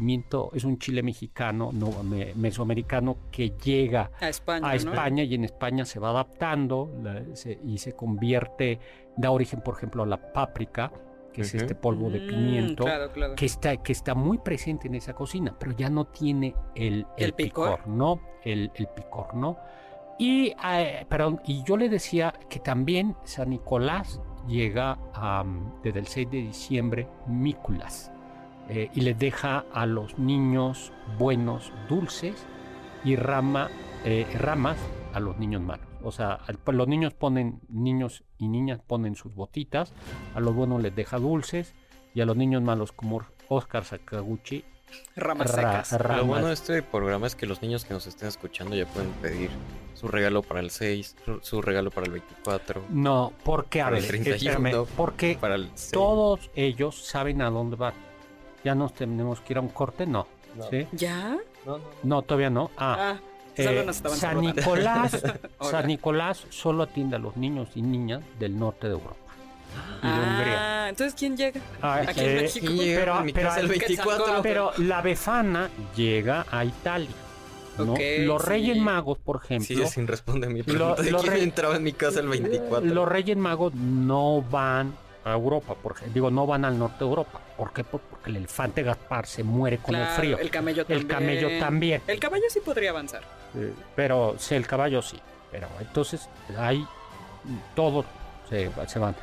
pimiento, 0.00 0.50
es 0.54 0.64
un 0.64 0.78
chile 0.78 1.02
mexicano, 1.02 1.70
no, 1.72 2.02
me- 2.02 2.34
mesoamericano, 2.34 3.16
que 3.30 3.50
llega 3.50 4.10
A 4.20 4.28
España, 4.28 4.66
a 4.66 4.70
¿no? 4.70 4.76
España 4.76 5.22
y 5.24 5.34
en 5.34 5.44
España 5.44 5.84
se 5.84 5.98
va 5.98 6.10
adaptando 6.10 6.90
la- 7.02 7.34
se- 7.34 7.58
y 7.64 7.78
se 7.78 7.94
convierte, 7.94 8.78
da 9.16 9.30
origen, 9.30 9.60
por 9.62 9.74
ejemplo, 9.76 10.02
a 10.02 10.06
la 10.06 10.32
páprica, 10.32 10.92
que 11.32 11.42
es 11.42 11.54
este 11.54 11.74
polvo 11.74 12.08
de 12.10 12.20
Mm, 12.20 12.26
pimiento. 12.26 12.84
claro, 12.84 13.10
claro. 13.12 13.34
Que 13.34 13.46
está, 13.46 13.76
que 13.78 13.92
está 13.92 14.14
muy 14.14 14.38
presente 14.38 14.88
en 14.88 14.94
esa 14.94 15.14
cocina, 15.14 15.54
pero 15.58 15.72
ya 15.72 15.88
no 15.90 16.04
tiene 16.06 16.54
el, 16.74 17.06
¿El 17.16 17.32
picor? 17.34 17.86
¿no? 17.86 18.20
El, 18.42 18.70
el 18.74 18.86
picor, 18.88 19.34
¿no? 19.34 19.56
Y, 20.18 20.54
eh, 20.64 21.04
perdón, 21.08 21.40
y 21.46 21.62
yo 21.64 21.76
le 21.76 21.88
decía 21.90 22.32
que 22.48 22.58
también 22.58 23.14
San 23.24 23.50
Nicolás 23.50 24.20
llega 24.48 24.98
am, 25.12 25.72
desde 25.82 25.98
el 25.98 26.06
6 26.06 26.30
de 26.30 26.38
diciembre, 26.38 27.06
Mículas, 27.26 28.10
eh, 28.68 28.90
y 28.94 29.00
les 29.02 29.18
deja 29.18 29.64
a 29.72 29.86
los 29.86 30.18
niños 30.18 30.92
buenos 31.18 31.72
dulces 31.88 32.34
y 33.04 33.16
rama, 33.16 33.70
eh, 34.04 34.26
ramas 34.38 34.76
a 35.14 35.20
los 35.20 35.38
niños 35.38 35.62
malos. 35.62 35.86
O 36.02 36.12
sea, 36.12 36.40
pues 36.64 36.76
los 36.76 36.86
niños 36.88 37.14
ponen, 37.14 37.60
niños 37.68 38.22
y 38.38 38.48
niñas 38.48 38.80
ponen 38.86 39.14
sus 39.16 39.34
botitas, 39.34 39.92
a 40.34 40.40
los 40.40 40.54
buenos 40.54 40.82
les 40.82 40.94
deja 40.94 41.18
dulces 41.18 41.74
y 42.14 42.20
a 42.20 42.26
los 42.26 42.36
niños 42.36 42.62
malos 42.62 42.92
como 42.92 43.22
Oscar 43.48 43.84
Sakaguchi, 43.84 44.64
Ramas 45.16 45.50
ra- 45.54 45.82
secas. 45.84 46.00
ramas. 46.00 46.18
Lo 46.22 46.26
bueno 46.26 46.46
de 46.46 46.54
este 46.54 46.82
programa 46.82 47.26
es 47.26 47.34
que 47.34 47.44
los 47.46 47.60
niños 47.60 47.84
que 47.84 47.92
nos 47.92 48.06
estén 48.06 48.28
escuchando 48.28 48.76
ya 48.76 48.86
pueden 48.86 49.10
pedir 49.20 49.50
su 49.94 50.06
regalo 50.08 50.42
para 50.42 50.60
el 50.60 50.70
6, 50.70 51.16
su- 51.40 51.60
regalo 51.60 51.90
para 51.90 52.06
el 52.06 52.12
24, 52.12 52.84
No, 52.90 53.32
porque, 53.44 53.80
a 53.82 53.90
ver, 53.90 54.02
el 54.02 54.06
31, 54.08 54.68
espérame, 54.68 54.86
porque 54.96 55.36
para 55.40 55.56
el 55.56 55.70
6. 55.74 55.90
todos 55.92 56.50
ellos 56.54 57.04
saben 57.04 57.42
a 57.42 57.50
dónde 57.50 57.76
van. 57.76 57.94
¿Ya 58.66 58.74
nos 58.74 58.94
tenemos 58.94 59.38
que 59.42 59.52
ir 59.52 59.58
a 59.58 59.60
un 59.60 59.68
corte? 59.68 60.06
No. 60.06 60.26
No. 60.56 60.68
¿Sí? 60.68 60.88
¿Ya? 60.90 61.36
No, 61.64 61.78
no. 61.78 61.84
No, 62.02 62.22
todavía 62.22 62.50
no. 62.50 62.72
Ah, 62.76 63.14
Ah, 63.16 63.20
solo 63.62 63.80
eh, 63.82 63.92
San. 63.92 64.40
Nicolás. 64.40 65.22
San 65.60 65.86
Nicolás 65.86 66.44
solo 66.50 66.82
atiende 66.82 67.14
a 67.14 67.20
los 67.20 67.36
niños 67.36 67.68
y 67.76 67.82
niñas 67.82 68.22
del 68.40 68.58
norte 68.58 68.88
de 68.88 68.94
Europa 68.94 69.14
y 70.02 70.06
de 70.08 70.12
Hungría. 70.12 70.56
Ah, 70.84 70.88
entonces 70.88 71.14
¿quién 71.16 71.36
llega? 71.36 71.60
Ah, 71.80 72.02
Aquí 72.08 72.20
en 72.20 72.26
eh, 72.38 72.40
México. 72.42 72.66
Pero- 72.76 73.20
el 73.20 73.32
que 73.68 73.68
24. 73.68 74.26
sacó- 74.26 74.42
Pero 74.42 74.72
la 74.78 75.00
befana 75.00 75.70
llega 75.94 76.44
a 76.50 76.64
Italia. 76.64 77.10
¿no? 77.78 77.94
Los 77.94 78.42
sí. 78.42 78.48
Reyes 78.48 78.78
Magos, 78.78 79.18
por 79.18 79.36
ejemplo, 79.44 79.66
Sigue 79.68 79.86
sin 79.86 80.08
responder 80.08 80.50
mi 80.50 80.64
pregunta. 80.64 81.00
¿De 81.02 81.10
los 81.12 81.22
quién 81.22 81.34
rey- 81.34 81.42
entraba 81.44 81.76
en 81.76 81.84
mi 81.84 81.92
casa 81.92 82.18
el 82.18 82.28
24? 82.28 82.84
los 82.92 83.06
Reyes 83.08 83.36
Magos 83.36 83.74
no 83.74 84.42
van 84.50 84.92
a 85.26 85.32
Europa, 85.32 85.74
por 85.74 85.96
ej- 85.96 86.12
digo, 86.12 86.30
no 86.30 86.46
van 86.46 86.64
al 86.64 86.78
norte 86.78 86.98
de 87.00 87.04
Europa. 87.06 87.40
¿Por 87.56 87.72
qué? 87.72 87.82
Por- 87.82 88.00
Porque 88.00 88.30
el 88.30 88.36
elefante 88.36 88.82
Gaspar 88.84 89.26
se 89.26 89.42
muere 89.42 89.78
con 89.78 89.94
el 89.96 90.06
frío. 90.06 90.38
El 90.38 90.50
camello 90.50 90.82
El 90.88 91.06
también. 91.06 91.08
camello 91.40 91.58
también. 91.58 92.02
El 92.06 92.20
caballo 92.20 92.44
sí 92.48 92.60
podría 92.60 92.90
avanzar. 92.90 93.22
Eh, 93.56 93.72
pero 93.96 94.36
sí, 94.38 94.54
el 94.54 94.66
caballo 94.66 95.02
sí. 95.02 95.18
Pero 95.50 95.66
entonces 95.80 96.28
hay 96.56 96.84
todos 97.74 98.04
se, 98.48 98.70
se 98.86 98.98
van. 99.00 99.16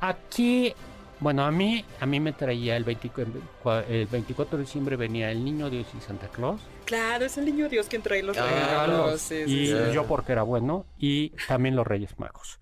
Aquí, 0.00 0.72
bueno, 1.18 1.44
a 1.44 1.50
mí, 1.50 1.84
a 2.00 2.06
mí 2.06 2.20
me 2.20 2.32
traía 2.32 2.76
el 2.76 2.84
24, 2.84 3.84
el 3.88 4.06
24 4.06 4.56
de 4.56 4.64
diciembre 4.64 4.96
venía 4.96 5.30
el 5.30 5.44
niño 5.44 5.68
Dios 5.68 5.86
y 5.96 6.00
Santa 6.00 6.28
Claus. 6.28 6.60
Claro, 6.86 7.26
es 7.26 7.36
el 7.36 7.44
niño 7.44 7.68
Dios 7.68 7.86
quien 7.86 8.00
trae 8.00 8.22
los 8.22 8.36
Ah, 8.38 8.46
regalos. 8.46 9.20
Sí, 9.20 9.44
sí, 9.44 9.50
y 9.52 9.66
sí. 9.66 9.74
yo 9.92 10.06
porque 10.06 10.32
era 10.32 10.42
bueno 10.42 10.86
y 10.98 11.30
también 11.48 11.76
los 11.76 11.86
Reyes 11.86 12.18
Magos. 12.18 12.58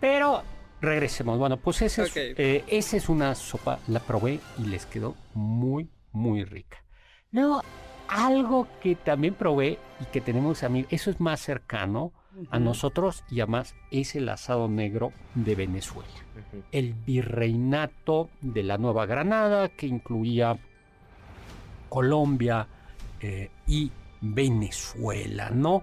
Pero 0.00 0.42
regresemos. 0.80 1.38
Bueno, 1.38 1.56
pues 1.56 1.82
ese 1.82 2.02
es, 2.02 2.12
eh, 2.16 2.64
esa 2.68 2.96
es 2.96 3.08
una 3.08 3.34
sopa, 3.34 3.78
la 3.88 4.00
probé 4.00 4.40
y 4.58 4.66
les 4.66 4.86
quedó 4.86 5.14
muy, 5.34 5.88
muy 6.12 6.44
rica. 6.44 6.82
Luego, 7.30 7.62
algo 8.08 8.66
que 8.82 8.94
también 8.94 9.34
probé 9.34 9.78
y 10.00 10.04
que 10.06 10.20
tenemos 10.20 10.62
a 10.62 10.68
mí, 10.68 10.86
eso 10.90 11.10
es 11.10 11.20
más 11.20 11.40
cercano 11.40 12.12
a 12.50 12.58
nosotros 12.58 13.24
y 13.30 13.40
además 13.40 13.74
es 13.90 14.14
el 14.14 14.28
asado 14.28 14.68
negro 14.68 15.12
de 15.34 15.54
Venezuela. 15.54 16.08
El 16.70 16.94
virreinato 16.94 18.30
de 18.40 18.62
la 18.62 18.78
Nueva 18.78 19.06
Granada 19.06 19.68
que 19.68 19.86
incluía 19.86 20.56
Colombia 21.88 22.66
eh, 23.20 23.50
y 23.66 23.90
Venezuela, 24.20 25.50
¿no? 25.50 25.82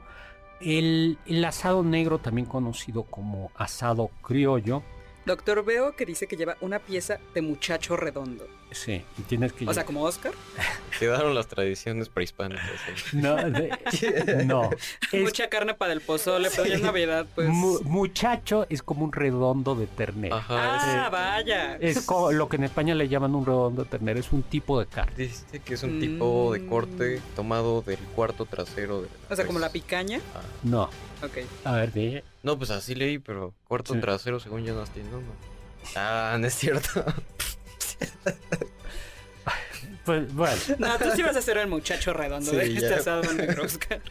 El, 0.61 1.17
asado 1.45 1.83
negro, 1.83 2.19
también 2.19 2.47
conocido 2.47 3.03
como 3.03 3.51
asado 3.55 4.09
criollo, 4.21 4.83
Doctor, 5.25 5.65
veo 5.65 5.95
que 5.95 6.05
dice 6.05 6.27
que 6.27 6.35
lleva 6.37 6.55
una 6.61 6.79
pieza 6.79 7.19
de 7.33 7.41
muchacho 7.41 7.95
redondo. 7.97 8.47
sí, 8.71 9.03
y 9.17 9.21
tienes 9.23 9.53
que... 9.53 9.65
O 9.67 9.73
sea, 9.73 9.85
como 9.85 10.03
Oscar. 10.03 10.33
Quedaron 10.99 11.33
las 11.33 11.47
tradiciones 11.47 12.09
prehispánicas. 12.09 12.65
¿eh? 12.69 12.93
No, 13.13 13.35
de- 13.35 14.43
no. 14.45 14.69
Es- 15.11 15.21
Mucha 15.23 15.49
carne 15.49 15.73
para 15.73 15.93
el 15.93 16.01
pozole, 16.01 16.49
pero 16.51 16.65
ya 16.67 16.75
es 16.75 16.81
Navidad, 16.81 17.25
pues. 17.35 17.47
mu- 17.49 17.79
muchacho 17.83 18.65
es 18.69 18.83
como 18.83 19.03
un 19.05 19.11
redondo 19.13 19.75
de 19.75 19.87
ternera. 19.87 20.43
Ah, 20.49 20.75
Ajá. 20.75 21.09
vaya. 21.09 21.77
Es 21.77 22.05
lo 22.31 22.47
que 22.49 22.57
en 22.57 22.63
España 22.65 22.93
le 22.95 23.07
llaman 23.07 23.33
un 23.33 23.45
redondo 23.45 23.83
de 23.83 23.89
ternera, 23.89 24.19
es 24.19 24.31
un 24.31 24.43
tipo 24.43 24.79
de 24.79 24.85
carne. 24.87 25.11
es- 25.17 25.45
Dice 25.51 25.59
que 25.59 25.73
es 25.73 25.83
un 25.83 25.99
tipo 25.99 26.51
de 26.53 26.59
Mm. 26.59 26.67
corte 26.69 27.21
tomado 27.35 27.81
del 27.81 27.99
cuarto 28.15 28.45
trasero. 28.45 29.01
De 29.01 29.07
O 29.29 29.35
sea, 29.35 29.45
como 29.47 29.59
la 29.59 29.69
picaña. 29.69 30.19
Ah. 30.35 30.41
No, 30.63 30.89
Ok. 31.25 31.37
a 31.63 31.71
ver. 31.73 32.23
No, 32.43 32.57
pues 32.57 32.69
así 32.71 32.95
leí, 32.95 33.19
pero 33.19 33.53
cuarto 33.67 33.93
Sí. 33.93 33.99
trasero 34.01 34.39
según 34.39 34.63
yo 34.65 34.73
no 34.75 34.83
estoy 34.83 35.03
no, 35.03 35.19
no. 35.21 35.33
Ah, 35.95 36.37
no 36.39 36.47
es 36.47 36.53
cierto. 36.55 37.03
Pues, 40.03 40.31
bueno, 40.35 40.55
No, 40.77 40.97
tú 40.99 41.05
sí 41.15 41.23
vas 41.23 41.35
a 41.35 41.41
ser 41.41 41.57
el 41.57 41.67
muchacho 41.67 42.13
redondo 42.13 42.51
Sí, 42.51 42.57
de 42.57 42.65
este 42.73 42.89
ya. 42.89 42.95
asado 42.97 43.23
Oscar. 43.63 44.01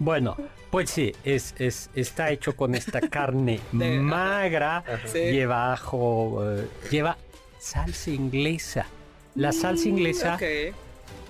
bueno, 0.00 0.36
pues 0.70 0.90
sí, 0.90 1.14
es, 1.22 1.54
es, 1.58 1.88
está 1.94 2.30
hecho 2.30 2.56
con 2.56 2.74
esta 2.74 3.00
carne 3.00 3.60
De- 3.72 4.00
magra, 4.00 4.82
Sí. 5.06 5.18
lleva 5.20 5.72
ajo, 5.72 6.42
eh, 6.50 6.66
lleva 6.90 7.16
salsa 7.60 8.10
inglesa. 8.10 8.86
La 9.36 9.52
salsa 9.52 9.88
inglesa, 9.88 10.34
Ok. 10.34 10.74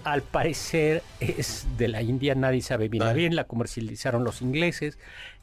Al 0.06 0.22
parecer, 0.22 1.02
es 1.18 1.66
de 1.76 1.88
la 1.88 2.00
India, 2.00 2.36
nadie 2.36 2.62
sabe 2.62 2.88
bien 2.88 3.12
bien, 3.12 3.34
la 3.34 3.42
comercializaron 3.44 4.22
los 4.22 4.40
ingleses, 4.40 5.00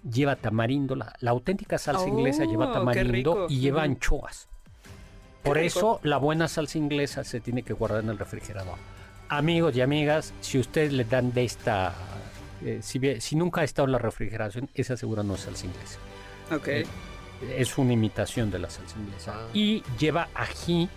lleva 0.10 0.38
tamarindo, 0.38 0.96
la, 0.96 1.14
la 1.20 1.32
auténtica 1.32 1.78
salsa 1.78 2.08
inglesa 2.08 2.46
lleva 2.46 2.70
Oh, 2.70 2.72
tamarindo 2.72 3.48
y 3.50 3.60
lleva 3.60 3.84
anchoas. 3.84 4.48
Por 5.44 5.58
eso 5.58 6.00
la 6.04 6.18
buena 6.18 6.48
salsa 6.48 6.78
inglesa 6.78 7.26
se 7.26 7.42
tiene 7.42 7.64
que 7.64 7.74
guardar 7.74 8.06
en 8.06 8.10
el 8.12 8.18
refrigerador. 8.18 8.78
Amigos 9.28 9.76
y 9.76 9.82
amigas, 9.82 10.34
si 10.40 10.58
ustedes 10.60 10.94
le 10.94 11.04
dan 11.04 11.34
de 11.34 11.44
esta, 11.44 11.94
eh, 12.64 12.80
si 12.82 13.36
nunca 13.36 13.62
ha 13.62 13.64
estado 13.66 13.86
en 13.88 13.92
la 13.92 13.98
refrigeración, 13.98 14.70
esa 14.76 14.96
segura 14.96 15.24
no 15.24 15.36
es 15.36 15.42
salsa 15.42 15.66
inglesa. 15.66 16.00
Ok. 16.56 16.68
Eh, 16.70 16.86
es 17.58 17.78
una 17.78 17.92
imitación 17.92 18.50
de 18.50 18.60
la 18.60 18.70
salsa 18.70 18.98
inglesa. 18.98 19.34
Ah. 19.36 19.50
Y 19.54 19.84
lleva 20.00 20.30
ají. 20.34 20.88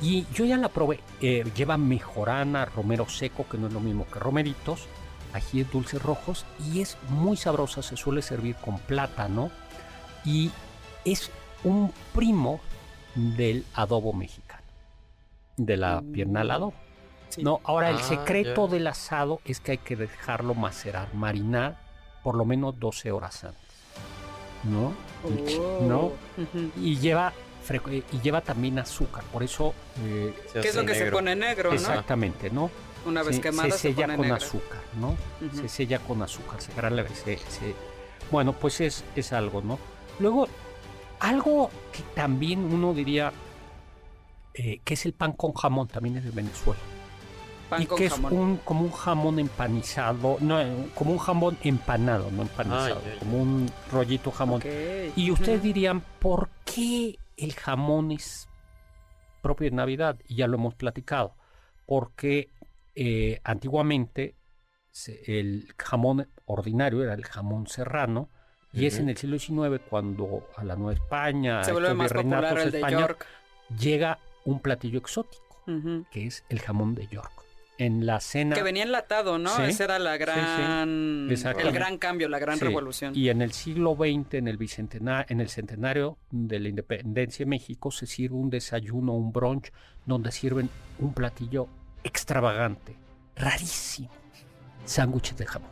Y 0.00 0.26
yo 0.34 0.44
ya 0.44 0.56
la 0.56 0.68
probé. 0.68 1.00
eh, 1.20 1.44
lleva 1.56 1.76
mejorana, 1.78 2.64
romero 2.64 3.08
seco, 3.08 3.46
que 3.48 3.56
no 3.58 3.68
es 3.68 3.72
lo 3.72 3.80
mismo 3.80 4.06
que 4.12 4.18
romeritos. 4.18 4.86
Ajíes 5.32 5.70
dulces 5.72 6.02
rojos. 6.02 6.44
Y 6.72 6.80
es 6.80 6.96
muy 7.08 7.36
sabrosa. 7.36 7.82
Se 7.82 7.96
suele 7.96 8.22
servir 8.22 8.56
con 8.56 8.78
plátano. 8.78 9.50
Y 10.24 10.50
es 11.04 11.30
un 11.64 11.92
primo 12.14 12.60
del 13.14 13.64
adobo 13.74 14.12
mexicano. 14.12 14.62
De 15.56 15.76
la 15.76 16.00
Mm. 16.00 16.12
pierna 16.12 16.40
al 16.42 16.50
adobo. 16.50 16.74
Sí. 17.28 17.42
No, 17.42 17.60
ahora 17.64 17.90
el 17.90 17.98
Ah, 17.98 18.02
secreto 18.02 18.68
del 18.68 18.86
asado 18.86 19.40
es 19.44 19.60
que 19.60 19.72
hay 19.72 19.78
que 19.78 19.96
dejarlo 19.96 20.54
macerar, 20.54 21.12
marinar 21.14 21.78
por 22.22 22.34
lo 22.36 22.44
menos 22.44 22.78
12 22.78 23.10
horas 23.12 23.44
antes. 23.44 23.60
¿No? 24.64 24.92
Oh. 25.24 25.80
¿No? 25.86 26.12
Y 26.80 26.96
lleva, 26.98 27.32
y 28.12 28.20
lleva 28.20 28.40
también 28.40 28.78
azúcar, 28.78 29.24
por 29.32 29.42
eso... 29.42 29.74
eh, 30.04 30.34
Se 30.52 30.60
¿Qué 30.60 30.68
es 30.68 30.74
lo 30.74 30.84
que 30.84 30.94
se 30.94 31.00
negro. 31.04 31.16
pone 31.18 31.34
negro, 31.36 31.70
no? 31.70 31.74
exactamente, 31.76 32.50
¿no? 32.50 32.70
Una 33.06 33.22
vez 33.22 33.36
Se- 33.36 33.42
quemada 33.42 33.70
se 33.70 33.76
se, 33.76 33.88
sella 33.88 34.06
pone 34.06 34.16
con 34.16 34.22
negra. 34.26 34.36
azúcar, 34.46 34.80
¿no? 35.00 35.08
Ujú. 35.46 35.56
Se 35.62 35.68
sella 35.68 35.98
con 35.98 36.22
azúcar, 36.22 36.60
se 36.60 36.72
se- 36.72 37.38
se- 37.38 37.74
Bueno, 38.30 38.52
pues 38.52 38.80
es, 38.80 39.04
es 39.16 39.32
algo, 39.32 39.60
¿no? 39.62 39.78
Luego, 40.18 40.48
algo 41.20 41.70
que 41.92 42.02
también 42.14 42.60
uno 42.60 42.94
diría 42.94 43.32
eh, 44.54 44.80
que 44.84 44.94
es 44.94 45.04
el 45.06 45.12
pan 45.12 45.32
con 45.32 45.52
jamón, 45.52 45.88
también 45.88 46.16
es 46.16 46.24
de 46.24 46.30
Venezuela. 46.30 46.80
Pan 47.68 47.82
y 47.82 47.86
con 47.86 47.98
que 47.98 48.08
jamón. 48.10 48.32
es 48.32 48.38
un, 48.38 48.56
como 48.58 48.82
un 48.82 48.92
jamón 48.92 49.38
empanizado, 49.38 50.36
no, 50.40 50.60
eh, 50.60 50.90
como 50.94 51.12
un 51.12 51.18
jamón 51.18 51.58
empanado, 51.62 52.30
no 52.30 52.42
empanizado, 52.42 53.00
Ay, 53.04 53.10
ay, 53.12 53.18
como 53.18 53.38
un 53.42 53.70
rollito 53.90 54.30
jamón. 54.30 54.60
Ok. 54.60 54.66
Y 55.16 55.30
ustedes 55.30 55.62
dirían, 55.62 56.02
¿por 56.20 56.48
qué 56.64 57.18
el 57.36 57.52
jamón 57.54 58.10
es 58.12 58.48
propio 59.42 59.68
de 59.70 59.76
Navidad? 59.76 60.18
Y 60.28 60.36
ya 60.36 60.46
lo 60.46 60.56
hemos 60.56 60.74
platicado. 60.74 61.34
Porque 61.86 62.50
eh, 62.94 63.40
antiguamente 63.44 64.36
se- 64.90 65.40
el 65.40 65.74
jamón 65.78 66.28
ordinario 66.46 67.02
era 67.02 67.14
el 67.14 67.24
jamón 67.24 67.66
serrano. 67.66 68.30
Y 68.72 68.86
es 68.86 68.98
en 68.98 69.08
el 69.08 69.16
siglo 69.16 69.38
XIX 69.38 69.80
cuando 69.88 70.48
a 70.56 70.64
la 70.64 70.74
Nueva 70.74 70.94
España, 70.94 71.62
Se 71.62 71.70
vuelve 71.72 71.88
estos 71.90 71.98
más 71.98 72.12
popular 72.12 72.40
virreinatos 72.54 72.64
el 72.64 72.72
de 72.72 72.80
York. 73.00 73.26
llega 73.78 74.18
un 74.44 74.58
platillo 74.60 74.98
exótico, 74.98 75.62
que 76.10 76.26
es 76.26 76.44
el 76.48 76.60
jamón 76.60 76.94
de 76.96 77.06
York. 77.06 77.32
En 77.76 78.06
la 78.06 78.20
cena... 78.20 78.54
Que 78.54 78.62
venía 78.62 78.84
enlatado, 78.84 79.36
¿no? 79.38 79.50
Sí. 79.56 79.62
Ese 79.62 79.82
era 79.84 79.98
la 79.98 80.16
gran... 80.16 81.28
el 81.28 81.72
gran 81.72 81.98
cambio, 81.98 82.28
la 82.28 82.38
gran 82.38 82.56
Sí, 82.58 82.64
revolución. 82.64 83.12
Y 83.16 83.30
en 83.30 83.42
el 83.42 83.52
siglo 83.52 83.96
XX, 83.96 84.34
en 84.34 84.46
el, 84.48 84.56
bicentena- 84.58 85.26
en 85.28 85.40
el 85.40 85.48
centenario 85.48 86.16
de 86.30 86.60
la 86.60 86.68
independencia 86.68 87.44
de 87.44 87.50
México, 87.50 87.90
se 87.90 88.06
sirve 88.06 88.36
un 88.36 88.48
desayuno, 88.48 89.14
un 89.14 89.32
brunch, 89.32 89.72
donde 90.06 90.30
sirven 90.30 90.70
un 91.00 91.14
platillo 91.14 91.66
extravagante, 92.04 92.96
rarísimo. 93.34 94.10
Sándwiches 94.84 95.36
de 95.36 95.46
jamón. 95.46 95.70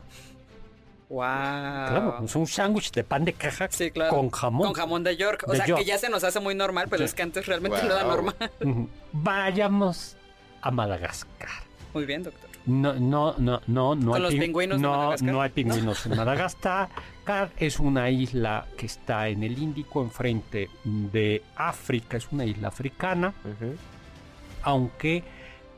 Wow. 1.08 1.18
Claro, 1.20 2.24
es 2.24 2.34
un 2.34 2.46
sándwich 2.46 2.90
de 2.92 3.04
pan 3.04 3.24
de 3.26 3.34
caja. 3.34 3.68
Sí, 3.70 3.90
claro. 3.90 4.10
con 4.16 4.30
jamón. 4.30 4.68
Con 4.68 4.72
jamón 4.74 5.04
de 5.04 5.16
York. 5.16 5.44
O 5.46 5.52
De 5.52 5.58
sea, 5.58 5.66
York. 5.66 5.80
que 5.80 5.86
ya 5.86 5.98
se 5.98 6.08
nos 6.08 6.24
hace 6.24 6.40
muy 6.40 6.54
normal, 6.54 6.86
pero 6.88 7.00
Sí. 7.00 7.04
es 7.04 7.14
que 7.14 7.22
antes 7.22 7.44
realmente 7.46 7.76
no 7.82 7.92
era 7.94 8.04
Wow. 8.04 8.10
normal. 8.16 8.36
Vayamos 9.12 10.16
a 10.62 10.70
Madagascar. 10.70 11.50
Muy 11.94 12.06
bien, 12.06 12.22
doctor. 12.22 12.48
No, 12.64 12.94
no, 12.94 13.34
no, 13.38 13.60
no, 13.66 13.94
no 13.94 14.10
¿Con 14.12 14.16
hay 14.16 14.22
los 14.22 14.34
pin- 14.34 14.40
pingüinos 14.40 14.76
de 14.78 14.82
no, 14.82 14.90
Madagascar? 14.96 15.32
no 15.32 15.42
hay 15.42 15.50
pingüinos 15.58 16.06
en 16.06 16.16
Madagascar. 16.16 16.88
Es 17.58 17.78
una 17.80 18.08
isla 18.10 18.66
que 18.76 18.86
está 18.86 19.28
en 19.28 19.42
el 19.42 19.58
Índico, 19.58 20.02
enfrente 20.02 20.68
de 20.84 21.42
África. 21.56 22.16
Es 22.16 22.30
una 22.32 22.44
isla 22.44 22.68
africana, 22.68 23.34
aunque 24.62 25.24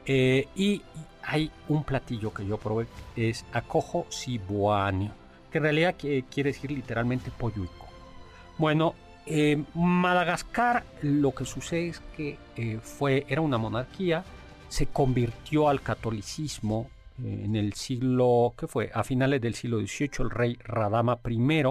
eh, 0.07 0.49
y, 0.55 0.83
hay 1.23 1.51
un 1.69 1.85
platillo 1.85 2.33
que 2.35 2.47
yo 2.47 2.59
probé 2.59 2.87
es 3.17 3.47
acojo 3.53 4.07
sibuanio, 4.11 5.11
que 5.51 5.59
en 5.59 5.65
realidad 5.65 5.95
qui- 5.97 6.25
quiere 6.31 6.53
decir 6.53 6.71
literalmente 6.71 7.31
polluico. 7.31 7.87
Bueno, 8.59 8.95
eh, 9.27 9.63
Madagascar 9.75 10.85
lo 11.01 11.35
que 11.35 11.47
sucede 11.47 11.89
es 11.89 12.01
que 12.15 12.37
eh, 12.57 12.79
fue 12.83 13.25
era 13.29 13.41
una 13.41 13.57
monarquía 13.57 14.23
se 14.75 14.87
convirtió 14.87 15.69
al 15.69 15.83
catolicismo 15.83 16.91
eh, 17.23 17.43
en 17.45 17.55
el 17.55 17.75
siglo, 17.75 18.55
¿qué 18.59 18.67
fue? 18.67 18.91
A 18.93 19.05
finales 19.05 19.41
del 19.41 19.55
siglo 19.55 19.79
XVIII, 19.79 20.11
el 20.19 20.31
rey 20.31 20.59
Radama 20.65 21.21
I, 21.25 21.63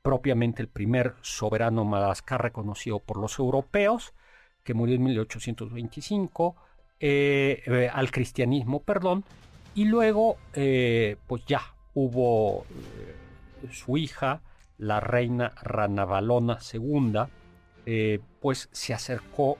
propiamente 0.00 0.62
el 0.62 0.68
primer 0.68 1.14
soberano 1.22 1.84
Madagascar 1.84 2.40
reconocido 2.40 3.00
por 3.00 3.16
los 3.16 3.36
europeos, 3.40 4.14
que 4.62 4.74
murió 4.74 4.94
en 4.94 5.02
1825, 5.02 6.54
eh, 7.00 7.62
eh, 7.66 7.90
al 7.92 8.12
cristianismo, 8.12 8.80
perdón, 8.84 9.24
y 9.74 9.86
luego, 9.86 10.36
pues 10.52 11.44
ya 11.48 11.74
hubo 11.94 12.64
su 13.72 13.96
hija, 13.96 14.40
la 14.78 15.00
reina 15.00 15.52
Ranavalona 15.60 16.60
II, 16.72 17.24
pues 18.38 18.68
se 18.70 18.94
acercó 18.94 19.58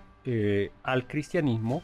al 0.85 1.09
cristianismo, 1.09 1.83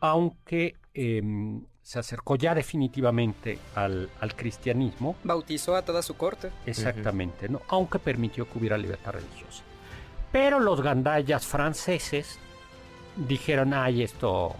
aunque 0.00 0.74
em, 0.94 1.62
se 1.82 1.98
acercó 1.98 2.36
ya 2.36 2.54
definitivamente 2.54 3.58
al, 3.74 4.10
al 4.20 4.34
cristianismo, 4.34 5.16
Bautizó 5.24 5.76
a 5.76 5.82
toda 5.82 6.02
su 6.02 6.16
corte. 6.16 6.50
exactamente, 6.66 7.48
¿no? 7.48 7.62
aunque 7.68 7.98
permitió 7.98 8.48
que 8.50 8.58
hubiera 8.58 8.76
libertad 8.78 9.12
religiosa. 9.12 9.62
Pero 10.32 10.58
los 10.60 10.80
gandayas 10.80 11.46
franceses 11.46 12.38
dijeron, 13.16 13.72
ay, 13.72 14.02
esto, 14.02 14.54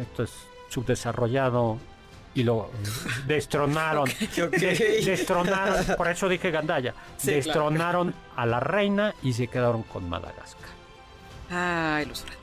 esto 0.00 0.22
es 0.24 0.32
subdesarrollado 0.70 1.78
y 2.34 2.42
lo 2.44 2.70
destronaron. 3.26 4.08
De- 4.36 5.02
destronaron, 5.04 5.84
por 5.96 6.08
eso 6.08 6.28
dije 6.28 6.50
gandaya, 6.50 6.94
Sí, 7.18 7.26
claro. 7.26 7.36
destronaron 7.36 8.14
a 8.36 8.46
la 8.46 8.58
reina 8.58 9.14
y 9.22 9.34
se 9.34 9.48
quedaron 9.48 9.82
con 9.82 10.08
Madagascar. 10.08 10.70
Ay, 11.50 12.06
los 12.06 12.22
franceses. 12.22 12.41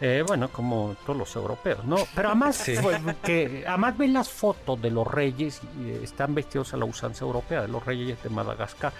Eh, 0.00 0.24
bueno, 0.26 0.48
como 0.48 0.96
todos 1.04 1.18
los 1.18 1.36
europeos, 1.36 1.84
¿no? 1.84 1.96
Pero 2.14 2.28
además, 2.28 2.56
Sí. 2.56 2.74
que, 3.22 3.64
además 3.66 3.98
ven 3.98 4.14
las 4.14 4.30
fotos 4.30 4.80
de 4.80 4.90
los 4.90 5.06
reyes 5.06 5.60
y 5.78 5.90
eh, 5.90 6.00
están 6.02 6.34
vestidos 6.34 6.72
a 6.72 6.78
la 6.78 6.86
usanza 6.86 7.24
europea 7.24 7.62
de 7.62 7.68
los 7.68 7.84
reyes 7.84 8.22
de 8.22 8.30
Madagascar. 8.30 8.92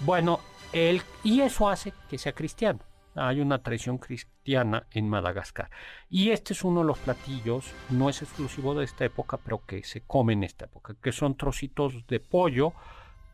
Bueno, 0.00 0.40
el, 0.72 1.02
y 1.22 1.42
eso 1.42 1.68
hace 1.68 1.92
que 2.08 2.18
sea 2.18 2.32
cristiano. 2.32 2.80
Hay 3.14 3.40
una 3.40 3.62
tradición 3.62 3.98
cristiana 3.98 4.86
en 4.90 5.08
Madagascar. 5.08 5.70
Y 6.08 6.30
este 6.30 6.54
es 6.54 6.64
uno 6.64 6.80
de 6.80 6.86
los 6.86 6.98
platillos, 6.98 7.70
no 7.90 8.08
es 8.08 8.22
exclusivo 8.22 8.74
de 8.74 8.84
esta 8.84 9.04
época, 9.04 9.36
pero 9.36 9.64
que 9.66 9.84
se 9.84 10.00
come 10.00 10.32
en 10.32 10.44
esta 10.44 10.64
época, 10.64 10.96
que 11.00 11.12
son 11.12 11.36
trocitos 11.36 12.06
de 12.08 12.20
pollo 12.20 12.72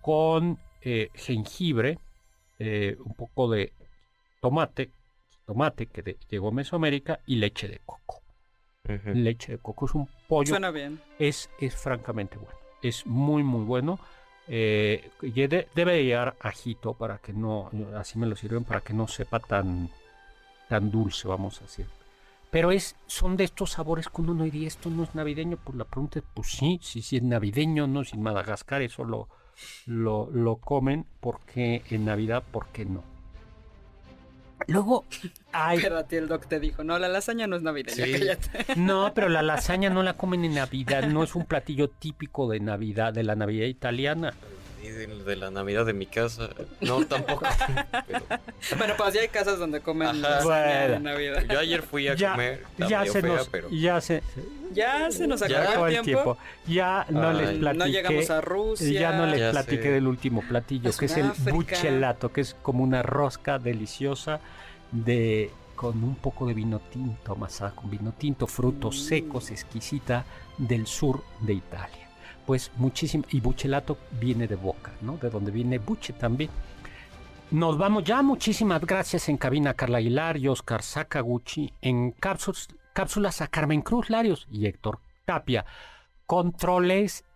con 0.02 0.58
eh, 0.82 1.10
jengibre, 1.14 1.98
eh, 2.58 2.96
un 3.04 3.14
poco 3.14 3.48
de 3.48 3.72
tomate, 4.40 4.90
tomate 5.48 5.86
que 5.86 6.02
de- 6.02 6.18
llegó 6.28 6.48
a 6.48 6.52
Mesoamérica 6.52 7.20
y 7.26 7.36
leche 7.36 7.68
de 7.68 7.80
coco. 7.86 8.22
Leche 9.14 9.52
de 9.52 9.58
coco 9.58 9.86
es 9.86 9.94
un 9.94 10.06
pollo 10.28 10.50
Suena 10.50 10.70
bien. 10.70 11.00
es, 11.18 11.48
es 11.58 11.74
francamente 11.74 12.36
bueno. 12.36 12.56
Es 12.82 13.06
muy, 13.06 13.42
muy 13.42 13.64
bueno. 13.64 13.98
Eh, 14.46 15.10
y 15.22 15.30
de- 15.46 15.68
debe 15.74 15.94
de 15.94 16.04
llevar 16.04 16.36
ajito 16.40 16.92
para 16.94 17.18
que 17.18 17.32
no, 17.32 17.70
así 17.96 18.18
me 18.18 18.26
lo 18.26 18.36
sirven, 18.36 18.64
para 18.64 18.80
que 18.82 18.92
no 18.92 19.08
sepa 19.08 19.40
tan, 19.40 19.88
tan 20.68 20.90
dulce, 20.90 21.26
vamos 21.28 21.58
a 21.60 21.64
decir. 21.64 21.86
Pero 22.50 22.70
es, 22.70 22.94
son 23.06 23.36
de 23.36 23.44
estos 23.44 23.72
sabores 23.72 24.08
que 24.08 24.20
uno 24.22 24.34
no 24.34 24.44
diría, 24.44 24.68
esto 24.68 24.90
no 24.90 25.02
es 25.04 25.14
navideño. 25.14 25.56
Pues 25.64 25.76
la 25.76 25.84
pregunta 25.84 26.18
es, 26.18 26.24
pues 26.34 26.48
sí, 26.50 26.78
sí, 26.82 27.00
sí 27.02 27.16
es 27.16 27.22
navideño, 27.22 27.86
no 27.86 28.04
sin 28.04 28.22
Madagascar, 28.22 28.80
eso 28.82 29.04
lo, 29.04 29.28
lo, 29.86 30.30
lo 30.30 30.56
comen, 30.56 31.06
porque 31.20 31.82
en 31.90 32.04
Navidad, 32.06 32.42
¿por 32.50 32.66
qué 32.68 32.84
no? 32.86 33.02
Luego 34.66 35.04
hay... 35.52 35.80
Pero 35.80 35.98
a 35.98 36.04
ti 36.04 36.16
el 36.16 36.28
doc 36.28 36.46
te 36.46 36.58
dijo, 36.60 36.84
no, 36.84 36.98
la 36.98 37.08
lasaña 37.08 37.46
no 37.46 37.56
es 37.56 37.62
navideña, 37.62 38.04
Sí. 38.04 38.12
cállate. 38.12 38.74
No, 38.76 39.12
pero 39.14 39.28
la 39.28 39.42
lasaña 39.42 39.88
no 39.90 40.02
la 40.02 40.14
comen 40.14 40.44
en 40.44 40.54
Navidad, 40.54 41.04
no 41.06 41.22
es 41.22 41.34
un 41.34 41.46
platillo 41.46 41.88
típico 41.88 42.48
de 42.48 42.60
Navidad, 42.60 43.12
de 43.12 43.22
la 43.22 43.34
Navidad 43.36 43.66
italiana. 43.66 44.34
De, 45.06 45.36
la 45.36 45.50
Navidad 45.50 45.86
de 45.86 45.92
mi 45.92 46.06
casa. 46.06 46.50
No, 46.80 47.04
tampoco. 47.06 47.46
Pero 48.06 48.20
Bueno, 48.78 48.94
pues 48.96 49.14
ya 49.14 49.20
hay 49.20 49.28
casas 49.28 49.58
donde 49.58 49.80
comen 49.80 50.24
Ajá. 50.24 50.42
Bueno. 50.42 50.94
en 50.94 51.02
Navidad. 51.04 51.44
yo 51.48 51.58
ayer 51.60 51.82
fui 51.82 52.08
a 52.08 52.14
Ya, 52.14 52.32
comer. 52.32 52.64
ya 52.88 53.04
se 53.06 53.20
fea, 53.22 53.34
nos, 53.36 53.48
pero 53.48 53.68
ya 53.70 54.00
se, 54.00 54.22
Ya 54.72 55.10
se 55.10 55.26
nos 55.26 55.40
Ya 55.46 55.62
acabó 55.62 55.86
el 55.86 56.00
tiempo. 56.02 56.04
tiempo. 56.34 56.38
Ya 56.66 57.06
no 57.10 57.28
Ay. 57.28 57.36
les 57.36 57.50
platiqué. 57.58 57.78
No 57.78 57.86
llegamos 57.86 58.30
a 58.30 58.40
Rusia. 58.40 59.00
Ya 59.00 59.12
no 59.16 59.26
les 59.26 59.40
Ya 59.40 59.50
platiqué 59.52 59.82
sé. 59.84 59.90
del 59.92 60.06
último 60.08 60.42
platillo, 60.42 60.90
Es 60.90 60.96
que 60.96 61.06
es 61.06 61.16
el 61.16 61.26
África. 61.26 61.52
buchelato, 61.52 62.32
que 62.32 62.40
es 62.40 62.56
como 62.62 62.82
una 62.82 63.02
rosca 63.02 63.58
deliciosa 63.58 64.40
de 64.92 65.50
con 65.76 66.02
un 66.02 66.16
poco 66.16 66.46
de 66.46 66.54
vino 66.54 66.80
tinto, 66.92 67.32
amasada 67.34 67.70
con 67.70 67.88
vino 67.88 68.12
tinto, 68.18 68.48
frutos 68.48 68.96
Mm. 68.96 69.08
secos, 69.08 69.50
exquisita 69.52 70.24
del 70.58 70.88
sur 70.88 71.22
de 71.40 71.52
Italia. 71.52 71.97
Pues 72.48 72.72
muchísimo, 72.76 73.24
y 73.30 73.40
buchelato 73.40 73.98
viene 74.18 74.48
de 74.48 74.56
boca, 74.56 74.90
¿no? 75.02 75.18
De 75.18 75.28
donde 75.28 75.50
viene 75.50 75.76
buche 75.76 76.14
también. 76.14 76.48
Nos 77.50 77.76
vamos 77.76 78.04
ya, 78.04 78.22
muchísimas 78.22 78.80
gracias 78.80 79.28
en 79.28 79.36
cabina 79.36 79.74
Carla 79.74 79.98
Aguilar 79.98 80.38
y 80.38 80.48
Oscar 80.48 80.82
Sakaguchi, 80.82 81.74
en 81.82 82.12
cápsulas, 82.12 82.68
cápsulas 82.94 83.42
a 83.42 83.48
Carmen 83.48 83.82
Cruz 83.82 84.08
Larios 84.08 84.48
y 84.50 84.64
Héctor 84.64 85.00
Tapia. 85.26 85.66
Controles 86.24 87.26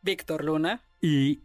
Víctor 0.00 0.44
Luna. 0.44 0.80
y 1.02 1.42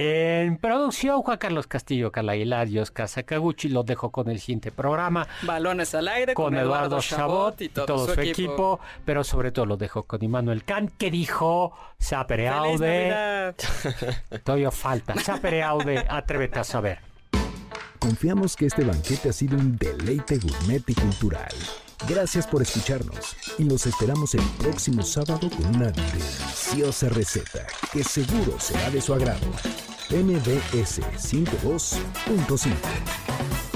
en 0.00 0.56
producción, 0.56 1.20
Juan 1.22 1.36
Carlos 1.36 1.66
Castillo, 1.66 2.10
Carla 2.10 2.32
Aguilar 2.32 2.68
y 2.68 2.78
Oscar 2.78 3.06
Sakaguchi. 3.06 3.68
Los 3.68 3.84
dejo 3.84 4.10
con 4.10 4.30
el 4.30 4.40
siguiente 4.40 4.72
programa, 4.72 5.26
Balones 5.42 5.94
al 5.94 6.08
aire 6.08 6.32
con, 6.34 6.56
Eduardo 6.56 7.00
Chabot 7.00 7.60
y 7.60 7.68
todo, 7.68 8.06
su 8.06 8.20
equipo. 8.20 8.80
pero 9.04 9.24
sobre 9.24 9.52
todo 9.52 9.66
los 9.66 9.78
dejo 9.78 10.04
con 10.04 10.24
Immanuel 10.24 10.64
Kant, 10.64 10.92
que 10.96 11.10
dijo, 11.10 11.74
sapere 11.98 12.48
¡Feliz 12.48 12.80
aude, 12.80 13.54
todavía 14.44 14.70
falta, 14.70 15.14
sapere 15.16 15.62
aude, 15.62 16.04
atrévete 16.08 16.60
a 16.60 16.64
saber. 16.64 16.98
Confiamos 17.98 18.56
que 18.56 18.66
este 18.66 18.82
banquete 18.82 19.28
ha 19.28 19.32
sido 19.32 19.58
un 19.58 19.76
deleite 19.76 20.38
gourmet 20.38 20.82
y 20.88 20.94
cultural. 20.94 21.52
Gracias 22.08 22.46
por 22.46 22.62
escucharnos 22.62 23.36
y 23.58 23.64
los 23.64 23.86
esperamos 23.86 24.34
el 24.34 24.42
próximo 24.58 25.02
sábado 25.02 25.50
con 25.50 25.76
una 25.76 25.90
deliciosa 25.90 27.10
receta 27.10 27.66
que 27.92 28.02
seguro 28.02 28.58
será 28.58 28.88
de 28.90 29.02
su 29.02 29.12
agrado. 29.12 29.46
MBS 30.12 31.00
52.5 31.16 33.69